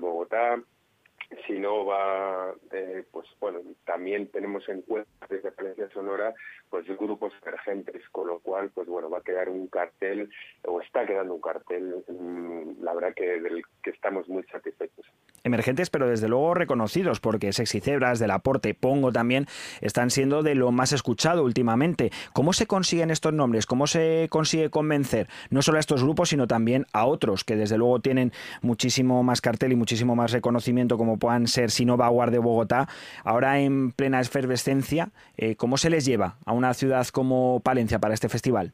de 1.32 1.40
Bogotá, 1.40 1.46
Sinova, 1.46 2.54
eh, 2.72 3.04
pues 3.10 3.28
bueno, 3.40 3.60
también 3.84 4.28
tenemos 4.28 4.68
en 4.68 4.82
cuenta 4.82 5.10
desde 5.28 5.52
Palencia 5.52 5.88
Sonora 5.90 6.34
pues 6.72 6.86
grupos 6.98 7.34
emergentes, 7.42 8.02
con 8.10 8.28
lo 8.28 8.38
cual 8.38 8.70
pues 8.70 8.88
bueno, 8.88 9.10
va 9.10 9.18
a 9.18 9.20
quedar 9.20 9.50
un 9.50 9.66
cartel, 9.66 10.30
o 10.66 10.80
está 10.80 11.04
quedando 11.04 11.34
un 11.34 11.40
cartel, 11.42 12.02
mm, 12.08 12.82
la 12.82 12.94
verdad 12.94 13.12
que 13.14 13.26
del 13.26 13.62
que 13.82 13.90
estamos 13.90 14.26
muy 14.26 14.42
satisfechos. 14.44 15.04
Emergentes, 15.44 15.90
pero 15.90 16.08
desde 16.08 16.28
luego 16.28 16.54
reconocidos, 16.54 17.20
porque 17.20 17.52
Sexy 17.52 17.80
Cebras, 17.80 18.20
del 18.20 18.30
Aporte, 18.30 18.72
Pongo 18.72 19.12
también, 19.12 19.48
están 19.82 20.08
siendo 20.08 20.42
de 20.42 20.54
lo 20.54 20.72
más 20.72 20.92
escuchado 20.92 21.44
últimamente. 21.44 22.10
¿Cómo 22.32 22.54
se 22.54 22.66
consiguen 22.66 23.10
estos 23.10 23.34
nombres? 23.34 23.66
¿Cómo 23.66 23.86
se 23.86 24.28
consigue 24.30 24.70
convencer 24.70 25.28
no 25.50 25.60
solo 25.60 25.76
a 25.76 25.80
estos 25.80 26.02
grupos, 26.02 26.30
sino 26.30 26.46
también 26.46 26.86
a 26.94 27.04
otros 27.04 27.44
que 27.44 27.56
desde 27.56 27.76
luego 27.76 28.00
tienen 28.00 28.32
muchísimo 28.62 29.22
más 29.22 29.42
cartel 29.42 29.72
y 29.72 29.76
muchísimo 29.76 30.16
más 30.16 30.32
reconocimiento, 30.32 30.96
como 30.96 31.18
puedan 31.18 31.48
ser 31.48 31.70
Sinova 31.70 32.08
Guard 32.08 32.30
de 32.30 32.38
Bogotá, 32.38 32.88
ahora 33.24 33.60
en 33.60 33.90
plena 33.90 34.20
efervescencia, 34.20 35.10
eh, 35.36 35.56
¿cómo 35.56 35.76
se 35.76 35.90
les 35.90 36.06
lleva 36.06 36.36
a 36.46 36.52
una 36.62 36.74
ciudad 36.74 37.04
como 37.08 37.60
Palencia 37.60 37.98
para 37.98 38.14
este 38.14 38.28
festival? 38.28 38.72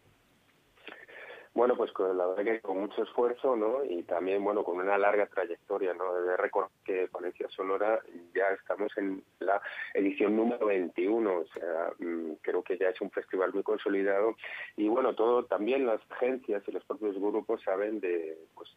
Bueno, 1.55 1.75
pues 1.75 1.91
con, 1.93 2.17
la 2.17 2.27
verdad 2.27 2.45
que 2.45 2.61
con 2.61 2.79
mucho 2.79 3.03
esfuerzo, 3.03 3.57
¿no? 3.57 3.83
Y 3.83 4.03
también, 4.03 4.45
bueno, 4.45 4.63
con 4.63 4.79
una 4.79 4.99
larga 4.99 5.27
trayectoria, 5.27 5.95
¿no? 5.95 6.15
De 6.21 6.37
récord 6.37 6.69
que 6.85 7.09
Valencia 7.11 7.49
Sonora 7.49 7.99
ya 8.35 8.51
estamos 8.51 8.93
en 8.97 9.25
la 9.41 9.61
edición 9.95 10.37
número 10.37 10.67
21, 10.67 11.31
o 11.31 11.47
sea, 11.47 11.93
mm, 11.99 12.35
creo 12.43 12.63
que 12.63 12.77
ya 12.79 12.91
es 12.91 13.01
un 13.01 13.11
festival 13.11 13.53
muy 13.53 13.63
consolidado 13.63 14.37
y, 14.77 14.89
bueno, 14.89 15.15
todo 15.15 15.47
también 15.47 15.87
las 15.87 16.01
agencias 16.11 16.63
y 16.69 16.73
los 16.73 16.85
propios 16.85 17.17
grupos 17.17 17.61
saben 17.63 17.99
de, 17.99 18.39
pues, 18.55 18.71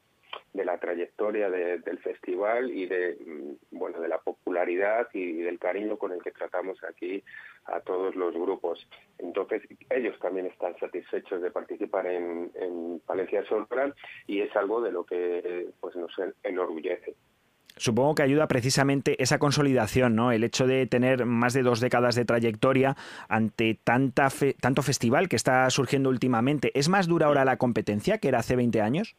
de 0.53 0.65
la 0.65 0.77
trayectoria 0.77 1.49
del 1.49 1.99
festival 1.99 2.71
y 2.71 2.85
de 2.85 3.17
mm, 3.25 3.77
bueno 3.77 3.99
de 3.99 4.07
la 4.07 4.19
popularidad 4.19 5.07
y, 5.13 5.41
del 5.41 5.59
cariño 5.59 5.97
con 5.97 6.11
el 6.11 6.21
que 6.21 6.31
tratamos 6.31 6.83
aquí 6.83 7.23
a 7.65 7.79
todos 7.81 8.15
los 8.15 8.33
grupos 8.33 8.87
entonces 9.17 9.63
ellos 9.89 10.17
también 10.19 10.47
están 10.47 10.77
satisfechos 10.79 11.41
de 11.41 11.51
participar 11.51 12.07
en, 12.07 12.51
en 12.55 13.01
Valencia 13.05 13.43
Sonora 13.45 13.93
y 14.27 14.41
es 14.41 14.55
algo 14.55 14.81
de 14.81 14.91
lo 14.91 15.03
que 15.05 15.69
pues 15.79 15.95
nos 15.95 16.11
enorgullece 16.43 17.15
Supongo 17.77 18.15
que 18.15 18.23
ayuda 18.23 18.47
precisamente 18.47 19.21
esa 19.23 19.39
consolidación, 19.39 20.15
¿no? 20.15 20.31
El 20.31 20.43
hecho 20.43 20.67
de 20.67 20.85
tener 20.87 21.25
más 21.25 21.53
de 21.53 21.63
dos 21.63 21.79
décadas 21.79 22.15
de 22.15 22.25
trayectoria 22.25 22.95
ante 23.27 23.79
tanta 23.83 24.27
tanto 24.59 24.81
festival 24.81 25.29
que 25.29 25.35
está 25.35 25.69
surgiendo 25.69 26.09
últimamente. 26.09 26.71
¿Es 26.77 26.89
más 26.89 27.07
dura 27.07 27.27
ahora 27.27 27.45
la 27.45 27.57
competencia 27.57 28.17
que 28.17 28.27
era 28.27 28.39
hace 28.39 28.55
20 28.55 28.81
años? 28.81 29.15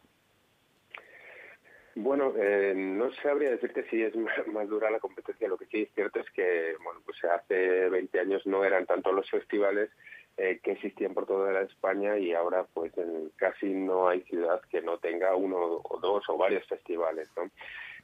Bueno, 1.95 2.32
eh, 2.36 2.72
no 2.74 3.12
sabría 3.22 3.51
decirte 3.51 3.88
si 3.90 4.03
es 4.03 4.14
más, 4.47 4.68
dura 4.68 4.90
la 4.90 5.01
competencia. 5.01 5.49
Lo 5.49 5.59
que 5.59 5.66
sí 5.66 5.82
es 5.82 5.95
cierto 5.95 6.20
es 6.20 6.30
que, 6.30 6.74
bueno, 6.82 7.01
pues 7.05 7.18
hace 7.24 7.88
20 7.88 8.20
años 8.20 8.47
no 8.47 8.64
eran 8.64 8.86
tanto 8.86 9.12
los 9.12 9.28
festivales 9.30 9.90
eh, 10.38 10.61
que 10.62 10.72
existían 10.72 11.12
por 11.12 11.26
toda 11.26 11.53
la 11.53 11.62
España 11.62 12.16
y 12.16 12.32
ahora, 12.32 12.64
pues, 12.72 12.93
casi 13.36 13.66
no 13.66 14.09
hay 14.09 14.22
ciudad 14.22 14.62
que 14.70 14.80
no 14.80 14.99
tenga 14.99 15.36
uno 15.36 15.82
o 15.84 15.99
dos 16.01 16.24
o 16.28 16.38
varios 16.38 16.66
festivales, 16.66 17.28
¿no? 17.36 17.51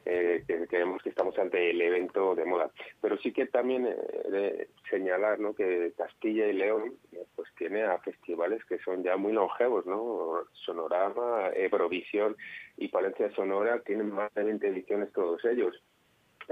Eh, 0.04 0.44
que 0.46 0.66
creemos 0.66 1.02
que 1.02 1.10
estamos 1.10 1.38
ante 1.38 1.70
el 1.70 1.80
evento 1.80 2.34
de 2.34 2.44
moda. 2.44 2.70
Pero 3.00 3.18
sí 3.18 3.32
que 3.32 3.46
también 3.46 3.86
eh, 3.86 4.68
señalar 4.90 5.38
¿no? 5.38 5.54
que 5.54 5.92
Castilla 5.96 6.46
y 6.46 6.54
León 6.54 6.94
pues 7.36 7.48
tiene 7.56 7.82
a 7.82 7.98
festivales 7.98 8.64
que 8.64 8.78
son 8.78 9.02
ya 9.02 9.16
muy 9.16 9.32
longevos, 9.32 9.86
¿no? 9.86 10.44
Sonorama, 10.52 11.50
Eurovisión 11.54 12.36
y 12.76 12.88
Palencia 12.88 13.30
Sonora 13.32 13.80
tienen 13.80 14.12
más 14.12 14.32
de 14.34 14.44
20 14.44 14.68
ediciones 14.68 15.12
todos 15.12 15.44
ellos 15.44 15.82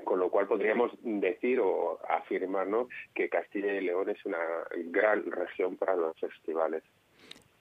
con 0.05 0.19
lo 0.19 0.31
cual 0.31 0.47
podríamos 0.47 0.93
decir 1.03 1.61
o 1.61 1.99
afirmar 2.09 2.67
¿no? 2.67 2.89
que 3.15 3.29
Castilla 3.29 3.73
y 3.75 3.81
León 3.81 4.11
es 4.11 4.25
una 4.27 4.39
gran 4.87 5.25
región 5.31 5.77
para 5.77 5.97
los 5.97 6.19
festivales 6.21 6.83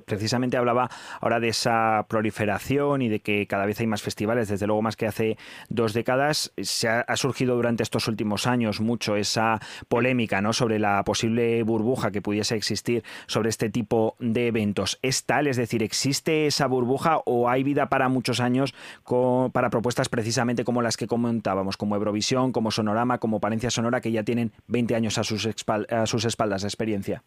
precisamente 0.05 0.57
hablaba 0.57 0.89
ahora 1.19 1.39
de 1.39 1.49
esa 1.49 2.05
proliferación 2.07 3.01
y 3.01 3.09
de 3.09 3.19
que 3.19 3.47
cada 3.47 3.65
vez 3.65 3.79
hay 3.79 3.87
más 3.87 4.01
festivales, 4.01 4.47
desde 4.47 4.67
luego 4.67 4.81
más 4.81 4.95
que 4.95 5.07
hace 5.07 5.37
dos 5.69 5.93
décadas. 5.93 6.53
Se 6.61 6.87
ha, 6.87 7.15
surgido 7.15 7.55
durante 7.55 7.83
estos 7.83 8.07
últimos 8.07 8.45
años 8.45 8.81
mucho 8.81 9.15
esa 9.15 9.59
polémica 9.87 10.41
¿no? 10.41 10.53
sobre 10.53 10.79
la 10.79 11.03
posible 11.03 11.63
burbuja 11.63 12.11
que 12.11 12.21
pudiese 12.21 12.55
existir 12.55 13.03
sobre 13.27 13.49
este 13.49 13.69
tipo 13.69 14.15
de 14.19 14.47
eventos. 14.47 14.99
¿Es 15.01 15.25
tal? 15.25 15.47
Es 15.47 15.57
decir, 15.57 15.81
¿existe 15.81 16.45
esa 16.47 16.67
burbuja 16.67 17.21
o 17.25 17.49
hay 17.49 17.63
vida 17.63 17.89
para 17.89 18.09
muchos 18.09 18.39
años 18.39 18.73
para 19.53 19.69
propuestas 19.69 20.09
precisamente 20.09 20.63
como 20.63 20.81
las 20.81 20.97
que 20.97 21.07
comentábamos, 21.07 21.77
como 21.77 21.95
Eurovisión, 21.95 22.51
como 22.51 22.71
Sonorama, 22.71 23.17
como 23.19 23.39
Palencia 23.39 23.69
Sonora, 23.71 24.01
que 24.01 24.11
ya 24.11 24.23
tienen 24.23 24.51
20 24.67 24.95
años 24.95 25.17
a 25.17 25.23
sus 25.23 25.45
espaldas 26.25 26.61
de 26.61 26.67
experiencia? 26.67 27.23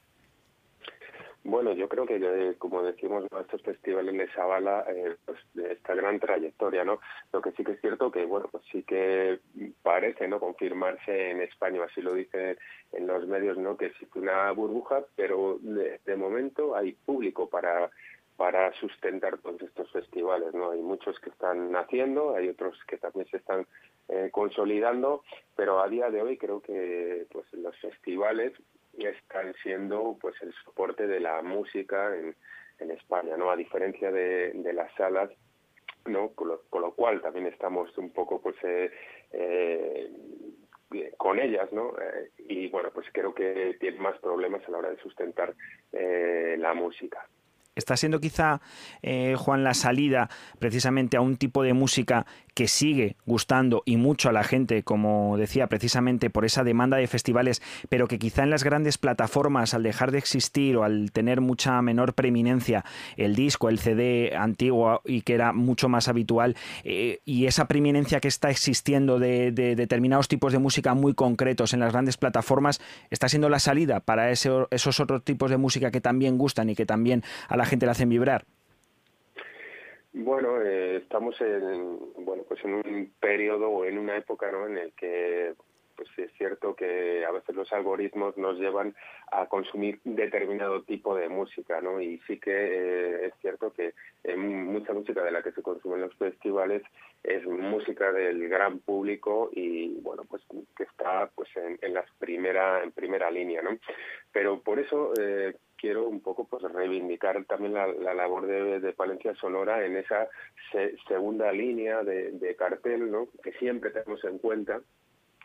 Bueno, 1.49 1.73
yo 1.73 1.89
creo 1.89 2.05
que, 2.05 2.17
eh, 2.17 2.57
como 2.59 2.83
decimos, 2.83 3.25
estos 3.41 3.63
festivales 3.63 4.13
les 4.13 4.37
avala 4.37 4.85
eh, 4.87 5.17
pues, 5.25 5.39
esta 5.71 5.95
gran 5.95 6.21
trayectoria, 6.21 6.85
¿no? 6.85 7.01
Lo 7.33 7.41
que 7.41 7.53
sí 7.53 7.65
que 7.65 7.73
es 7.73 7.81
cierto 7.81 8.11
que, 8.11 8.27
bueno, 8.27 8.49
pues 8.53 8.63
sí 8.71 8.83
que 8.83 9.41
parece, 9.83 10.29
¿no?, 10.29 10.41
confirmarse 10.41 11.31
en 11.31 11.41
España, 11.41 11.81
así 11.85 12.03
lo 12.03 12.13
dicen 12.13 12.59
en 12.93 13.07
los 13.07 13.27
medios, 13.27 13.57
¿no?, 13.57 13.79
que 13.79 13.87
existe 13.87 14.19
una 14.19 14.51
burbuja, 14.53 15.07
pero 15.17 15.59
de, 15.63 16.17
momento 16.17 16.77
hay 16.77 16.93
público 16.93 17.49
para 17.49 17.91
para 18.37 18.73
sustentar 18.75 19.39
todos 19.39 19.61
estos 19.63 19.91
festivales, 19.91 20.55
¿no? 20.55 20.71
Hay 20.71 20.81
muchos 20.81 21.19
que 21.19 21.31
están 21.31 21.73
naciendo, 21.73 22.37
hay 22.37 22.49
otros 22.49 22.79
que 22.87 22.97
también 22.99 23.27
se 23.31 23.39
están 23.39 23.67
eh, 24.09 24.29
consolidando, 24.31 25.25
pero 25.57 25.81
a 25.81 25.89
día 25.89 26.09
de 26.11 26.23
hoy 26.23 26.37
creo 26.37 26.61
que 26.61 27.27
pues 27.33 27.53
los 27.55 27.77
festivales 27.81 28.53
están 29.07 29.55
siendo 29.63 30.17
pues 30.21 30.35
el 30.43 30.53
soporte 30.65 31.07
de 31.07 31.21
la 31.21 31.43
música 31.43 32.15
en, 32.17 32.35
en 32.79 32.91
España, 32.91 33.37
¿no? 33.37 33.51
A 33.51 33.57
diferencia 33.57 34.11
de, 34.11 34.53
de 34.53 34.73
las 34.73 34.93
salas, 34.95 35.31
¿no? 36.07 36.31
Con 36.31 36.49
lo, 36.49 36.93
cual 36.95 37.21
también 37.21 37.47
estamos 37.47 37.97
un 37.99 38.11
poco 38.11 38.41
pues 38.41 38.57
eh, 38.63 38.91
eh, 39.33 40.13
con 41.17 41.39
ellas, 41.39 41.71
¿no? 41.73 41.93
Eh, 42.01 42.31
y 42.39 42.69
bueno, 42.69 42.91
pues 42.93 43.07
creo 43.13 43.35
que 43.35 43.77
tienen 43.79 44.03
más 44.03 44.19
problemas 44.19 44.67
a 44.67 44.71
la 44.71 44.79
hora 44.79 44.91
de 44.91 44.99
sustentar 44.99 45.55
la 45.93 46.75
música. 46.75 47.27
Está 47.75 47.97
siendo 47.97 48.19
quizá, 48.19 48.61
Juan, 49.37 49.63
la 49.63 49.75
salida 49.75 50.29
precisamente 50.59 51.17
a 51.17 51.21
un 51.21 51.37
tipo 51.37 51.63
de 51.63 51.73
música 51.73 52.27
que 52.59 52.67
sigue 52.67 53.15
gustando 53.25 53.85
y 53.87 53.99
mucho 53.99 54.29
a 54.29 54.33
la 54.33 54.43
gente, 54.43 54.83
como 54.83 55.37
decía, 55.37 55.69
precisamente 55.69 56.29
por 56.29 56.45
esa 56.45 56.65
demanda 56.65 56.97
de 56.97 57.07
festivales, 57.07 57.63
pero 57.89 58.09
que 58.09 58.19
quizá 58.19 58.43
en 58.43 58.51
las 58.51 58.65
grandes 58.65 58.99
plataformas, 58.99 59.75
al 59.75 59.85
dejar 59.85 60.11
de 60.11 60.19
existir 60.19 60.77
o 60.77 60.83
al 60.83 61.13
tener 61.13 61.41
mucha 61.41 61.81
menor 61.83 62.15
preeminencia 62.15 62.85
el 63.17 63.37
disco, 63.37 63.69
el 63.69 63.79
CD 63.79 64.35
antiguo 64.37 65.03
y 65.05 65.21
que 65.21 65.35
era 65.35 65.53
mucho 65.53 65.89
más 65.89 66.09
habitual, 66.09 66.57
eh, 66.83 67.21
y 67.25 67.47
esa 67.47 67.69
preeminencia 67.69 68.19
que 68.19 68.27
está 68.27 68.51
existiendo 68.51 69.21
de, 69.21 69.53
determinados 69.53 70.27
tipos 70.27 70.53
de 70.53 70.59
música 70.59 70.95
muy 70.95 71.15
concretos 71.15 71.75
en 71.75 71.79
las 71.79 71.93
grandes 71.93 72.17
plataformas, 72.17 72.81
está 73.11 73.29
siendo 73.29 73.49
la 73.51 73.61
salida 73.61 74.01
para 74.01 74.33
esos 74.33 74.99
otros 74.99 75.23
tipos 75.23 75.49
de 75.49 75.59
música 75.59 75.93
que 75.93 76.01
también 76.01 76.39
gustan 76.39 76.71
y 76.71 76.75
que 76.75 76.87
también 76.87 77.23
a 77.47 77.57
la 77.57 77.67
gente 77.67 77.87
le 77.87 77.93
hacen 77.93 78.09
vibrar. 78.09 78.47
Bueno, 80.21 80.61
eh, 80.63 80.97
estamos 80.97 81.41
en 81.41 81.97
bueno 82.25 82.43
pues 82.49 82.65
en 82.65 82.75
un 82.75 83.13
periodo 83.21 83.71
o 83.71 83.85
en 83.85 83.99
una 83.99 84.17
época 84.17 84.51
¿no? 84.51 84.67
en 84.67 84.77
el 84.77 84.93
que 84.95 85.55
pues 85.99 86.09
es 86.17 86.33
cierto 86.39 86.77
que 86.77 87.25
a 87.27 87.33
veces 87.33 87.57
los 87.57 87.73
algoritmos 87.73 88.37
nos 88.37 88.57
llevan 88.57 88.95
a 89.33 89.47
consumir 89.47 89.99
determinado 90.05 90.83
tipo 90.85 91.17
de 91.17 91.29
música, 91.29 91.81
¿no? 91.81 92.01
Y 92.01 92.21
sí 92.27 92.39
que 92.39 92.53
eh, 92.53 93.27
es 93.27 93.35
cierto 93.41 93.73
que 93.73 93.95
mucha 94.37 94.93
música 94.93 95.25
de 95.25 95.33
la 95.33 95.43
que 95.43 95.51
se 95.51 95.63
consume 95.63 95.97
en 95.97 96.03
los 96.03 96.15
festivales 96.15 96.83
es 97.25 97.45
música 97.47 98.13
del 98.13 98.49
gran 98.49 98.79
público 98.79 99.51
y 99.53 100.01
bueno 100.01 100.23
pues 100.25 100.43
que 100.77 100.85
está 100.85 101.29
pues 101.35 101.49
en, 101.57 101.77
en 101.83 101.95
la 101.95 102.05
primera 102.21 102.85
en 102.85 102.93
primera 102.93 103.29
línea, 103.31 103.61
¿no? 103.61 103.77
Pero 104.33 104.61
por 104.61 104.79
eso 104.79 105.13
eh, 105.21 105.57
quiero 105.79 106.07
un 106.09 106.21
poco 106.21 106.47
pues 106.47 106.63
reivindicar 106.63 107.45
también 107.45 107.73
la, 107.75 108.15
labor 108.15 108.47
de, 108.47 108.81
de, 108.81 108.93
Palencia 108.93 109.35
Sonora 109.37 109.85
en 109.85 109.97
esa 109.97 110.29
segunda 111.07 111.51
línea 111.53 112.03
de, 112.03 112.57
cartel 112.59 113.11
¿no? 113.11 113.29
que 113.43 113.53
siempre 113.53 113.91
tenemos 113.91 114.23
en 114.25 114.39
cuenta 114.39 114.81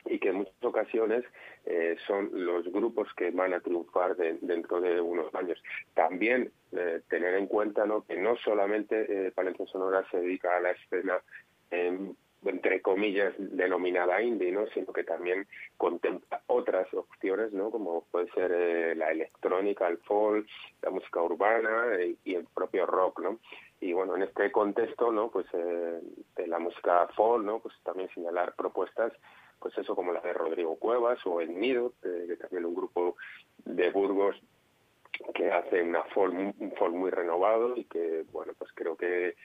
y 0.06 0.20
que 0.20 0.30
en 0.30 0.36
muchas 0.36 0.64
ocasiones 0.64 1.24
eh, 1.66 1.96
son 2.08 2.30
los 2.34 2.66
grupos 2.72 3.08
que 3.16 3.32
van 3.32 3.54
a 3.54 3.60
triunfar 3.60 4.16
dentro 4.16 4.82
de 4.82 5.00
unos 5.00 5.34
años. 5.36 5.62
También 5.94 6.52
eh, 6.72 7.02
tener 7.10 7.36
en 7.36 7.48
cuenta 7.48 7.86
¿no? 7.86 8.06
que 8.06 8.18
no 8.18 8.36
solamente 8.38 9.28
eh, 9.28 9.32
Palencia 9.32 9.66
Sonora 9.68 10.06
se 10.12 10.18
dedica 10.18 10.58
a 10.58 10.62
la 10.62 10.72
escena 10.72 11.22
entre 12.46 12.82
comillas, 12.82 13.34
denominada 13.38 14.22
indie, 14.22 14.52
¿no? 14.52 14.68
sino 14.68 14.92
que 14.92 15.04
también 15.04 15.48
contempla 15.78 16.42
otras 16.48 16.92
opciones, 16.94 17.54
¿no? 17.54 17.72
como 17.72 18.04
puede 18.12 18.30
ser 18.32 18.52
eh, 18.54 18.96
la 18.96 19.12
electrónica, 19.12 19.88
el 19.88 19.98
folk, 20.00 20.48
la 20.82 20.90
música 20.90 21.22
urbana 21.22 21.98
y 22.24 22.36
el 22.36 22.46
propio 22.54 22.86
rock. 22.86 23.22
¿no? 23.22 23.40
Y 23.80 23.94
bueno, 23.94 24.16
en 24.16 24.24
este 24.24 24.52
contexto, 24.52 25.12
¿no? 25.12 25.30
pues 25.30 25.46
eh, 25.54 26.00
de 26.36 26.48
la 26.48 26.60
música 26.60 27.08
folk, 27.16 27.44
¿no? 27.44 27.60
pues 27.60 27.76
también 27.84 28.10
señalar 28.14 28.56
propuestas 28.56 29.14
pues 29.64 29.78
eso 29.78 29.96
como 29.96 30.12
la 30.12 30.20
de 30.20 30.34
Rodrigo 30.34 30.76
Cuevas 30.76 31.18
o 31.26 31.40
El 31.40 31.58
Nido, 31.58 31.94
que 32.02 32.36
también 32.36 32.66
un 32.66 32.76
grupo 32.76 33.16
de 33.64 33.90
Burgos 33.92 34.36
que 35.34 35.52
hace 35.52 35.82
una 35.82 36.04
folk, 36.14 36.34
un 36.34 36.74
folk 36.78 36.94
muy 36.94 37.10
renovado 37.10 37.78
y 37.78 37.86
que, 37.86 38.26
bueno, 38.34 38.52
pues 38.58 38.72
creo 38.76 38.98
que 38.98 39.36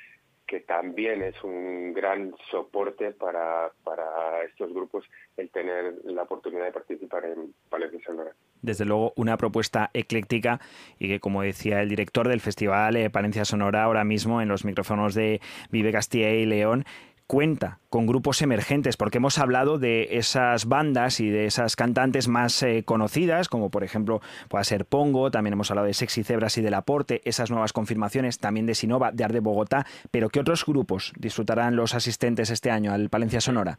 que 0.49 0.61
también 0.61 1.23
es 1.23 1.35
un 1.45 1.93
gran 1.93 2.35
soporte 2.51 3.12
para, 3.12 3.71
para 3.85 4.43
estos 4.45 4.73
grupos 4.73 5.05
el 5.37 5.51
tener 5.51 5.95
la 6.05 6.23
oportunidad 6.23 6.64
de 6.64 6.73
participar 6.73 7.27
en 7.27 7.53
Palencia 7.69 8.01
Sonora. 8.05 8.33
Desde 8.62 8.87
luego, 8.87 9.12
una 9.16 9.37
propuesta 9.37 9.91
ecléctica 9.93 10.59
y 10.99 11.09
que, 11.09 11.21
como 11.21 11.43
decía 11.43 11.83
el 11.83 11.91
director 11.91 12.27
del 12.29 12.41
Festival 12.41 12.97
eh, 12.97 13.11
Palencia 13.11 13.45
Sonora 13.45 13.85
ahora 13.85 14.05
mismo 14.05 14.41
en 14.41 14.49
los 14.49 14.64
micrófonos 14.64 15.14
de 15.14 15.43
Vive 15.71 15.93
Castilla 15.93 16.31
y 16.31 16.47
León, 16.47 16.87
cuenta 17.29 17.79
con 17.91 18.07
grupos 18.07 18.43
emergentes, 18.43 18.97
porque 18.97 19.18
hemos 19.18 19.39
hablado 19.39 19.79
de 19.79 20.16
esas 20.16 20.66
bandas 20.66 21.20
y 21.20 21.29
de 21.29 21.45
esas 21.45 21.76
cantantes 21.76 22.26
más 22.26 22.61
eh, 22.62 22.83
conocidas, 22.85 23.49
como 23.49 23.70
por 23.70 23.85
ejemplo 23.85 24.20
puede 24.49 24.64
ser 24.64 24.87
Pongo, 24.87 25.31
también 25.31 25.53
hemos 25.53 25.70
hablado 25.70 25.87
de 25.87 25.95
Sexy 25.95 26.24
Cebras 26.24 26.57
y 26.59 26.62
del 26.62 26.74
Aporte, 26.74 27.20
esas 27.24 27.51
nuevas 27.51 27.72
confirmaciones 27.72 28.41
también 28.41 28.66
de 28.66 28.74
Sinova, 28.74 29.12
de 29.12 29.24
Arde 29.24 29.41
Bogotá, 29.41 29.85
pero 30.11 30.31
¿qué 30.31 30.41
otros 30.41 30.64
grupos 30.64 31.12
disfrutarán 31.18 31.76
los 31.76 31.95
asistentes 31.95 32.51
este 32.51 32.70
año 32.70 32.93
al 32.93 33.11
Palencia 33.11 33.43
Sonora? 33.43 33.79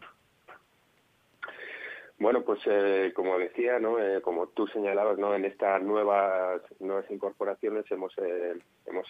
Bueno, 2.19 2.41
pues 2.43 2.59
eh, 2.65 3.13
como 3.15 3.39
decía, 3.39 3.79
¿no? 3.79 3.97
Eh, 3.97 4.21
como 4.21 4.47
tú 4.47 4.67
señalabas, 4.67 5.17
¿no? 5.17 5.33
en 5.33 5.45
estas 5.45 5.81
nuevas 5.81 6.61
nuevas 6.79 7.09
incorporaciones 7.09 7.89
hemos 7.89 8.13
hemos 8.85 9.07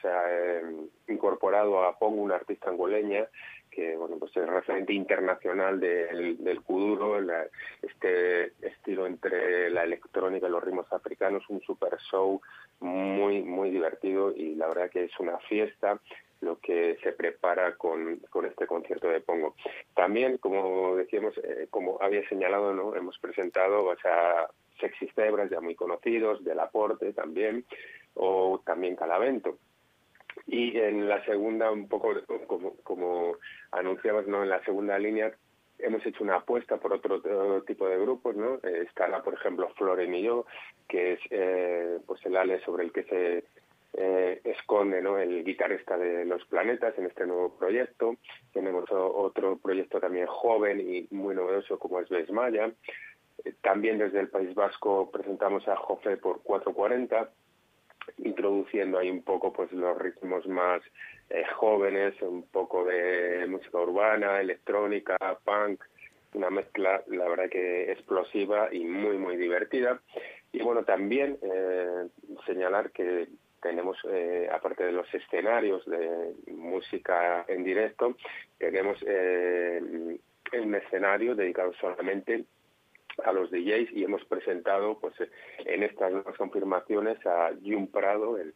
incorporado 1.08 1.84
a 1.84 1.98
Pongo, 1.98 2.22
una 2.22 2.36
artista 2.36 2.70
angoleña 2.70 3.28
que 3.80 3.96
bueno 3.96 4.18
pues 4.18 4.36
es 4.36 4.48
referente 4.48 4.94
internacional 4.94 5.80
del, 5.80 6.44
del 6.44 6.62
kuduro, 6.62 7.18
este 7.82 8.52
estilo 8.62 9.08
entre 9.08 9.70
la 9.70 9.84
electrónica 9.84 10.48
y 10.48 10.52
los 10.52 10.64
ritmos 10.64 10.92
africanos, 10.92 11.50
un 11.50 11.62
super 11.62 11.98
show 12.00 12.42
muy 12.82 13.42
muy 13.42 13.70
divertido 13.70 14.34
y 14.36 14.56
la 14.56 14.68
verdad 14.68 14.90
que 14.90 15.06
es 15.06 15.20
una 15.20 15.38
fiesta 15.40 16.00
lo 16.42 16.58
que 16.60 16.98
se 17.04 17.12
prepara 17.12 17.76
con, 17.76 18.22
este 18.48 18.66
concierto 18.66 19.10
de 19.10 19.20
Pongo. 19.20 19.56
También, 19.94 20.38
como 20.38 20.96
decíamos, 20.96 21.38
eh, 21.44 21.68
como 21.70 21.98
había 22.02 22.28
señalado, 22.30 22.74
no 22.74 22.96
hemos 22.96 23.20
presentado 23.20 23.86
o 23.86 23.98
sea, 23.98 24.48
Sexy 24.80 25.10
Cebras, 25.10 25.50
ya 25.50 25.60
muy 25.60 25.76
conocidos, 25.76 26.42
Del 26.46 26.62
Aporte 26.62 27.12
también, 27.12 27.66
o 28.14 28.62
también 28.66 28.96
Calavento. 28.96 29.58
Y 30.52 30.78
en 30.78 31.08
la 31.08 31.24
segunda, 31.26 31.72
un 31.72 31.88
poco 31.88 32.14
como, 32.48 32.76
como 32.84 33.36
anunciabas, 33.72 34.28
¿no? 34.28 34.44
en 34.44 34.50
la 34.50 34.64
segunda 34.64 34.98
línea 34.98 35.32
hemos 35.78 36.06
hecho 36.06 36.24
una 36.24 36.38
apuesta 36.38 36.78
por 36.78 36.92
otro, 36.92 37.22
tipo 37.64 37.88
de 37.88 38.00
grupos, 38.00 38.36
¿no? 38.36 38.56
Eh, 38.56 38.84
está, 38.86 39.24
por 39.24 39.34
ejemplo, 39.36 39.70
Floren 39.78 40.14
y 40.14 40.24
yo, 40.24 40.46
que 40.90 41.14
es 41.14 41.20
eh, 41.30 42.00
pues 42.06 42.26
el 42.26 42.36
ale 42.36 42.60
sobre 42.62 42.84
el 42.84 42.92
que 42.92 43.04
se 43.04 43.46
eh, 43.94 44.40
esconde 44.44 45.02
¿no? 45.02 45.18
el 45.18 45.44
guitarrista 45.44 45.98
de 45.98 46.24
Los 46.26 46.46
Planetas 46.46 46.98
en 46.98 47.06
este 47.06 47.26
nuevo 47.26 47.56
proyecto. 47.58 48.16
Tenemos 48.54 48.86
otro 48.92 49.58
proyecto 49.58 50.00
también 50.00 50.28
joven 50.28 50.80
y 50.80 51.08
muy 51.14 51.34
novedoso 51.34 51.80
como 51.80 52.00
es 52.00 52.10
Besmaya. 52.10 52.72
Eh, 53.44 53.54
también 53.62 53.98
desde 53.98 54.20
el 54.20 54.30
País 54.30 54.54
Vasco 54.54 55.10
presentamos 55.12 55.68
a 55.68 55.76
Jofe 55.76 56.18
por 56.18 56.42
440, 56.44 57.32
introduciendo 58.18 58.98
ahí 58.98 59.10
un 59.10 59.24
poco 59.24 59.54
pues 59.54 59.72
los 59.72 59.98
ritmos 59.98 60.48
más 60.48 60.82
eh, 61.30 61.44
jóvenes, 61.56 62.20
un 62.22 62.44
poco 62.44 62.86
de 62.86 63.46
música 63.48 63.78
urbana, 63.80 64.42
electrónica, 64.42 65.18
punk, 65.44 65.84
una 66.34 66.50
mezcla, 66.50 67.04
la 67.08 67.28
verdad 67.28 67.50
que 67.50 67.92
explosiva 67.92 68.74
y 68.74 68.86
muy, 68.86 69.18
muy 69.18 69.38
divertida. 69.38 70.02
Y 70.52 70.62
bueno, 70.62 70.84
también 70.84 71.38
eh, 71.42 72.08
señalar 72.46 72.92
que 72.92 73.28
tenemos, 73.62 73.98
eh, 74.10 74.50
aparte 74.52 74.86
de 74.86 74.92
los 74.92 75.14
escenarios 75.14 75.86
de 75.86 76.34
música 76.52 77.46
en 77.48 77.64
directo, 77.64 78.16
tenemos 78.58 78.98
eh, 79.06 79.82
un 80.54 80.76
escenario 80.76 81.36
dedicado 81.36 81.74
solamente 81.74 82.46
a 83.26 83.32
los 83.32 83.52
DJs 83.52 83.92
y 83.94 84.04
hemos 84.04 84.24
presentado 84.26 85.00
pues 85.00 85.14
en 85.66 85.84
estas 85.84 86.12
nuevas 86.12 86.36
confirmaciones 86.38 87.18
a 87.26 87.52
Jun 87.64 87.88
Prado, 87.88 88.38
el, 88.38 88.54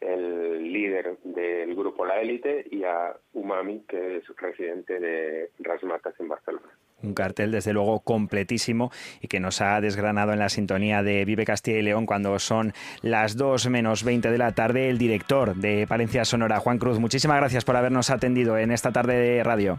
el 0.00 0.72
líder 0.72 1.18
del 1.24 1.74
grupo 1.74 2.04
La 2.04 2.20
Élite, 2.20 2.66
y 2.70 2.84
a 2.84 3.16
Umami, 3.32 3.80
que 3.88 4.18
es 4.18 4.24
residente 4.36 5.00
de 5.00 5.50
Rasmatas 5.58 6.14
en 6.20 6.28
Barcelona 6.28 6.68
un 7.02 7.14
cartel 7.14 7.52
desde 7.52 7.72
luego 7.72 8.00
completísimo 8.00 8.90
y 9.20 9.28
que 9.28 9.40
nos 9.40 9.60
ha 9.60 9.80
desgranado 9.80 10.32
en 10.32 10.38
la 10.38 10.48
sintonía 10.48 11.02
de 11.02 11.24
Vive 11.24 11.44
Castilla 11.44 11.78
y 11.78 11.82
León 11.82 12.06
cuando 12.06 12.38
son 12.38 12.72
las 13.02 13.36
2 13.36 13.68
menos 13.68 14.04
20 14.04 14.30
de 14.30 14.38
la 14.38 14.52
tarde 14.52 14.88
el 14.88 14.98
director 14.98 15.54
de 15.54 15.86
Palencia 15.86 16.24
Sonora, 16.24 16.58
Juan 16.58 16.78
Cruz. 16.78 16.98
Muchísimas 16.98 17.38
gracias 17.38 17.64
por 17.64 17.76
habernos 17.76 18.10
atendido 18.10 18.58
en 18.58 18.72
esta 18.72 18.92
tarde 18.92 19.14
de 19.14 19.44
radio. 19.44 19.78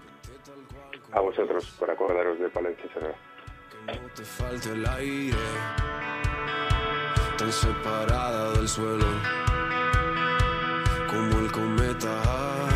A 1.11 1.21
vosotros 1.21 1.75
por 1.79 1.89
acordaros 1.89 2.39
de 2.39 2.49
Palencia 2.49 2.85
Sonora. 2.93 3.15
Separada 7.51 8.51
del 8.53 8.67
suelo 8.67 9.07
como 11.09 11.39
el 11.39 11.51
cometa 11.51 12.68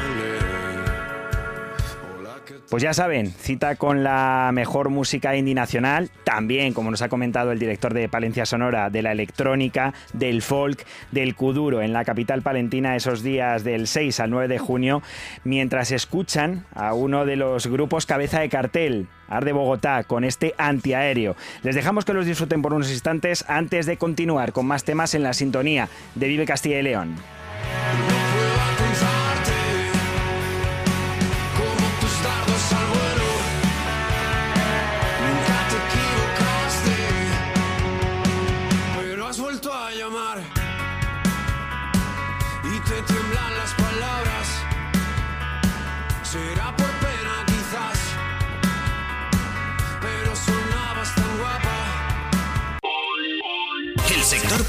pues 2.69 2.81
ya 2.81 2.93
saben, 2.93 3.31
cita 3.31 3.75
con 3.75 4.03
la 4.03 4.49
mejor 4.53 4.89
música 4.89 5.35
indie 5.35 5.53
nacional, 5.53 6.09
también, 6.23 6.73
como 6.73 6.91
nos 6.91 7.01
ha 7.01 7.09
comentado 7.09 7.51
el 7.51 7.59
director 7.59 7.93
de 7.93 8.09
Palencia 8.09 8.45
Sonora, 8.45 8.89
de 8.89 9.01
la 9.01 9.11
electrónica, 9.11 9.93
del 10.13 10.41
folk, 10.41 10.85
del 11.11 11.35
kuduro 11.35 11.81
en 11.81 11.93
la 11.93 12.05
capital 12.05 12.41
palentina 12.41 12.95
esos 12.95 13.21
días 13.21 13.63
del 13.63 13.87
6 13.87 14.19
al 14.21 14.31
9 14.31 14.47
de 14.47 14.59
junio, 14.59 15.03
mientras 15.43 15.91
escuchan 15.91 16.65
a 16.73 16.93
uno 16.93 17.25
de 17.25 17.35
los 17.35 17.67
grupos 17.67 18.05
cabeza 18.05 18.39
de 18.39 18.49
cartel, 18.49 19.07
Arde 19.27 19.51
Bogotá, 19.51 20.03
con 20.03 20.23
este 20.23 20.53
antiaéreo. 20.57 21.35
Les 21.63 21.75
dejamos 21.75 22.05
que 22.05 22.13
los 22.13 22.25
disfruten 22.25 22.61
por 22.61 22.73
unos 22.73 22.91
instantes 22.91 23.45
antes 23.47 23.85
de 23.85 23.97
continuar 23.97 24.53
con 24.53 24.65
más 24.65 24.83
temas 24.83 25.13
en 25.15 25.23
la 25.23 25.33
sintonía 25.33 25.89
de 26.15 26.27
Vive 26.27 26.45
Castilla 26.45 26.79
y 26.79 26.83
León. 26.83 27.15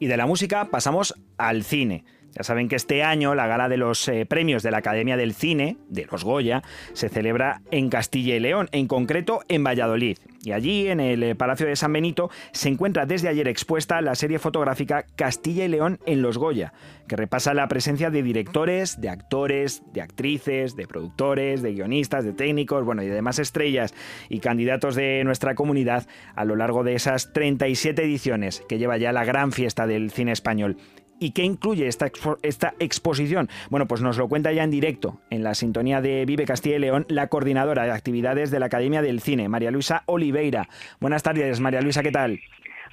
Y 0.00 0.06
de 0.06 0.16
la 0.16 0.26
música 0.26 0.70
pasamos 0.70 1.14
al 1.36 1.64
cine. 1.64 2.04
Ya 2.38 2.44
saben 2.44 2.68
que 2.68 2.76
este 2.76 3.02
año 3.02 3.34
la 3.34 3.48
gala 3.48 3.68
de 3.68 3.76
los 3.76 4.06
eh, 4.06 4.24
premios 4.24 4.62
de 4.62 4.70
la 4.70 4.78
Academia 4.78 5.16
del 5.16 5.34
Cine, 5.34 5.76
de 5.88 6.06
los 6.08 6.22
Goya, 6.22 6.62
se 6.92 7.08
celebra 7.08 7.62
en 7.72 7.90
Castilla 7.90 8.36
y 8.36 8.40
León, 8.40 8.68
en 8.70 8.86
concreto 8.86 9.40
en 9.48 9.64
Valladolid. 9.64 10.18
Y 10.44 10.52
allí, 10.52 10.86
en 10.86 11.00
el 11.00 11.20
eh, 11.24 11.34
Palacio 11.34 11.66
de 11.66 11.74
San 11.74 11.92
Benito, 11.92 12.30
se 12.52 12.68
encuentra 12.68 13.06
desde 13.06 13.26
ayer 13.26 13.48
expuesta 13.48 14.00
la 14.00 14.14
serie 14.14 14.38
fotográfica 14.38 15.04
Castilla 15.16 15.64
y 15.64 15.68
León 15.68 15.98
en 16.06 16.22
los 16.22 16.38
Goya, 16.38 16.72
que 17.08 17.16
repasa 17.16 17.54
la 17.54 17.66
presencia 17.66 18.08
de 18.10 18.22
directores, 18.22 19.00
de 19.00 19.08
actores, 19.08 19.82
de 19.92 20.00
actrices, 20.00 20.76
de 20.76 20.86
productores, 20.86 21.60
de 21.60 21.72
guionistas, 21.72 22.24
de 22.24 22.34
técnicos, 22.34 22.84
bueno, 22.84 23.02
y 23.02 23.08
de 23.08 23.14
demás 23.14 23.40
estrellas 23.40 23.94
y 24.28 24.38
candidatos 24.38 24.94
de 24.94 25.24
nuestra 25.24 25.56
comunidad 25.56 26.06
a 26.36 26.44
lo 26.44 26.54
largo 26.54 26.84
de 26.84 26.94
esas 26.94 27.32
37 27.32 28.04
ediciones 28.04 28.62
que 28.68 28.78
lleva 28.78 28.96
ya 28.96 29.10
la 29.10 29.24
gran 29.24 29.50
fiesta 29.50 29.88
del 29.88 30.12
cine 30.12 30.30
español. 30.30 30.76
¿Y 31.20 31.32
qué 31.32 31.42
incluye 31.42 31.88
esta, 31.88 32.10
esta 32.42 32.74
exposición? 32.78 33.48
Bueno, 33.70 33.86
pues 33.86 34.02
nos 34.02 34.16
lo 34.18 34.28
cuenta 34.28 34.52
ya 34.52 34.62
en 34.62 34.70
directo, 34.70 35.18
en 35.30 35.42
la 35.42 35.54
sintonía 35.54 36.00
de 36.00 36.24
Vive 36.24 36.44
Castilla 36.44 36.76
y 36.76 36.80
León, 36.80 37.06
la 37.08 37.26
coordinadora 37.26 37.84
de 37.84 37.92
actividades 37.92 38.50
de 38.50 38.60
la 38.60 38.66
Academia 38.66 39.02
del 39.02 39.20
Cine, 39.20 39.48
María 39.48 39.70
Luisa 39.70 40.04
Oliveira. 40.06 40.68
Buenas 41.00 41.22
tardes, 41.22 41.58
María 41.60 41.80
Luisa, 41.80 42.02
¿qué 42.02 42.12
tal? 42.12 42.38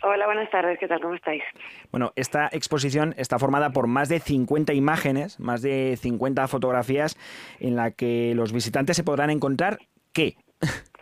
Hola, 0.01 0.25
buenas 0.25 0.49
tardes, 0.49 0.77
¿qué 0.79 0.87
tal? 0.87 1.01
¿Cómo 1.01 1.15
estáis? 1.15 1.43
Bueno, 1.91 2.13
esta 2.15 2.49
exposición 2.51 3.13
está 3.17 3.39
formada 3.39 3.71
por 3.71 3.87
más 3.87 4.09
de 4.09 4.19
50 4.19 4.73
imágenes, 4.73 5.39
más 5.39 5.61
de 5.61 5.97
50 5.99 6.47
fotografías 6.47 7.17
en 7.59 7.75
la 7.75 7.91
que 7.91 8.33
los 8.35 8.53
visitantes 8.53 8.97
se 8.97 9.03
podrán 9.03 9.29
encontrar 9.29 9.79
qué. 10.13 10.35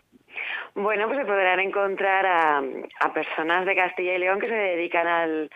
Bueno, 0.75 1.05
pues 1.05 1.19
se 1.19 1.25
podrán 1.25 1.59
encontrar 1.59 2.25
a, 2.25 3.13
personas 3.13 3.63
de 3.67 3.75
Castilla 3.75 4.15
y 4.15 4.17
León 4.17 4.39
que 4.39 4.47
se 4.47 4.55
dedican 4.55 5.07
al, 5.07 5.49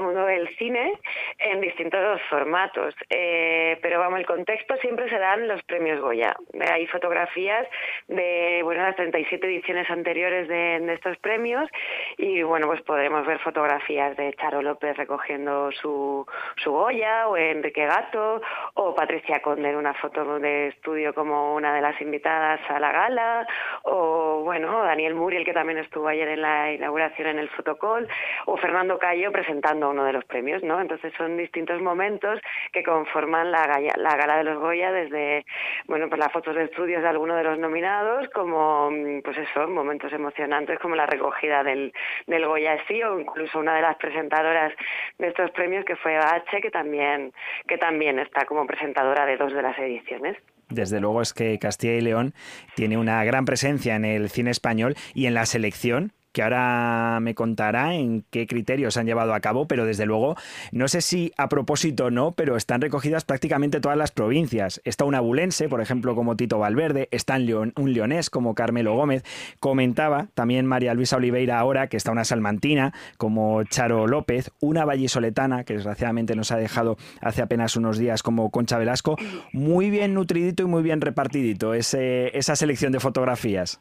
mundo 0.00 0.24
del 0.24 0.48
cine 0.56 0.98
en 1.38 1.60
distintos 1.60 2.22
formatos. 2.30 2.94
Eh, 3.10 3.78
pero 3.82 3.98
vamos, 3.98 4.18
el 4.20 4.24
contexto 4.24 4.74
siempre 4.78 5.10
serán 5.10 5.46
los 5.46 5.62
premios 5.64 6.00
Goya. 6.00 6.34
Hay 6.72 6.86
fotografías 6.86 7.68
de 8.08 8.60
bueno 8.64 8.82
las 8.82 8.96
37 8.96 9.46
ediciones 9.46 9.90
anteriores 9.90 10.48
de, 10.48 10.80
de, 10.80 10.94
estos 10.94 11.18
premios 11.18 11.68
y 12.16 12.42
bueno, 12.42 12.66
pues 12.66 12.80
podremos 12.80 13.26
ver 13.26 13.40
fotografías 13.40 14.16
de 14.16 14.32
Charo 14.34 14.62
López 14.62 14.96
recogiendo 14.96 15.70
su, 15.72 16.26
su 16.56 16.72
Goya 16.72 17.28
o 17.28 17.36
Enrique 17.36 17.84
Gato 17.84 18.40
o 18.74 18.94
Patricia 18.94 19.42
Conde 19.42 19.68
en 19.68 19.76
una 19.76 19.92
foto 19.92 20.38
de 20.38 20.68
estudio 20.68 21.12
como 21.12 21.54
una 21.54 21.74
de 21.74 21.82
las 21.82 22.00
invitadas 22.00 22.60
a 22.70 22.80
la 22.80 22.90
gala 22.90 23.46
o 23.82 24.40
bueno, 24.42 24.61
Daniel 24.70 25.14
Muriel, 25.14 25.44
que 25.44 25.52
también 25.52 25.78
estuvo 25.78 26.08
ayer 26.08 26.28
en 26.28 26.42
la 26.42 26.72
inauguración 26.72 27.28
en 27.28 27.38
el 27.38 27.48
Fotocall, 27.50 28.08
o 28.46 28.56
Fernando 28.56 28.98
Cayo 28.98 29.32
presentando 29.32 29.90
uno 29.90 30.04
de 30.04 30.12
los 30.12 30.24
premios, 30.24 30.62
¿no? 30.62 30.80
Entonces 30.80 31.12
son 31.16 31.36
distintos 31.36 31.80
momentos 31.80 32.40
que 32.72 32.82
conforman 32.82 33.50
la, 33.50 33.80
la 33.96 34.16
gala 34.16 34.36
de 34.36 34.44
los 34.44 34.58
Goya, 34.58 34.92
desde, 34.92 35.44
bueno, 35.86 36.08
pues 36.08 36.18
las 36.18 36.32
fotos 36.32 36.54
de 36.54 36.64
estudios 36.64 37.02
de 37.02 37.08
alguno 37.08 37.34
de 37.36 37.44
los 37.44 37.58
nominados, 37.58 38.28
como, 38.30 38.90
pues 39.24 39.38
eso, 39.38 39.68
momentos 39.68 40.12
emocionantes 40.12 40.78
como 40.78 40.94
la 40.94 41.06
recogida 41.06 41.62
del, 41.62 41.92
del 42.26 42.46
Goya 42.46 42.78
sí, 42.86 43.02
o 43.02 43.18
incluso 43.18 43.58
una 43.58 43.76
de 43.76 43.82
las 43.82 43.96
presentadoras 43.96 44.72
de 45.18 45.28
estos 45.28 45.50
premios 45.52 45.84
que 45.84 45.96
fue 45.96 46.16
H, 46.16 46.60
que 46.60 46.70
también, 46.70 47.32
que 47.66 47.78
también 47.78 48.18
está 48.18 48.44
como 48.44 48.66
presentadora 48.66 49.26
de 49.26 49.36
dos 49.36 49.52
de 49.52 49.62
las 49.62 49.78
ediciones 49.78 50.36
desde 50.68 51.00
luego 51.00 51.22
es 51.22 51.32
que 51.32 51.58
Castilla 51.58 51.94
y 51.94 52.00
León 52.00 52.34
tiene 52.76 52.98
una 52.98 53.22
gran 53.24 53.44
presencia 53.44 53.96
en 53.96 54.04
el 54.04 54.30
cine 54.30 54.50
español 54.50 54.96
y 55.14 55.26
en 55.26 55.34
la 55.34 55.46
selección 55.46 56.12
que 56.32 56.42
ahora 56.42 57.18
me 57.20 57.34
contará 57.34 57.94
en 57.94 58.24
qué 58.30 58.46
criterios 58.46 58.96
han 58.96 59.06
llevado 59.06 59.34
a 59.34 59.40
cabo, 59.40 59.66
pero 59.66 59.84
desde 59.84 60.06
luego, 60.06 60.36
no 60.72 60.88
sé 60.88 61.02
si 61.02 61.32
a 61.36 61.48
propósito 61.48 62.06
o 62.06 62.10
no, 62.10 62.32
pero 62.32 62.56
están 62.56 62.80
recogidas 62.80 63.24
prácticamente 63.24 63.80
todas 63.80 63.98
las 63.98 64.10
provincias. 64.10 64.80
Está 64.84 65.04
un 65.04 65.14
abulense, 65.14 65.68
por 65.68 65.80
ejemplo, 65.80 66.14
como 66.14 66.36
Tito 66.36 66.58
Valverde, 66.58 67.08
está 67.10 67.36
un 67.36 67.92
leonés 67.92 68.30
como 68.30 68.54
Carmelo 68.54 68.94
Gómez. 68.94 69.24
Comentaba 69.60 70.28
también 70.34 70.66
María 70.66 70.94
Luisa 70.94 71.16
Oliveira 71.16 71.58
ahora 71.58 71.88
que 71.88 71.96
está 71.96 72.10
una 72.10 72.24
salmantina 72.24 72.94
como 73.18 73.62
Charo 73.64 74.06
López, 74.06 74.50
una 74.60 74.84
vallisoletana 74.84 75.64
que 75.64 75.74
desgraciadamente 75.74 76.34
nos 76.34 76.50
ha 76.50 76.56
dejado 76.56 76.96
hace 77.20 77.42
apenas 77.42 77.76
unos 77.76 77.98
días 77.98 78.22
como 78.22 78.50
Concha 78.50 78.78
Velasco. 78.78 79.16
Muy 79.52 79.90
bien 79.90 80.14
nutridito 80.14 80.62
y 80.62 80.66
muy 80.66 80.82
bien 80.82 81.00
repartidito 81.00 81.74
esa 81.74 82.56
selección 82.56 82.92
de 82.92 83.00
fotografías. 83.00 83.80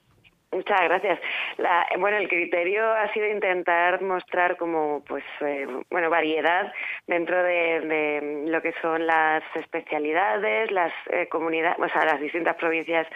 Muchas 0.54 0.82
gracias. 0.82 1.18
La, 1.58 1.88
bueno, 1.98 2.18
el 2.18 2.28
criterio 2.28 2.86
ha 2.92 3.12
sido 3.14 3.26
intentar 3.26 4.02
mostrar 4.02 4.58
como, 4.58 5.02
pues, 5.08 5.24
eh, 5.40 5.66
bueno, 5.90 6.10
variedad 6.10 6.74
dentro 7.08 7.42
de, 7.42 8.44
lo 8.48 8.62
que 8.62 8.74
son 8.82 9.08
las 9.08 9.44
especialidades, 9.56 10.70
las 10.72 10.92
eh, 11.10 11.28
comunidades, 11.30 11.80
o 11.80 11.88
sea, 11.88 12.04
las 12.04 12.20
distintas 12.20 12.58
provincias 12.58 13.08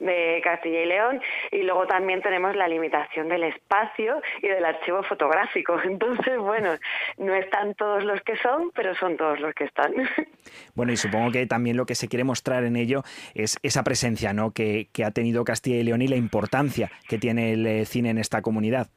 de 0.00 0.42
Castilla 0.44 0.82
y 0.82 0.86
León, 0.86 1.22
y 1.50 1.62
luego 1.62 1.86
también 1.86 2.20
tenemos 2.20 2.54
la 2.56 2.68
limitación 2.68 3.26
del 3.28 3.44
espacio 3.44 4.20
y 4.42 4.48
del 4.48 4.64
archivo 4.64 5.02
fotográfico. 5.02 5.80
Entonces, 5.84 6.36
bueno, 6.36 6.74
no 7.16 7.34
están 7.34 7.74
todos 7.74 8.04
los 8.04 8.20
que 8.20 8.36
son, 8.36 8.70
pero 8.74 8.94
son 8.96 9.16
todos 9.16 9.40
los 9.40 9.54
que 9.54 9.64
están. 9.64 9.94
Bueno, 10.74 10.92
y 10.92 10.96
supongo 10.96 11.30
que 11.30 11.46
también 11.46 11.76
lo 11.76 11.86
que 11.86 11.94
se 11.94 12.08
quiere 12.08 12.24
mostrar 12.24 12.64
en 12.64 12.76
ello 12.76 13.02
es 13.34 13.58
esa 13.62 13.84
presencia, 13.84 14.32
¿no? 14.32 14.50
Que, 14.50 14.88
que 14.92 15.04
ha 15.04 15.12
tenido 15.12 15.44
Castilla 15.44 15.76
y 15.76 15.84
León 15.84 16.02
y 16.02 16.08
la 16.08 16.16
importancia 16.16 16.81
que 17.08 17.18
tiene 17.18 17.52
el 17.52 17.66
eh, 17.66 17.84
cine 17.84 18.10
en 18.10 18.18
esta 18.18 18.42
comunidad. 18.42 18.88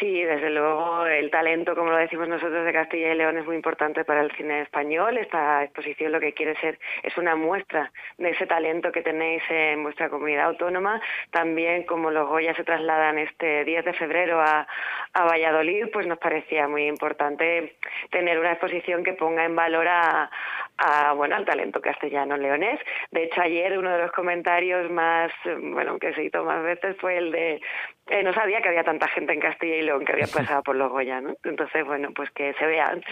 Sí, 0.00 0.22
desde 0.24 0.50
luego 0.50 1.06
el 1.06 1.30
talento, 1.30 1.74
como 1.74 1.90
lo 1.90 1.96
decimos 1.96 2.28
nosotros 2.28 2.64
de 2.64 2.72
Castilla 2.72 3.12
y 3.12 3.16
León, 3.16 3.38
es 3.38 3.46
muy 3.46 3.56
importante 3.56 4.04
para 4.04 4.20
el 4.20 4.30
cine 4.32 4.62
español. 4.62 5.16
Esta 5.16 5.62
exposición 5.64 6.12
lo 6.12 6.20
que 6.20 6.34
quiere 6.34 6.58
ser 6.60 6.78
es 7.02 7.16
una 7.16 7.36
muestra 7.36 7.92
de 8.18 8.30
ese 8.30 8.46
talento 8.46 8.90
que 8.90 9.02
tenéis 9.02 9.42
en 9.48 9.82
vuestra 9.82 10.10
comunidad 10.10 10.46
autónoma. 10.46 11.00
También, 11.30 11.84
como 11.84 12.10
los 12.10 12.28
Goya 12.28 12.54
se 12.54 12.64
trasladan 12.64 13.18
este 13.18 13.64
10 13.64 13.84
de 13.84 13.92
febrero 13.94 14.40
a, 14.40 14.66
a 15.12 15.24
Valladolid, 15.24 15.86
pues 15.92 16.06
nos 16.06 16.18
parecía 16.18 16.68
muy 16.68 16.86
importante 16.86 17.76
tener 18.10 18.38
una 18.38 18.52
exposición 18.52 19.04
que 19.04 19.14
ponga 19.14 19.44
en 19.44 19.56
valor 19.56 19.86
a, 19.88 20.30
a 20.78 21.12
bueno 21.12 21.36
al 21.36 21.44
talento 21.44 21.80
castellano 21.80 22.36
leonés. 22.36 22.80
De 23.10 23.24
hecho, 23.24 23.40
ayer 23.40 23.78
uno 23.78 23.90
de 23.90 23.98
los 23.98 24.12
comentarios 24.12 24.90
más, 24.90 25.32
bueno, 25.44 25.98
que 25.98 26.12
se 26.14 26.24
hizo 26.24 26.44
más 26.44 26.62
veces 26.62 26.96
fue 27.00 27.18
el 27.18 27.32
de 27.32 27.60
eh, 28.08 28.22
no 28.22 28.32
sabía 28.32 28.60
que 28.60 28.68
había 28.68 28.84
tanta 28.84 29.08
gente 29.08 29.32
en 29.32 29.40
Castilla 29.40 29.76
y 29.76 29.82
León 29.82 30.04
que 30.04 30.12
había 30.12 30.26
pasado 30.32 30.62
por 30.62 30.76
los 30.76 30.90
Goya, 30.90 31.20
¿no? 31.20 31.34
Entonces, 31.42 31.84
bueno, 31.84 32.10
pues 32.14 32.30
que 32.30 32.54
se 32.54 32.66
vean. 32.66 33.02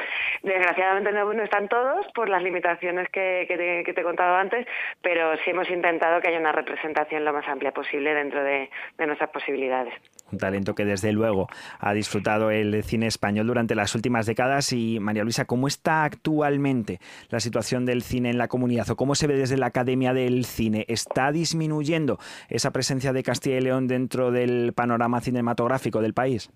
Desgraciadamente 0.43 1.11
no, 1.11 1.33
están 1.43 1.69
todos 1.69 2.07
por 2.15 2.29
las 2.29 2.43
limitaciones 2.43 3.09
que, 3.11 3.45
te, 3.49 3.81
he 3.81 4.05
contado 4.05 4.37
antes, 4.37 4.67
pero 5.03 5.37
sí 5.39 5.51
hemos 5.51 5.69
intentado 5.69 6.21
que 6.21 6.29
haya 6.29 6.39
una 6.39 6.53
representación 6.53 7.25
lo 7.25 7.33
más 7.33 7.47
amplia 7.49 7.73
posible 7.73 8.15
dentro 8.15 8.45
de, 8.45 8.71
de 8.97 9.07
nuestras 9.07 9.31
posibilidades. 9.31 9.95
Un 10.31 10.39
talento 10.39 10.75
que 10.75 10.85
desde 10.85 11.13
luego 11.13 11.49
ha 11.81 11.93
disfrutado 11.93 12.51
el 12.51 12.83
cine 12.85 13.07
español 13.07 13.47
durante 13.47 13.75
las 13.75 13.95
últimas 13.95 14.27
décadas. 14.27 14.73
Y 14.73 15.01
María 15.01 15.25
Luisa, 15.25 15.45
¿cómo 15.45 15.67
está 15.67 16.05
actualmente 16.05 16.99
la 17.31 17.41
situación 17.41 17.54
del 17.55 18.03
cine 18.03 18.31
en 18.31 18.39
la 18.39 18.49
comunidad 18.49 18.91
o 18.91 18.97
cómo 18.97 19.15
se 19.15 19.27
ve 19.27 19.37
desde 19.37 19.57
la 19.57 19.67
Academia 19.67 20.13
del 20.13 20.45
Cine? 20.45 20.85
¿Está 20.89 21.33
disminuyendo 21.33 22.19
esa 22.49 22.73
presencia 22.73 23.13
de 23.13 23.23
Castilla 23.23 23.59
y 23.59 23.61
León 23.61 23.87
dentro 23.87 24.31
del 24.31 24.73
panorama 24.75 25.21
cinematográfico 25.21 26.01
del 26.03 26.15
país? 26.15 26.51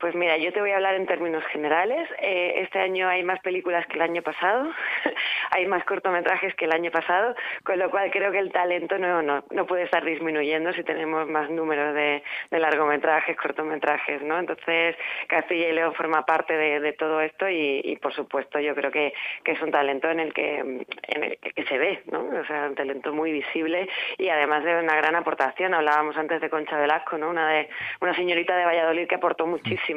Pues 0.00 0.14
mira, 0.14 0.38
yo 0.38 0.50
te 0.50 0.62
voy 0.62 0.70
a 0.70 0.76
hablar 0.76 0.94
en 0.94 1.04
términos 1.04 1.44
generales. 1.52 2.08
Eh, 2.22 2.54
este 2.62 2.78
año 2.78 3.06
hay 3.06 3.22
más 3.22 3.38
películas 3.40 3.86
que 3.86 3.96
el 3.96 4.02
año 4.02 4.22
pasado, 4.22 4.70
hay 5.50 5.66
más 5.66 5.84
cortometrajes 5.84 6.54
que 6.54 6.64
el 6.64 6.72
año 6.72 6.90
pasado, 6.90 7.34
con 7.64 7.78
lo 7.78 7.90
cual 7.90 8.10
creo 8.10 8.32
que 8.32 8.38
el 8.38 8.50
talento 8.50 8.96
no, 8.96 9.20
no, 9.20 9.44
no 9.50 9.66
puede 9.66 9.82
estar 9.82 10.02
disminuyendo 10.02 10.72
si 10.72 10.84
tenemos 10.84 11.28
más 11.28 11.50
números 11.50 11.94
de, 11.94 12.22
de, 12.50 12.58
largometrajes, 12.58 13.36
cortometrajes, 13.36 14.22
¿no? 14.22 14.38
Entonces, 14.38 14.96
Castilla 15.26 15.68
y 15.68 15.72
León 15.72 15.92
forma 15.94 16.24
parte 16.24 16.56
de, 16.56 16.92
todo 16.94 17.20
esto 17.20 17.46
y, 17.50 17.82
y, 17.84 17.96
por 17.96 18.14
supuesto, 18.14 18.58
yo 18.58 18.74
creo 18.74 18.90
que, 18.90 19.12
que, 19.44 19.52
es 19.52 19.60
un 19.60 19.70
talento 19.70 20.08
en 20.10 20.20
el 20.20 20.32
que, 20.32 20.58
en 20.60 21.24
el 21.24 21.38
que 21.38 21.64
se 21.64 21.76
ve, 21.76 22.02
¿no? 22.10 22.20
O 22.20 22.44
sea, 22.46 22.68
un 22.68 22.74
talento 22.74 23.12
muy 23.12 23.32
visible 23.32 23.86
y 24.16 24.30
además 24.30 24.64
de 24.64 24.78
una 24.78 24.96
gran 24.96 25.14
aportación. 25.14 25.74
Hablábamos 25.74 26.16
antes 26.16 26.40
de 26.40 26.48
Concha 26.48 26.78
Velasco, 26.78 27.18
¿no? 27.18 27.28
Una, 27.28 27.48
de, 27.50 27.68
una 28.00 28.14
señorita 28.14 28.56
de 28.56 28.64
Valladolid 28.64 29.06
que 29.06 29.16
aportó 29.16 29.46
muchísimo 29.46 29.89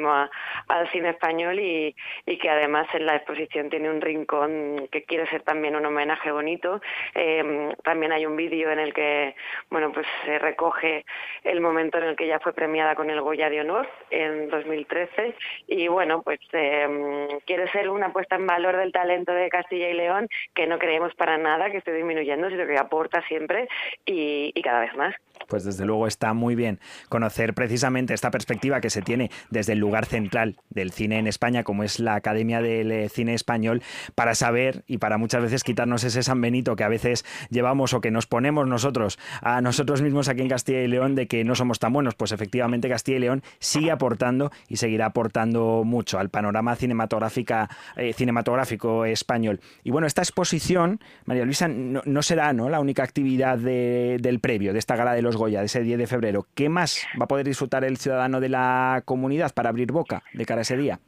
al 0.68 0.90
cine 0.90 1.10
español 1.10 1.58
y, 1.60 1.94
que 2.40 2.50
además 2.50 2.86
en 2.94 3.06
la 3.06 3.16
exposición 3.16 3.70
tiene 3.70 3.90
un 3.90 4.00
rincón 4.00 4.88
que 4.90 5.04
quiere 5.04 5.28
ser 5.30 5.42
también 5.42 5.76
un 5.76 5.86
homenaje 5.86 6.30
bonito. 6.30 6.80
Em, 7.14 7.72
también 7.84 8.12
hay 8.12 8.26
un 8.26 8.36
vídeo 8.36 8.70
en 8.70 8.78
el 8.78 8.92
que 8.92 9.34
bueno 9.70 9.92
pues 9.92 10.06
se 10.24 10.38
recoge 10.38 11.04
el 11.44 11.60
momento 11.60 11.98
en 11.98 12.04
el 12.04 12.16
que 12.16 12.24
ella 12.24 12.40
fue 12.40 12.52
premiada 12.52 12.94
con 12.94 13.08
el 13.10 13.20
Goya 13.20 13.48
de 13.48 13.60
Honor 13.60 13.88
en 14.10 14.48
2013 14.50 15.34
y 15.68 15.88
bueno 15.88 16.22
pues 16.22 16.40
em, 16.52 17.28
quiere 17.46 17.70
ser 17.70 17.88
una 17.88 18.12
puesta 18.12 18.36
en 18.36 18.46
valor 18.46 18.76
del 18.76 18.92
talento 18.92 19.32
de 19.32 19.48
Castilla 19.48 19.88
y 19.88 19.94
León 19.94 20.28
que 20.54 20.66
no 20.66 20.78
creemos 20.78 21.14
para 21.14 21.38
nada 21.38 21.70
que 21.70 21.78
esté 21.78 21.92
disminuyendo 21.92 22.50
sino 22.50 22.66
que 22.66 22.78
aporta 22.78 23.22
siempre 23.28 23.68
y 24.04 24.52
cada 24.62 24.80
vez 24.80 24.94
más. 24.96 25.14
Pues 25.48 25.64
desde 25.64 25.84
luego 25.84 26.06
está 26.06 26.32
muy 26.32 26.54
bien 26.54 26.80
conocer 27.08 27.54
precisamente 27.54 28.14
esta 28.14 28.30
perspectiva 28.30 28.80
que 28.80 28.90
se 28.90 29.02
tiene 29.02 29.30
desde 29.50 29.72
el 29.72 29.78
lugar 29.84 30.06
central 30.06 30.56
del 30.70 30.92
cine 30.92 31.18
en 31.18 31.26
España, 31.26 31.62
como 31.62 31.84
es 31.84 32.00
la 32.00 32.14
Academia 32.14 32.62
del 32.62 32.90
eh, 32.90 33.08
Cine 33.10 33.34
Español, 33.34 33.82
para 34.14 34.34
saber 34.34 34.82
y 34.86 34.98
para 34.98 35.18
muchas 35.18 35.42
veces 35.42 35.62
quitarnos 35.62 36.04
ese 36.04 36.22
San 36.22 36.40
Benito 36.40 36.74
que 36.74 36.84
a 36.84 36.88
veces 36.88 37.24
llevamos 37.50 37.92
o 37.92 38.00
que 38.00 38.10
nos 38.10 38.26
ponemos 38.26 38.66
nosotros 38.66 39.18
a 39.42 39.60
nosotros 39.60 40.00
mismos 40.00 40.28
aquí 40.28 40.40
en 40.40 40.48
Castilla 40.48 40.80
y 40.80 40.88
León 40.88 41.14
de 41.14 41.26
que 41.26 41.44
no 41.44 41.54
somos 41.54 41.78
tan 41.78 41.92
buenos. 41.92 42.14
Pues 42.14 42.32
efectivamente 42.32 42.88
Castilla 42.88 43.18
y 43.18 43.20
León 43.20 43.42
sigue 43.58 43.90
aportando 43.90 44.50
y 44.68 44.76
seguirá 44.76 45.06
aportando 45.06 45.82
mucho 45.84 46.18
al 46.18 46.30
panorama 46.30 46.74
cinematográfica, 46.76 47.68
eh, 47.96 48.14
cinematográfico 48.14 49.04
español. 49.04 49.60
Y 49.82 49.90
bueno, 49.90 50.06
esta 50.06 50.22
exposición, 50.22 51.00
María 51.26 51.44
Luisa, 51.44 51.68
no, 51.68 52.22
será 52.22 52.52
¿no? 52.52 52.70
la 52.70 52.80
única 52.80 53.02
actividad 53.02 53.58
del 53.58 54.40
previo, 54.40 54.72
de 54.72 54.78
esta 54.78 54.96
gala 54.96 55.12
de 55.12 55.22
los 55.22 55.36
Goya, 55.36 55.60
de 55.60 55.66
ese 55.66 55.82
10 55.82 55.98
de 55.98 56.06
febrero. 56.06 56.46
¿Qué 56.54 56.68
más 56.68 57.02
va 57.20 57.24
a 57.24 57.28
poder 57.28 57.46
disfrutar 57.46 57.84
el 57.84 57.98
ciudadano 57.98 58.40
de 58.40 58.48
la 58.48 59.02
comunidad 59.04 59.52
para 59.52 59.72
abrir 59.74 59.92
boca 59.92 60.22
de 60.32 60.46
cara 60.46 60.60
a 60.60 60.62
ese 60.62 60.76
día? 60.76 60.98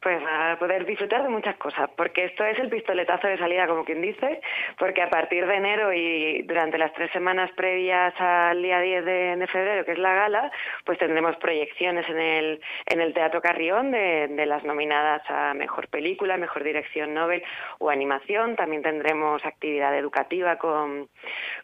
Pues 0.00 0.22
a 0.24 0.56
poder 0.60 0.86
disfrutar 0.86 1.24
de 1.24 1.28
muchas 1.28 1.56
cosas, 1.56 1.90
porque 1.96 2.26
esto 2.26 2.44
es 2.44 2.56
el 2.60 2.68
pistoletazo 2.68 3.26
de 3.26 3.36
salida, 3.36 3.66
como 3.66 3.84
quien 3.84 4.00
dice, 4.00 4.40
porque 4.78 5.02
a 5.02 5.10
partir 5.10 5.44
de 5.44 5.56
enero 5.56 5.92
y 5.92 6.42
durante 6.42 6.78
las 6.78 6.92
tres 6.92 7.10
semanas 7.10 7.50
previas 7.56 8.14
al 8.20 8.62
día 8.62 8.80
10 8.80 9.04
de, 9.04 9.46
febrero, 9.50 9.84
que 9.84 9.92
es 9.92 9.98
la 9.98 10.14
gala, 10.14 10.52
pues 10.84 11.00
tendremos 11.00 11.34
proyecciones 11.38 12.08
en 12.08 12.20
el, 12.20 12.60
en 12.86 13.00
el 13.00 13.12
Teatro 13.12 13.42
Carrión 13.42 13.90
de, 13.90 14.28
de 14.28 14.46
las 14.46 14.62
nominadas 14.62 15.22
a 15.28 15.52
Mejor 15.54 15.88
Película, 15.88 16.36
Mejor 16.36 16.62
Dirección 16.62 17.12
Nobel 17.12 17.42
o 17.80 17.90
Animación. 17.90 18.54
También 18.54 18.82
tendremos 18.82 19.44
actividad 19.44 19.98
educativa 19.98 20.58
con, 20.58 21.08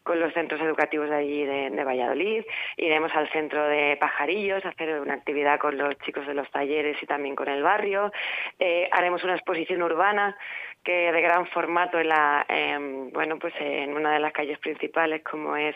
con 0.05 0.21
los 0.21 0.33
centros 0.33 0.61
educativos 0.61 1.11
de 1.11 1.17
allí 1.17 1.45
de, 1.45 1.71
de 1.71 1.85
Valladolid. 1.85 2.45
Iremos 2.77 3.13
al 3.15 3.29
centro 3.31 3.67
de 3.67 3.97
Pajarillos 3.99 4.65
a 4.65 4.69
hacer 4.69 5.01
una 5.01 5.15
actividad 5.15 5.59
con 5.59 5.77
los 5.77 5.99
chicos 5.99 6.27
de 6.27 6.35
los 6.35 6.49
talleres 6.51 6.97
y 7.03 7.07
también 7.07 7.35
con 7.35 7.49
el 7.49 7.63
barrio. 7.63 8.13
Eh, 8.61 8.89
haremos 8.93 9.25
una 9.25 9.35
exposición 9.35 9.83
urbana 9.83 10.37
que 10.85 11.13
de 11.13 11.21
gran 11.21 11.47
formato 11.47 11.99
en 11.99 12.09
la 12.09 12.45
em, 12.49 13.11
bueno 13.11 13.39
pues 13.39 13.55
en 13.59 13.95
una 13.95 14.13
de 14.13 14.21
las 14.21 14.33
calles 14.33 14.59
principales 14.59 15.23
como 15.25 15.57
es 15.57 15.75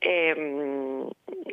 eh, 0.00 1.04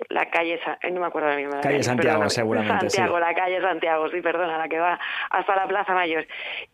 la 0.10 0.30
calle 0.30 0.60
eh, 0.82 0.91
no 0.91 1.02
me 1.02 1.08
acuerdo 1.08 1.30
ahora 1.30 1.41
mismo 1.41 1.60
calle 1.62 1.84
Santiago 1.84 2.30
seguramente 2.30 2.89
Santiago 2.89 3.20
la 3.20 3.34
calle 3.34 3.62
Santiago 3.62 4.10
sí 4.10 4.22
perdona 4.22 4.58
la 4.58 4.68
que 4.68 4.80
va 4.80 5.00
hasta 5.30 5.56
la 5.56 5.68
Plaza 5.68 5.93
Mayor. 5.93 6.26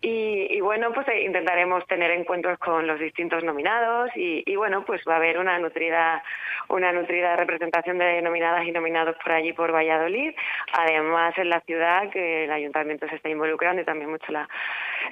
Y, 0.01 0.47
y 0.49 0.61
bueno 0.61 0.91
pues 0.93 1.07
eh, 1.07 1.24
intentaremos 1.24 1.86
tener 1.88 2.11
encuentros 2.11 2.57
con 2.59 2.88
los 2.88 2.99
distintos 2.99 3.43
nominados 3.43 4.09
y, 4.15 4.43
y, 4.45 4.55
bueno 4.55 4.86
pues 4.86 5.01
va 5.07 5.13
a 5.13 5.17
haber 5.17 5.39
una 5.39 5.57
nutrida 5.59 6.24
una 6.69 6.91
nutrida 6.91 7.36
representación 7.36 7.97
de 7.97 8.22
nominadas 8.22 8.65
y 8.65 8.72
nominados 8.72 9.15
por 9.24 9.34
allí 9.34 9.53
por 9.53 9.74
Valladolid. 9.74 10.34
Además 10.74 11.38
en 11.38 11.49
la 11.49 11.61
ciudad 11.61 12.09
que 12.09 12.45
el 12.45 12.51
ayuntamiento 12.51 13.07
se 13.07 13.15
está 13.15 13.30
involucrando 13.30 13.82
y 13.82 13.86
también 13.86 14.11
mucho 14.11 14.32
la 14.32 14.47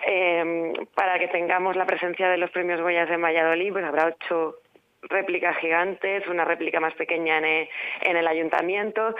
eh, 0.06 0.74
para 0.94 1.20
que 1.20 1.28
tengamos 1.28 1.76
la 1.76 1.86
presencia 1.86 2.30
de 2.30 2.38
los 2.38 2.52
premios 2.52 2.82
Goyas 2.82 3.10
en 3.10 3.22
Valladolid, 3.22 3.72
pues 3.72 3.86
habrá 3.86 4.08
ocho 4.08 4.56
réplicas 5.04 5.58
gigantes, 5.58 6.28
una 6.28 6.46
réplica 6.46 6.80
más 6.80 6.94
pequeña 6.96 7.38
en 7.38 7.46
el, 7.46 7.70
en 8.02 8.18
el 8.18 8.28
ayuntamiento, 8.28 9.16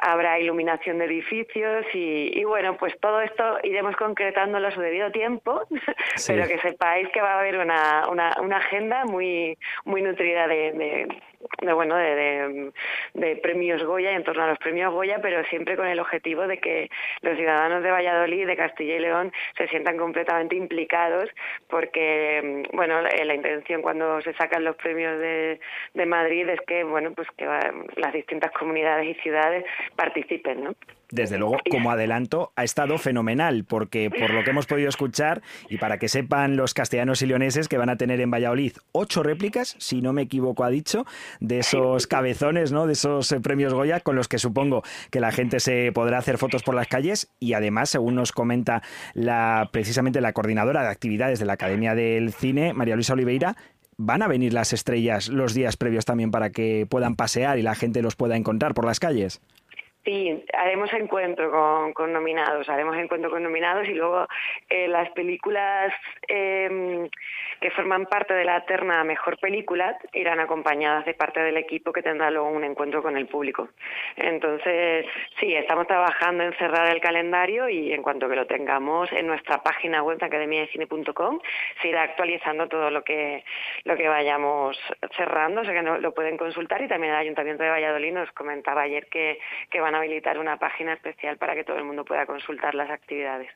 habrá 0.00 0.38
iluminación 0.38 0.98
de 0.98 1.06
edificios 1.06 1.86
y, 1.92 2.38
y, 2.38 2.44
bueno, 2.44 2.76
pues 2.76 2.98
todo 3.00 3.20
esto 3.20 3.58
iremos 3.62 3.96
concretándolo 3.96 4.68
a 4.68 4.70
su 4.70 4.80
debido 4.80 5.10
tiempo, 5.10 5.62
sí. 6.14 6.32
pero 6.32 6.46
que 6.46 6.58
sepáis 6.60 7.08
que 7.08 7.20
va 7.20 7.34
a 7.34 7.40
haber 7.40 7.58
una, 7.58 8.04
una, 8.08 8.36
una 8.40 8.58
agenda 8.58 9.04
muy, 9.04 9.58
muy 9.84 10.02
nutrida 10.02 10.46
de, 10.46 10.72
de 10.72 11.08
de 11.60 11.72
bueno 11.72 11.96
de, 11.96 12.72
de, 13.14 13.36
premios 13.36 13.82
Goya 13.84 14.12
en 14.12 14.24
torno 14.24 14.42
a 14.42 14.48
los 14.48 14.58
premios 14.58 14.92
Goya 14.92 15.18
pero 15.20 15.44
siempre 15.44 15.76
con 15.76 15.86
el 15.86 16.00
objetivo 16.00 16.46
de 16.46 16.58
que 16.58 16.90
los 17.22 17.36
ciudadanos 17.36 17.82
de 17.82 17.90
Valladolid 17.90 18.46
de 18.46 18.56
Castilla 18.56 18.96
y 18.96 19.00
León 19.00 19.32
se 19.56 19.68
sientan 19.68 19.96
completamente 19.96 20.56
implicados 20.56 21.28
porque 21.68 22.64
bueno 22.72 23.00
la 23.00 23.34
intención 23.34 23.82
cuando 23.82 24.20
se 24.22 24.34
sacan 24.34 24.64
los 24.64 24.76
premios 24.76 25.18
de, 25.18 25.60
de 25.94 26.06
Madrid 26.06 26.48
es 26.48 26.60
que 26.62 26.84
bueno 26.84 27.12
pues 27.12 27.28
que 27.36 27.46
las 27.96 28.12
distintas 28.12 28.52
comunidades 28.52 29.06
y 29.06 29.20
ciudades 29.20 29.64
participen 29.96 30.64
no 30.64 30.74
desde 31.14 31.38
luego, 31.38 31.58
como 31.70 31.90
adelanto, 31.90 32.52
ha 32.56 32.64
estado 32.64 32.98
fenomenal, 32.98 33.64
porque 33.64 34.10
por 34.10 34.30
lo 34.30 34.42
que 34.42 34.50
hemos 34.50 34.66
podido 34.66 34.88
escuchar, 34.88 35.42
y 35.68 35.78
para 35.78 35.98
que 35.98 36.08
sepan 36.08 36.56
los 36.56 36.74
castellanos 36.74 37.22
y 37.22 37.26
leoneses 37.26 37.68
que 37.68 37.78
van 37.78 37.88
a 37.88 37.96
tener 37.96 38.20
en 38.20 38.30
Valladolid 38.30 38.72
ocho 38.92 39.22
réplicas, 39.22 39.76
si 39.78 40.02
no 40.02 40.12
me 40.12 40.22
equivoco 40.22 40.64
ha 40.64 40.70
dicho, 40.70 41.06
de 41.40 41.60
esos 41.60 42.08
cabezones, 42.08 42.72
¿no? 42.72 42.86
De 42.86 42.94
esos 42.94 43.30
eh, 43.30 43.40
premios 43.40 43.72
Goya, 43.74 44.00
con 44.00 44.16
los 44.16 44.26
que 44.26 44.38
supongo 44.38 44.82
que 45.10 45.20
la 45.20 45.30
gente 45.30 45.60
se 45.60 45.92
podrá 45.92 46.18
hacer 46.18 46.36
fotos 46.36 46.64
por 46.64 46.74
las 46.74 46.88
calles, 46.88 47.28
y 47.38 47.52
además, 47.52 47.90
según 47.90 48.16
nos 48.16 48.32
comenta 48.32 48.82
la, 49.14 49.68
precisamente 49.72 50.20
la 50.20 50.32
coordinadora 50.32 50.82
de 50.82 50.88
actividades 50.88 51.38
de 51.38 51.46
la 51.46 51.52
Academia 51.52 51.94
del 51.94 52.32
Cine, 52.32 52.74
María 52.74 52.96
Luisa 52.96 53.12
Oliveira, 53.12 53.56
van 53.96 54.22
a 54.22 54.28
venir 54.28 54.52
las 54.52 54.72
estrellas 54.72 55.28
los 55.28 55.54
días 55.54 55.76
previos 55.76 56.04
también 56.04 56.32
para 56.32 56.50
que 56.50 56.86
puedan 56.88 57.14
pasear 57.14 57.58
y 57.58 57.62
la 57.62 57.76
gente 57.76 58.02
los 58.02 58.16
pueda 58.16 58.36
encontrar 58.36 58.74
por 58.74 58.84
las 58.84 58.98
calles. 58.98 59.40
Sí, 60.04 60.44
haremos 60.52 60.92
encuentro 60.92 61.50
con, 61.50 61.94
con, 61.94 62.12
nominados, 62.12 62.68
haremos 62.68 62.94
encuentro 62.96 63.30
con 63.30 63.42
nominados 63.42 63.88
y 63.88 63.94
luego 63.94 64.26
eh, 64.68 64.86
las 64.86 65.10
películas 65.12 65.94
eh, 66.28 67.08
que 67.58 67.70
forman 67.70 68.04
parte 68.04 68.34
de 68.34 68.44
la 68.44 68.66
terna 68.66 69.02
Mejor 69.04 69.38
Película 69.38 69.96
irán 70.12 70.40
acompañadas 70.40 71.06
de 71.06 71.14
parte 71.14 71.40
del 71.40 71.56
equipo 71.56 71.90
que 71.90 72.02
tendrá 72.02 72.30
luego 72.30 72.50
un 72.50 72.64
encuentro 72.64 73.02
con 73.02 73.16
el 73.16 73.26
público. 73.26 73.70
Entonces, 74.16 75.06
sí, 75.40 75.54
estamos 75.54 75.86
trabajando 75.86 76.44
en 76.44 76.52
cerrar 76.58 76.88
el 76.88 77.00
calendario 77.00 77.70
y 77.70 77.92
en 77.92 78.02
cuanto 78.02 78.28
que 78.28 78.36
lo 78.36 78.46
tengamos 78.46 79.10
en 79.12 79.26
nuestra 79.26 79.62
página 79.62 80.02
web 80.02 80.18
academiadecine.com 80.20 81.40
se 81.80 81.88
irá 81.88 82.02
actualizando 82.02 82.68
todo 82.68 82.90
lo 82.90 83.02
que 83.02 83.42
lo 83.84 83.96
que 83.96 84.08
vayamos 84.08 84.78
cerrando, 85.16 85.62
o 85.62 85.64
sea 85.64 85.72
que 85.72 85.82
no, 85.82 85.96
lo 85.96 86.12
pueden 86.12 86.36
consultar 86.36 86.82
y 86.82 86.88
también 86.88 87.14
el 87.14 87.20
Ayuntamiento 87.20 87.62
de 87.62 87.70
Valladolid 87.70 88.12
nos 88.12 88.30
comentaba 88.32 88.82
ayer 88.82 89.06
que, 89.06 89.38
que 89.70 89.80
van 89.80 89.93
a 89.94 89.98
habilitar 89.98 90.38
una 90.38 90.58
página 90.58 90.92
especial 90.92 91.38
para 91.38 91.54
que 91.54 91.64
todo 91.64 91.78
el 91.78 91.84
mundo 91.84 92.04
pueda 92.04 92.26
consultar 92.26 92.74
las 92.74 92.90
actividades. 92.90 93.48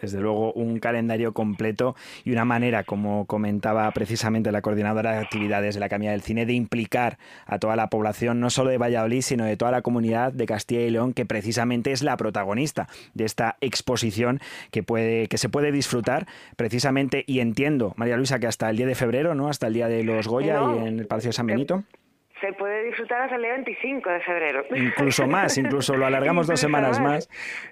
Desde 0.00 0.20
luego 0.20 0.52
un 0.52 0.78
calendario 0.78 1.32
completo 1.32 1.96
y 2.24 2.32
una 2.32 2.44
manera, 2.44 2.84
como 2.84 3.26
comentaba 3.26 3.90
precisamente 3.92 4.52
la 4.52 4.62
coordinadora 4.62 5.12
de 5.12 5.18
actividades 5.18 5.74
de 5.74 5.80
la 5.80 5.86
Academia 5.86 6.10
del 6.10 6.20
Cine, 6.20 6.46
de 6.46 6.52
implicar 6.52 7.18
a 7.46 7.58
toda 7.58 7.76
la 7.76 7.88
población, 7.88 8.40
no 8.40 8.50
solo 8.50 8.70
de 8.70 8.78
Valladolid, 8.78 9.22
sino 9.22 9.44
de 9.44 9.56
toda 9.56 9.70
la 9.70 9.82
comunidad 9.82 10.32
de 10.32 10.46
Castilla 10.46 10.82
y 10.82 10.90
León, 10.90 11.12
que 11.12 11.24
precisamente 11.24 11.92
es 11.92 12.02
la 12.02 12.16
protagonista 12.16 12.88
de 13.14 13.24
esta 13.24 13.56
exposición 13.60 14.40
que, 14.70 14.82
puede, 14.82 15.28
que 15.28 15.38
se 15.38 15.48
puede 15.48 15.72
disfrutar 15.72 16.26
precisamente, 16.56 17.24
y 17.26 17.40
entiendo, 17.40 17.94
María 17.96 18.16
Luisa, 18.16 18.38
que 18.38 18.46
hasta 18.46 18.68
el 18.68 18.76
día 18.76 18.86
de 18.86 18.94
febrero, 18.94 19.34
¿no? 19.34 19.48
Hasta 19.48 19.66
el 19.66 19.74
día 19.74 19.88
de 19.88 20.04
los 20.04 20.28
Goya 20.28 20.60
no, 20.60 20.76
y 20.76 20.88
en 20.88 20.98
el 20.98 21.06
Palacio 21.06 21.30
de 21.30 21.32
San 21.32 21.46
Benito 21.46 21.84
se 22.40 22.52
puede 22.52 22.84
disfrutar 22.84 23.22
hasta 23.22 23.36
el 23.36 23.42
día 23.42 23.52
25 23.52 24.10
de 24.10 24.20
febrero. 24.20 24.64
Incluso 24.76 25.26
más, 25.26 25.56
incluso 25.56 25.96
lo 25.96 26.06
alargamos 26.06 26.46
dos 26.46 26.60
semanas 26.60 27.00
más 27.00 27.28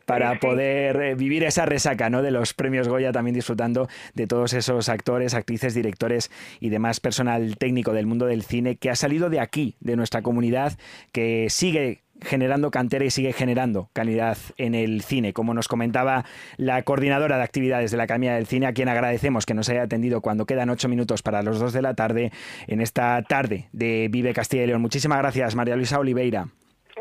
para 0.06 0.38
poder 0.38 0.96
eh, 0.96 1.14
vivir 1.14 1.44
esa 1.44 1.66
resaca 1.66 2.08
¿no? 2.10 2.22
de 2.22 2.30
los 2.30 2.54
premios 2.54 2.88
Goya, 2.88 3.12
también 3.12 3.34
disfrutando 3.34 3.88
de 4.14 4.26
todos 4.26 4.52
esos 4.54 4.88
actores, 4.88 5.34
actrices, 5.34 5.74
directores 5.74 6.30
y 6.60 6.70
demás 6.70 7.00
personal 7.00 7.56
técnico 7.56 7.92
del 7.92 8.06
mundo 8.06 8.26
del 8.26 8.42
cine 8.42 8.76
que 8.76 8.90
ha 8.90 8.96
salido 8.96 9.30
de 9.30 9.40
aquí, 9.40 9.76
de 9.80 9.96
nuestra 9.96 10.22
comunidad, 10.22 10.72
que 11.12 11.48
sigue 11.50 12.03
generando 12.22 12.70
cantera 12.70 13.04
y 13.04 13.10
sigue 13.10 13.32
generando 13.32 13.88
calidad 13.92 14.36
en 14.56 14.74
el 14.74 15.02
cine, 15.02 15.32
como 15.32 15.54
nos 15.54 15.68
comentaba 15.68 16.24
la 16.56 16.82
coordinadora 16.82 17.36
de 17.36 17.42
actividades 17.42 17.90
de 17.90 17.96
la 17.96 18.04
Academia 18.04 18.34
del 18.34 18.46
Cine, 18.46 18.66
a 18.66 18.72
quien 18.72 18.88
agradecemos 18.88 19.46
que 19.46 19.54
nos 19.54 19.68
haya 19.68 19.82
atendido 19.82 20.20
cuando 20.20 20.46
quedan 20.46 20.70
ocho 20.70 20.88
minutos 20.88 21.22
para 21.22 21.42
los 21.42 21.58
dos 21.58 21.72
de 21.72 21.82
la 21.82 21.94
tarde 21.94 22.32
en 22.66 22.80
esta 22.80 23.22
tarde 23.22 23.68
de 23.72 24.08
Vive 24.10 24.32
Castilla 24.32 24.64
y 24.64 24.66
León. 24.66 24.82
Muchísimas 24.82 25.18
gracias, 25.18 25.54
María 25.54 25.76
Luisa 25.76 25.98
Oliveira. 25.98 26.46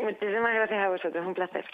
Muchísimas 0.00 0.54
gracias 0.54 0.80
a 0.80 0.88
vosotros, 0.88 1.26
un 1.26 1.34
placer. 1.34 1.64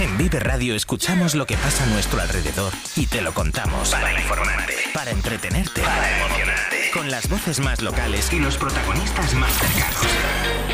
En 0.00 0.16
Vive 0.16 0.40
Radio 0.40 0.74
escuchamos 0.74 1.34
lo 1.34 1.44
que 1.44 1.56
pasa 1.56 1.84
a 1.84 1.86
nuestro 1.88 2.22
alrededor 2.22 2.72
y 2.96 3.06
te 3.06 3.20
lo 3.20 3.34
contamos 3.34 3.90
para 3.90 4.12
informarte, 4.14 4.74
para 4.94 5.10
entretenerte, 5.10 5.82
para 5.82 6.16
emocionarte, 6.16 6.90
con 6.94 7.10
las 7.10 7.28
voces 7.28 7.60
más 7.60 7.82
locales 7.82 8.32
y 8.32 8.40
los 8.40 8.56
protagonistas 8.56 9.34
más 9.34 9.52
cercanos. 9.52 10.69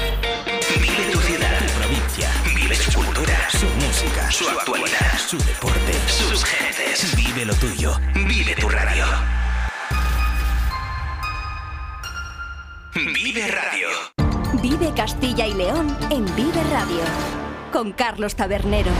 Su 2.76 2.92
cultura, 2.92 3.48
su 3.50 3.66
música, 3.66 4.30
su 4.30 4.48
actualidad, 4.48 5.18
su 5.18 5.38
deporte, 5.38 5.92
sus 6.06 6.44
gentes. 6.44 7.16
Vive 7.16 7.44
lo 7.44 7.54
tuyo, 7.54 7.98
vive 8.14 8.54
tu 8.54 8.68
radio. 8.68 9.04
Vive 12.94 13.48
Radio. 13.48 13.88
Vive 14.62 14.92
Castilla 14.94 15.46
y 15.46 15.54
León 15.54 15.96
en 16.10 16.24
Vive 16.34 16.62
Radio 16.70 17.02
con 17.72 17.92
Carlos 17.92 18.34
Tabernero. 18.34 18.90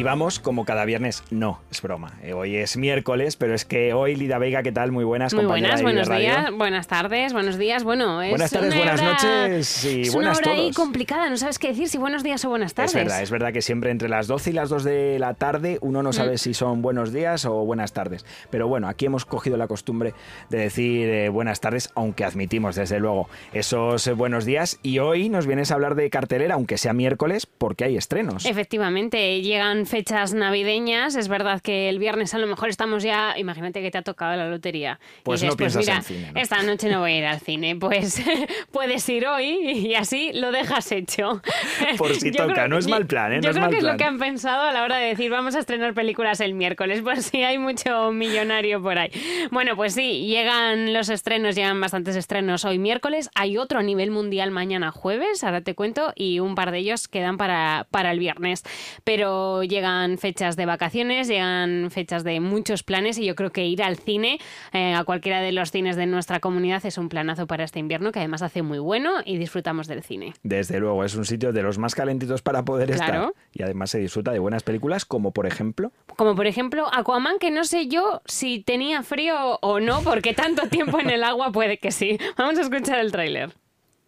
Y 0.00 0.02
vamos 0.02 0.40
como 0.40 0.64
cada 0.64 0.86
viernes. 0.86 1.22
No, 1.30 1.60
es 1.70 1.82
broma. 1.82 2.14
Eh, 2.22 2.32
Hoy 2.32 2.56
es 2.56 2.78
miércoles, 2.78 3.36
pero 3.36 3.54
es 3.54 3.66
que 3.66 3.92
hoy, 3.92 4.16
Lida 4.16 4.38
Vega, 4.38 4.62
¿qué 4.62 4.72
tal? 4.72 4.92
Muy 4.92 5.04
buenas, 5.04 5.34
Muy 5.34 5.44
buenas, 5.44 5.76
de 5.76 5.82
buenos 5.82 6.08
Radio. 6.08 6.22
días, 6.30 6.50
buenas 6.54 6.86
tardes, 6.86 7.34
buenos 7.34 7.58
días. 7.58 7.84
Bueno, 7.84 8.22
es 8.22 8.30
Buenas 8.30 8.50
tardes, 8.50 8.74
buenas 8.74 8.98
hora- 8.98 9.12
noches 9.48 9.84
y 9.84 10.00
es 10.00 10.14
buenas 10.14 10.38
una 10.40 10.52
hora 10.52 10.58
ahí 10.62 10.70
complicada, 10.72 11.28
no 11.28 11.36
sabes 11.36 11.58
qué 11.58 11.68
decir, 11.68 11.86
si 11.90 11.98
buenos 11.98 12.22
días 12.22 12.42
o 12.46 12.48
buenas 12.48 12.72
tardes. 12.72 12.92
Es 12.92 12.94
verdad, 12.94 13.22
es 13.22 13.30
verdad 13.30 13.52
que 13.52 13.60
siempre 13.60 13.90
entre 13.90 14.08
las 14.08 14.26
12 14.26 14.48
y 14.48 14.52
las 14.54 14.70
2 14.70 14.84
de 14.84 15.18
la 15.18 15.34
tarde 15.34 15.76
uno 15.82 16.02
no 16.02 16.14
sabe 16.14 16.36
Mm. 16.36 16.38
si 16.38 16.54
son 16.54 16.80
buenos 16.80 17.12
días 17.12 17.44
o 17.44 17.52
buenas 17.66 17.92
tardes. 17.92 18.24
Pero 18.48 18.68
bueno, 18.68 18.88
aquí 18.88 19.04
hemos 19.04 19.26
cogido 19.26 19.58
la 19.58 19.68
costumbre 19.68 20.14
de 20.48 20.60
decir 20.60 21.10
eh, 21.10 21.28
buenas 21.28 21.60
tardes, 21.60 21.90
aunque 21.94 22.24
admitimos 22.24 22.74
desde 22.74 23.00
luego 23.00 23.28
esos 23.52 24.06
eh, 24.06 24.14
buenos 24.14 24.46
días. 24.46 24.78
Y 24.82 24.98
hoy 25.00 25.28
nos 25.28 25.46
vienes 25.46 25.70
a 25.70 25.74
hablar 25.74 25.94
de 25.94 26.08
cartelera, 26.08 26.54
aunque 26.54 26.78
sea 26.78 26.94
miércoles, 26.94 27.44
porque 27.44 27.84
hay 27.84 27.98
estrenos. 27.98 28.46
Efectivamente, 28.46 29.42
llegan 29.42 29.84
fechas 29.90 30.32
navideñas. 30.32 31.16
Es 31.16 31.28
verdad 31.28 31.60
que 31.60 31.88
el 31.88 31.98
viernes 31.98 32.32
a 32.34 32.38
lo 32.38 32.46
mejor 32.46 32.68
estamos 32.70 33.02
ya. 33.02 33.34
Imagínate 33.36 33.82
que 33.82 33.90
te 33.90 33.98
ha 33.98 34.02
tocado 34.02 34.36
la 34.36 34.48
lotería. 34.48 34.98
Y 35.18 35.22
Pues 35.24 35.42
no 35.42 35.46
dices, 35.46 35.56
piensas 35.56 35.80
mira, 35.82 35.96
en 35.96 36.02
cine, 36.02 36.32
¿no? 36.32 36.40
Esta 36.40 36.62
noche 36.62 36.88
no 36.88 37.00
voy 37.00 37.12
a 37.12 37.18
ir 37.18 37.24
al 37.26 37.40
cine. 37.40 37.76
Pues 37.80 38.22
puedes 38.70 39.08
ir 39.08 39.26
hoy 39.26 39.46
y 39.88 39.94
así 39.94 40.30
lo 40.32 40.52
dejas 40.52 40.92
hecho. 40.92 41.42
Por 41.98 42.14
si 42.14 42.30
Yo 42.30 42.42
toca, 42.46 42.54
creo- 42.54 42.68
no 42.68 42.78
es 42.78 42.86
mal 42.88 43.06
plan, 43.06 43.32
¿eh? 43.32 43.36
No 43.36 43.42
Yo 43.42 43.50
es 43.50 43.54
creo 43.56 43.62
mal 43.64 43.70
que 43.70 43.78
es 43.78 43.82
lo 43.84 43.96
que 43.96 44.04
han 44.04 44.18
pensado 44.18 44.62
a 44.62 44.72
la 44.72 44.84
hora 44.84 44.96
de 44.98 45.08
decir 45.08 45.30
vamos 45.30 45.54
a 45.56 45.58
estrenar 45.58 45.92
películas 45.94 46.40
el 46.40 46.54
miércoles, 46.54 47.00
por 47.02 47.16
si 47.20 47.42
hay 47.42 47.58
mucho 47.58 48.12
millonario 48.12 48.80
por 48.82 48.98
ahí. 48.98 49.10
Bueno, 49.50 49.74
pues 49.76 49.94
sí, 49.94 50.26
llegan 50.26 50.92
los 50.92 51.08
estrenos, 51.08 51.54
llegan 51.56 51.80
bastantes 51.80 52.14
estrenos 52.16 52.64
hoy 52.64 52.78
miércoles. 52.78 53.28
Hay 53.34 53.56
otro 53.58 53.80
a 53.80 53.82
nivel 53.82 54.10
mundial 54.10 54.50
mañana 54.52 54.90
jueves, 54.92 55.42
ahora 55.42 55.60
te 55.62 55.74
cuento, 55.74 56.12
y 56.14 56.38
un 56.38 56.54
par 56.54 56.70
de 56.70 56.78
ellos 56.78 57.08
quedan 57.08 57.36
para, 57.38 57.86
para 57.90 58.12
el 58.12 58.18
viernes. 58.20 58.62
Pero 59.04 59.62
llegan 59.80 60.18
fechas 60.18 60.56
de 60.56 60.66
vacaciones, 60.66 61.26
llegan 61.26 61.90
fechas 61.90 62.22
de 62.22 62.38
muchos 62.40 62.82
planes 62.82 63.16
y 63.16 63.24
yo 63.24 63.34
creo 63.34 63.50
que 63.50 63.64
ir 63.66 63.82
al 63.82 63.96
cine, 63.96 64.38
eh, 64.74 64.92
a 64.94 65.04
cualquiera 65.04 65.40
de 65.40 65.52
los 65.52 65.70
cines 65.70 65.96
de 65.96 66.04
nuestra 66.04 66.38
comunidad, 66.38 66.84
es 66.84 66.98
un 66.98 67.08
planazo 67.08 67.46
para 67.46 67.64
este 67.64 67.78
invierno 67.78 68.12
que 68.12 68.18
además 68.18 68.42
hace 68.42 68.60
muy 68.60 68.78
bueno 68.78 69.14
y 69.24 69.38
disfrutamos 69.38 69.86
del 69.86 70.02
cine. 70.02 70.34
Desde 70.42 70.78
luego, 70.80 71.02
es 71.02 71.14
un 71.14 71.24
sitio 71.24 71.52
de 71.52 71.62
los 71.62 71.78
más 71.78 71.94
calentitos 71.94 72.42
para 72.42 72.62
poder 72.62 72.90
Claro. 72.90 73.28
estar. 73.30 73.32
Y 73.54 73.62
además 73.62 73.90
se 73.90 73.98
disfruta 74.00 74.32
de 74.32 74.38
buenas 74.38 74.62
películas, 74.64 75.06
como 75.06 75.32
por 75.32 75.46
ejemplo. 75.46 75.92
Como 76.16 76.36
por 76.36 76.46
ejemplo 76.46 76.86
Aquaman, 76.92 77.38
que 77.38 77.50
no 77.50 77.64
sé 77.64 77.86
yo 77.88 78.20
si 78.26 78.62
tenía 78.62 79.02
frío 79.02 79.58
o 79.62 79.80
no, 79.80 80.02
porque 80.02 80.34
tanto 80.34 80.68
tiempo 80.68 81.00
en 81.00 81.08
el 81.08 81.24
agua 81.24 81.52
puede 81.52 81.78
que 81.78 81.90
sí. 81.90 82.18
Vamos 82.36 82.58
a 82.58 82.62
escuchar 82.62 82.98
el 82.98 83.12
tráiler. 83.12 83.54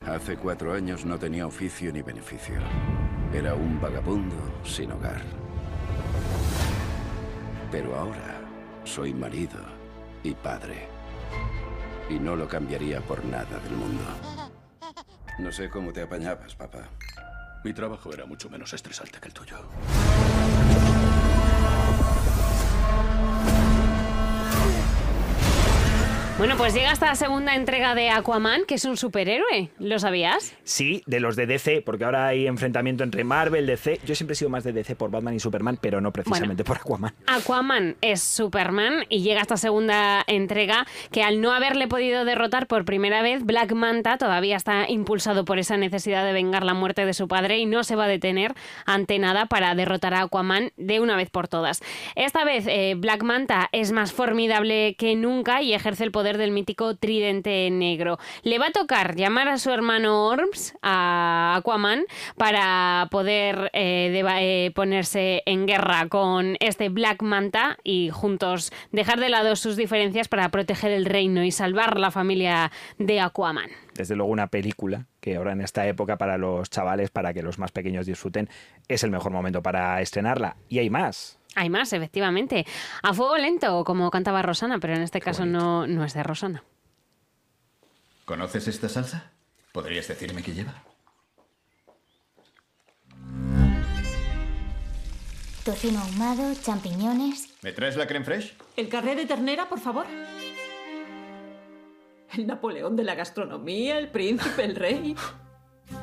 Hace 0.06 0.36
cuatro 0.36 0.74
años 0.74 1.06
no 1.06 1.18
tenía 1.18 1.46
oficio 1.46 1.90
ni 1.92 2.02
beneficio. 2.02 2.56
Era 3.32 3.54
un 3.54 3.80
vagabundo 3.80 4.34
sin 4.64 4.92
hogar. 4.92 5.22
Pero 7.72 7.98
ahora 7.98 8.38
soy 8.84 9.14
marido 9.14 9.58
y 10.22 10.34
padre. 10.34 10.86
Y 12.10 12.18
no 12.18 12.36
lo 12.36 12.46
cambiaría 12.46 13.00
por 13.00 13.24
nada 13.24 13.58
del 13.60 13.72
mundo. 13.72 14.04
No 15.38 15.50
sé 15.50 15.70
cómo 15.70 15.90
te 15.90 16.02
apañabas, 16.02 16.54
papá. 16.54 16.90
Mi 17.64 17.72
trabajo 17.72 18.12
era 18.12 18.26
mucho 18.26 18.50
menos 18.50 18.74
estresante 18.74 19.18
que 19.18 19.28
el 19.28 19.34
tuyo. 19.34 19.56
Bueno, 26.42 26.56
pues 26.56 26.74
llega 26.74 26.90
esta 26.90 27.14
segunda 27.14 27.54
entrega 27.54 27.94
de 27.94 28.10
Aquaman, 28.10 28.64
que 28.66 28.74
es 28.74 28.84
un 28.84 28.96
superhéroe. 28.96 29.70
¿Lo 29.78 30.00
sabías? 30.00 30.56
Sí, 30.64 31.04
de 31.06 31.20
los 31.20 31.36
de 31.36 31.46
DC, 31.46 31.82
porque 31.86 32.04
ahora 32.04 32.26
hay 32.26 32.48
enfrentamiento 32.48 33.04
entre 33.04 33.22
Marvel, 33.22 33.64
DC. 33.64 34.00
Yo 34.04 34.16
siempre 34.16 34.32
he 34.32 34.34
sido 34.34 34.50
más 34.50 34.64
de 34.64 34.72
DC 34.72 34.96
por 34.96 35.12
Batman 35.12 35.34
y 35.34 35.38
Superman, 35.38 35.78
pero 35.80 36.00
no 36.00 36.12
precisamente 36.12 36.64
por 36.64 36.78
Aquaman. 36.78 37.14
Aquaman 37.28 37.94
es 38.00 38.22
Superman 38.22 39.04
y 39.08 39.22
llega 39.22 39.40
esta 39.40 39.56
segunda 39.56 40.24
entrega 40.26 40.84
que 41.12 41.22
al 41.22 41.40
no 41.40 41.52
haberle 41.52 41.86
podido 41.86 42.24
derrotar 42.24 42.66
por 42.66 42.84
primera 42.84 43.22
vez, 43.22 43.44
Black 43.44 43.72
Manta 43.74 44.18
todavía 44.18 44.56
está 44.56 44.90
impulsado 44.90 45.44
por 45.44 45.60
esa 45.60 45.76
necesidad 45.76 46.24
de 46.24 46.32
vengar 46.32 46.64
la 46.64 46.74
muerte 46.74 47.06
de 47.06 47.14
su 47.14 47.28
padre 47.28 47.58
y 47.58 47.66
no 47.66 47.84
se 47.84 47.94
va 47.94 48.06
a 48.06 48.08
detener 48.08 48.52
ante 48.84 49.20
nada 49.20 49.46
para 49.46 49.76
derrotar 49.76 50.12
a 50.14 50.22
Aquaman 50.22 50.72
de 50.76 50.98
una 50.98 51.14
vez 51.14 51.30
por 51.30 51.46
todas. 51.46 51.82
Esta 52.16 52.44
vez 52.44 52.64
eh, 52.66 52.94
Black 52.96 53.22
Manta 53.22 53.68
es 53.70 53.92
más 53.92 54.12
formidable 54.12 54.96
que 54.98 55.14
nunca 55.14 55.62
y 55.62 55.72
ejerce 55.72 56.02
el 56.02 56.10
poder 56.10 56.31
del 56.38 56.50
mítico 56.50 56.96
tridente 56.96 57.68
negro. 57.70 58.18
Le 58.42 58.58
va 58.58 58.68
a 58.68 58.72
tocar 58.72 59.16
llamar 59.16 59.48
a 59.48 59.58
su 59.58 59.70
hermano 59.70 60.26
Orms, 60.26 60.74
a 60.82 61.54
Aquaman, 61.56 62.04
para 62.36 63.08
poder 63.10 63.70
eh, 63.72 64.22
eh, 64.40 64.70
ponerse 64.74 65.42
en 65.46 65.66
guerra 65.66 66.08
con 66.08 66.56
este 66.60 66.88
Black 66.88 67.22
Manta 67.22 67.78
y 67.84 68.10
juntos 68.10 68.72
dejar 68.90 69.20
de 69.20 69.28
lado 69.28 69.56
sus 69.56 69.76
diferencias 69.76 70.28
para 70.28 70.48
proteger 70.50 70.92
el 70.92 71.06
reino 71.06 71.44
y 71.44 71.50
salvar 71.50 71.98
la 71.98 72.10
familia 72.10 72.70
de 72.98 73.20
Aquaman. 73.20 73.70
Desde 73.94 74.16
luego 74.16 74.32
una 74.32 74.46
película 74.46 75.06
que 75.20 75.36
ahora 75.36 75.52
en 75.52 75.60
esta 75.60 75.86
época 75.86 76.16
para 76.16 76.38
los 76.38 76.70
chavales, 76.70 77.10
para 77.10 77.32
que 77.32 77.42
los 77.42 77.58
más 77.58 77.72
pequeños 77.72 78.06
disfruten, 78.06 78.48
es 78.88 79.04
el 79.04 79.10
mejor 79.10 79.32
momento 79.32 79.62
para 79.62 80.00
estrenarla. 80.00 80.56
Y 80.68 80.78
hay 80.78 80.90
más. 80.90 81.38
Hay 81.54 81.68
más, 81.68 81.92
efectivamente. 81.92 82.66
A 83.02 83.12
fuego 83.12 83.36
lento, 83.36 83.84
como 83.84 84.10
cantaba 84.10 84.42
Rosana, 84.42 84.78
pero 84.78 84.94
en 84.94 85.02
este 85.02 85.20
caso 85.20 85.44
no, 85.44 85.86
no 85.86 86.04
es 86.04 86.14
de 86.14 86.22
Rosana. 86.22 86.64
¿Conoces 88.24 88.68
esta 88.68 88.88
salsa? 88.88 89.32
¿Podrías 89.72 90.08
decirme 90.08 90.42
qué 90.42 90.52
lleva? 90.52 90.82
Tocino 95.64 96.00
ahumado, 96.00 96.54
champiñones. 96.60 97.54
¿Me 97.62 97.72
traes 97.72 97.96
la 97.96 98.06
creme 98.06 98.24
fraiche? 98.24 98.54
El 98.76 98.88
carré 98.88 99.14
de 99.14 99.26
ternera, 99.26 99.68
por 99.68 99.78
favor. 99.78 100.06
El 102.32 102.46
Napoleón 102.46 102.96
de 102.96 103.04
la 103.04 103.14
gastronomía, 103.14 103.98
el 103.98 104.10
príncipe, 104.10 104.64
el 104.64 104.74
rey. 104.74 105.14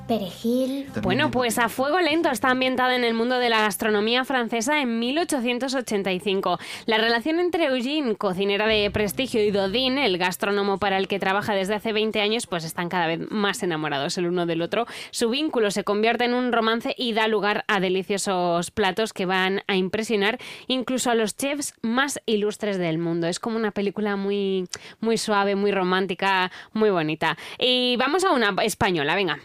Perejil. 0.09 0.87
Bueno, 1.03 1.29
pues 1.29 1.59
A 1.59 1.69
Fuego 1.69 1.99
Lento 1.99 2.31
está 2.31 2.49
ambientada 2.49 2.95
en 2.95 3.03
el 3.03 3.13
mundo 3.13 3.37
de 3.37 3.47
la 3.47 3.61
gastronomía 3.61 4.25
francesa 4.25 4.81
en 4.81 4.97
1885. 4.97 6.57
La 6.87 6.97
relación 6.97 7.39
entre 7.39 7.65
Eugene, 7.65 8.15
cocinera 8.15 8.65
de 8.65 8.89
prestigio, 8.89 9.43
y 9.43 9.51
Dodin, 9.51 9.99
el 9.99 10.17
gastrónomo 10.17 10.79
para 10.79 10.97
el 10.97 11.07
que 11.07 11.19
trabaja 11.19 11.53
desde 11.53 11.75
hace 11.75 11.93
20 11.93 12.21
años, 12.21 12.47
pues 12.47 12.63
están 12.63 12.89
cada 12.89 13.05
vez 13.05 13.19
más 13.29 13.61
enamorados 13.61 14.17
el 14.17 14.25
uno 14.25 14.47
del 14.47 14.63
otro. 14.63 14.87
Su 15.11 15.29
vínculo 15.29 15.69
se 15.69 15.83
convierte 15.83 16.25
en 16.25 16.33
un 16.33 16.51
romance 16.51 16.95
y 16.97 17.13
da 17.13 17.27
lugar 17.27 17.63
a 17.67 17.79
deliciosos 17.79 18.71
platos 18.71 19.13
que 19.13 19.27
van 19.27 19.61
a 19.67 19.75
impresionar 19.75 20.39
incluso 20.65 21.11
a 21.11 21.15
los 21.15 21.37
chefs 21.37 21.75
más 21.83 22.19
ilustres 22.25 22.79
del 22.79 22.97
mundo. 22.97 23.27
Es 23.27 23.39
como 23.39 23.57
una 23.57 23.69
película 23.69 24.15
muy, 24.15 24.67
muy 25.01 25.19
suave, 25.19 25.53
muy 25.53 25.71
romántica, 25.71 26.51
muy 26.73 26.89
bonita. 26.89 27.37
Y 27.59 27.95
vamos 27.97 28.23
a 28.23 28.31
una 28.31 28.55
española, 28.63 29.13
venga. 29.13 29.37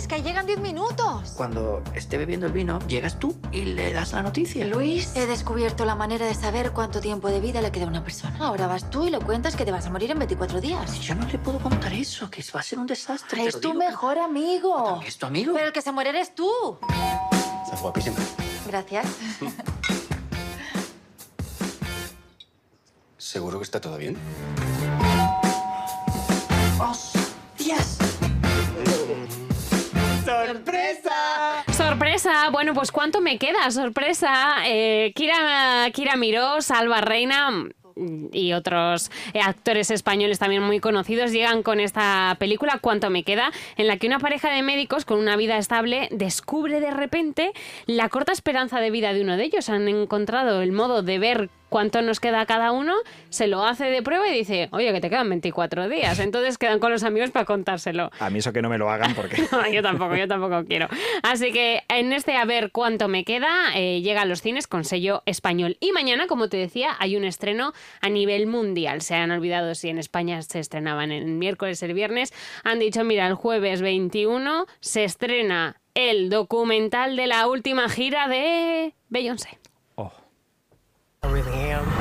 Luis? 0.00 0.08
Que 0.08 0.22
llegan 0.22 0.46
10 0.46 0.60
minutos. 0.60 1.32
Cuando 1.36 1.82
esté 1.94 2.16
bebiendo 2.16 2.46
el 2.46 2.52
vino, 2.52 2.78
llegas 2.86 3.18
tú 3.18 3.36
y 3.52 3.64
le 3.64 3.92
das 3.92 4.12
la 4.12 4.22
noticia. 4.22 4.64
Luis, 4.66 5.14
he 5.14 5.26
descubierto 5.26 5.84
la 5.84 5.94
manera 5.94 6.24
de 6.26 6.34
saber 6.34 6.72
cuánto 6.72 7.00
tiempo 7.00 7.28
de 7.28 7.40
vida 7.40 7.60
le 7.60 7.70
queda 7.70 7.84
a 7.84 7.88
una 7.88 8.02
persona. 8.02 8.38
Ahora 8.40 8.66
vas 8.66 8.88
tú 8.88 9.06
y 9.06 9.10
le 9.10 9.18
cuentas 9.18 9.56
que 9.56 9.64
te 9.66 9.72
vas 9.72 9.84
a 9.86 9.90
morir 9.90 10.10
en 10.10 10.18
24 10.18 10.60
días. 10.60 11.00
Yo 11.00 11.14
no 11.14 11.26
le 11.26 11.38
puedo 11.38 11.58
contar 11.58 11.92
eso, 11.92 12.30
que 12.30 12.42
va 12.54 12.60
a 12.60 12.62
ser 12.62 12.78
un 12.78 12.86
desastre. 12.86 13.44
Es 13.44 13.60
tu 13.60 13.74
mejor 13.74 14.18
amigo. 14.18 15.02
¿Es 15.06 15.18
tu 15.18 15.26
amigo? 15.26 15.52
Pero 15.54 15.66
el 15.66 15.72
que 15.72 15.82
se 15.82 15.92
muere 15.92 16.08
eres 16.10 16.34
tú. 16.34 16.78
Estás 17.64 17.82
guapísima. 17.82 18.16
Gracias. 18.66 19.06
¿Seguro 23.18 23.58
que 23.58 23.64
está 23.64 23.80
todo 23.80 23.98
bien? 23.98 24.16
¡Hostias! 26.80 27.09
¡Sorpresa! 30.50 31.64
¡Sorpresa! 31.72 32.50
Bueno, 32.50 32.74
pues 32.74 32.90
¿cuánto 32.90 33.20
me 33.20 33.38
queda? 33.38 33.70
¡Sorpresa! 33.70 34.56
Eh, 34.66 35.12
Kira, 35.14 35.88
Kira 35.92 36.16
Miró, 36.16 36.60
Salva 36.60 37.00
Reina 37.00 37.68
y 38.32 38.52
otros 38.52 39.12
eh, 39.32 39.40
actores 39.40 39.92
españoles 39.92 40.40
también 40.40 40.64
muy 40.64 40.80
conocidos 40.80 41.30
llegan 41.30 41.62
con 41.62 41.78
esta 41.78 42.34
película 42.40 42.78
¿Cuánto 42.80 43.10
me 43.10 43.22
queda? 43.22 43.52
en 43.76 43.86
la 43.86 43.96
que 43.96 44.08
una 44.08 44.18
pareja 44.18 44.50
de 44.50 44.62
médicos 44.62 45.04
con 45.04 45.20
una 45.20 45.36
vida 45.36 45.56
estable 45.56 46.08
descubre 46.10 46.80
de 46.80 46.90
repente 46.90 47.52
la 47.86 48.08
corta 48.08 48.32
esperanza 48.32 48.80
de 48.80 48.90
vida 48.90 49.12
de 49.12 49.22
uno 49.22 49.36
de 49.36 49.44
ellos. 49.44 49.68
Han 49.68 49.86
encontrado 49.86 50.62
el 50.62 50.72
modo 50.72 51.02
de 51.02 51.20
ver 51.20 51.50
cuánto 51.70 52.02
nos 52.02 52.20
queda 52.20 52.44
cada 52.44 52.72
uno, 52.72 52.94
se 53.30 53.46
lo 53.46 53.64
hace 53.64 53.84
de 53.84 54.02
prueba 54.02 54.28
y 54.28 54.36
dice, 54.36 54.68
oye, 54.72 54.92
que 54.92 55.00
te 55.00 55.08
quedan 55.08 55.30
24 55.30 55.88
días. 55.88 56.18
Entonces 56.18 56.58
quedan 56.58 56.80
con 56.80 56.92
los 56.92 57.02
amigos 57.04 57.30
para 57.30 57.46
contárselo. 57.46 58.10
A 58.18 58.28
mí 58.28 58.40
eso 58.40 58.52
que 58.52 58.60
no 58.60 58.68
me 58.68 58.76
lo 58.76 58.90
hagan 58.90 59.14
porque... 59.14 59.42
No, 59.52 59.68
yo 59.70 59.82
tampoco, 59.82 60.16
yo 60.16 60.28
tampoco 60.28 60.64
quiero. 60.64 60.88
Así 61.22 61.52
que 61.52 61.82
en 61.88 62.12
este 62.12 62.36
A 62.36 62.44
ver 62.44 62.70
cuánto 62.72 63.08
me 63.08 63.24
queda, 63.24 63.48
eh, 63.74 64.00
llega 64.02 64.22
a 64.22 64.24
los 64.24 64.42
cines 64.42 64.66
con 64.66 64.84
sello 64.84 65.22
español. 65.26 65.76
Y 65.80 65.92
mañana, 65.92 66.26
como 66.26 66.48
te 66.48 66.56
decía, 66.56 66.96
hay 66.98 67.16
un 67.16 67.24
estreno 67.24 67.72
a 68.00 68.08
nivel 68.08 68.46
mundial. 68.46 69.00
Se 69.02 69.14
han 69.14 69.30
olvidado 69.30 69.74
si 69.74 69.88
en 69.88 69.98
España 69.98 70.42
se 70.42 70.58
estrenaban 70.58 71.12
el 71.12 71.26
miércoles, 71.26 71.82
el 71.82 71.94
viernes. 71.94 72.32
Han 72.64 72.78
dicho, 72.80 73.04
mira, 73.04 73.26
el 73.26 73.34
jueves 73.34 73.80
21 73.80 74.66
se 74.80 75.04
estrena 75.04 75.80
el 75.94 76.30
documental 76.30 77.16
de 77.16 77.26
la 77.26 77.46
última 77.46 77.88
gira 77.88 78.28
de 78.28 78.94
Beyoncé. 79.08 79.59
I 81.22 81.30
really 81.30 81.52
am. 81.52 81.99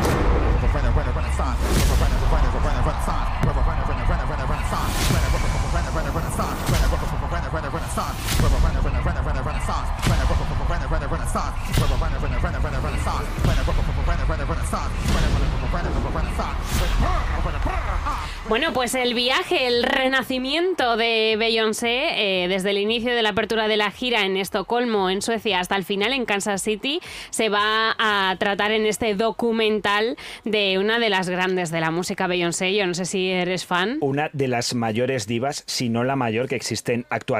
Bueno, 18.47 18.73
pues 18.73 18.95
el 18.95 19.13
viaje, 19.13 19.67
el 19.67 19.83
renacimiento 19.83 20.97
de 20.97 21.35
Beyoncé, 21.37 22.43
eh, 22.43 22.47
desde 22.47 22.71
el 22.71 22.79
inicio 22.79 23.13
de 23.13 23.21
la 23.21 23.29
apertura 23.29 23.67
de 23.67 23.77
la 23.77 23.91
gira 23.91 24.25
en 24.25 24.37
Estocolmo, 24.37 25.09
en 25.09 25.21
Suecia, 25.21 25.59
hasta 25.59 25.75
el 25.75 25.83
final 25.83 26.13
en 26.13 26.25
Kansas 26.25 26.63
City, 26.63 26.99
se 27.29 27.49
va 27.49 27.95
a 27.99 28.35
tratar 28.39 28.71
en 28.71 28.85
este 28.85 29.13
documental 29.13 30.17
de 30.45 30.79
una 30.79 30.97
de 30.97 31.09
las 31.09 31.29
grandes 31.29 31.69
de 31.69 31.79
la 31.79 31.91
música 31.91 32.25
Beyoncé. 32.25 32.73
Yo 32.73 32.87
no 32.87 32.95
sé 32.95 33.05
si 33.05 33.29
eres 33.29 33.65
fan. 33.65 33.97
Una 34.01 34.29
de 34.33 34.47
las 34.47 34.73
mayores 34.73 35.27
divas, 35.27 35.63
si 35.67 35.89
no 35.89 36.03
la 36.03 36.15
mayor 36.15 36.47
que 36.47 36.55
existen 36.55 37.05
actualmente, 37.09 37.38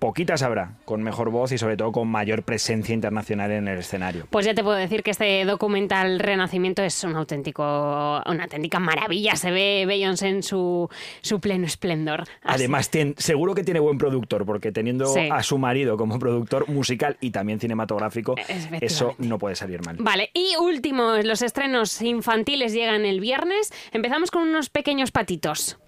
poquitas 0.00 0.42
habrá 0.42 0.78
con 0.86 1.02
mejor 1.02 1.30
voz 1.30 1.52
y 1.52 1.58
sobre 1.58 1.76
todo 1.76 1.92
con 1.92 2.08
mayor 2.08 2.42
presencia 2.42 2.94
internacional 2.94 3.52
en 3.52 3.68
el 3.68 3.78
escenario. 3.78 4.26
Pues 4.30 4.46
ya 4.46 4.54
te 4.54 4.64
puedo 4.64 4.76
decir 4.76 5.02
que 5.02 5.10
este 5.12 5.44
documental 5.44 6.18
Renacimiento 6.18 6.82
es 6.82 7.04
un 7.04 7.14
auténtico, 7.14 7.62
una 7.62 8.44
auténtica 8.44 8.80
maravilla. 8.80 9.36
Se 9.36 9.50
ve 9.52 9.84
Beyoncé 9.86 10.28
en 10.28 10.42
su, 10.42 10.88
su 11.20 11.38
pleno 11.38 11.66
esplendor. 11.66 12.24
Además, 12.42 12.90
seguro 13.18 13.54
que 13.54 13.62
tiene 13.62 13.78
buen 13.78 13.98
productor, 13.98 14.46
porque 14.46 14.72
teniendo 14.72 15.14
a 15.30 15.42
su 15.42 15.58
marido 15.58 15.96
como 15.96 16.18
productor 16.18 16.68
musical 16.68 17.18
y 17.20 17.30
también 17.30 17.60
cinematográfico, 17.60 18.34
eso 18.80 19.14
no 19.18 19.38
puede 19.38 19.54
salir 19.54 19.84
mal. 19.84 19.96
Vale, 20.00 20.30
y 20.32 20.56
último, 20.56 21.16
los 21.22 21.42
estrenos 21.42 22.00
infantiles 22.00 22.72
llegan 22.72 23.04
el 23.04 23.20
viernes. 23.20 23.70
Empezamos 23.92 24.30
con 24.30 24.48
unos 24.48 24.70
pequeños 24.70 25.10
patitos. 25.10 25.78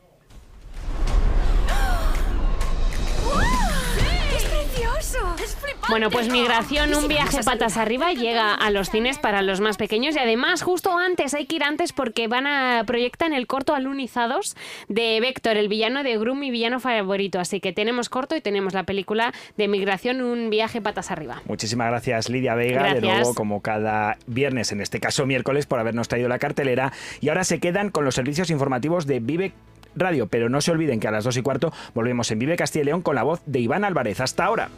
Bueno, 5.88 6.10
pues 6.10 6.30
Migración, 6.30 6.94
un 6.94 7.08
viaje 7.08 7.42
patas 7.44 7.76
arriba, 7.76 8.12
llega 8.12 8.54
a 8.54 8.70
los 8.70 8.90
cines 8.90 9.18
para 9.18 9.42
los 9.42 9.60
más 9.60 9.76
pequeños 9.76 10.14
y 10.16 10.18
además 10.18 10.62
justo 10.62 10.96
antes, 10.96 11.34
hay 11.34 11.46
que 11.46 11.56
ir 11.56 11.64
antes 11.64 11.92
porque 11.92 12.28
van 12.28 12.46
a 12.46 12.84
proyectar 12.86 13.32
el 13.32 13.46
corto 13.46 13.74
Alunizados 13.74 14.56
de 14.88 15.20
Vector, 15.20 15.56
el 15.56 15.68
villano 15.68 16.02
de 16.02 16.16
Groom, 16.18 16.38
mi 16.38 16.50
villano 16.50 16.80
favorito. 16.80 17.40
Así 17.40 17.60
que 17.60 17.72
tenemos 17.72 18.08
corto 18.08 18.36
y 18.36 18.40
tenemos 18.40 18.74
la 18.74 18.84
película 18.84 19.32
de 19.56 19.68
Migración, 19.68 20.22
un 20.22 20.50
viaje 20.50 20.80
patas 20.80 21.10
arriba. 21.10 21.42
Muchísimas 21.46 21.88
gracias 21.88 22.28
Lidia 22.28 22.54
Vega, 22.54 22.94
de 22.94 23.00
nuevo 23.00 23.34
como 23.34 23.60
cada 23.60 24.16
viernes, 24.26 24.72
en 24.72 24.80
este 24.80 25.00
caso 25.00 25.26
miércoles, 25.26 25.66
por 25.66 25.78
habernos 25.78 26.08
traído 26.08 26.28
la 26.28 26.38
cartelera. 26.38 26.92
Y 27.20 27.28
ahora 27.28 27.44
se 27.44 27.60
quedan 27.60 27.90
con 27.90 28.04
los 28.04 28.14
servicios 28.14 28.50
informativos 28.50 29.06
de 29.06 29.20
Vive 29.20 29.52
Radio, 29.94 30.26
pero 30.26 30.48
no 30.48 30.60
se 30.60 30.70
olviden 30.70 31.00
que 31.00 31.08
a 31.08 31.10
las 31.10 31.24
dos 31.24 31.36
y 31.36 31.42
cuarto 31.42 31.72
volvemos 31.94 32.30
en 32.30 32.38
Vive 32.38 32.56
Castilla 32.56 32.82
y 32.82 32.86
León 32.86 33.02
con 33.02 33.14
la 33.14 33.22
voz 33.22 33.42
de 33.46 33.60
Iván 33.60 33.84
Álvarez. 33.84 34.20
Hasta 34.20 34.44
ahora. 34.44 34.68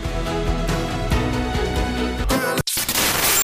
Bye. 0.00 0.51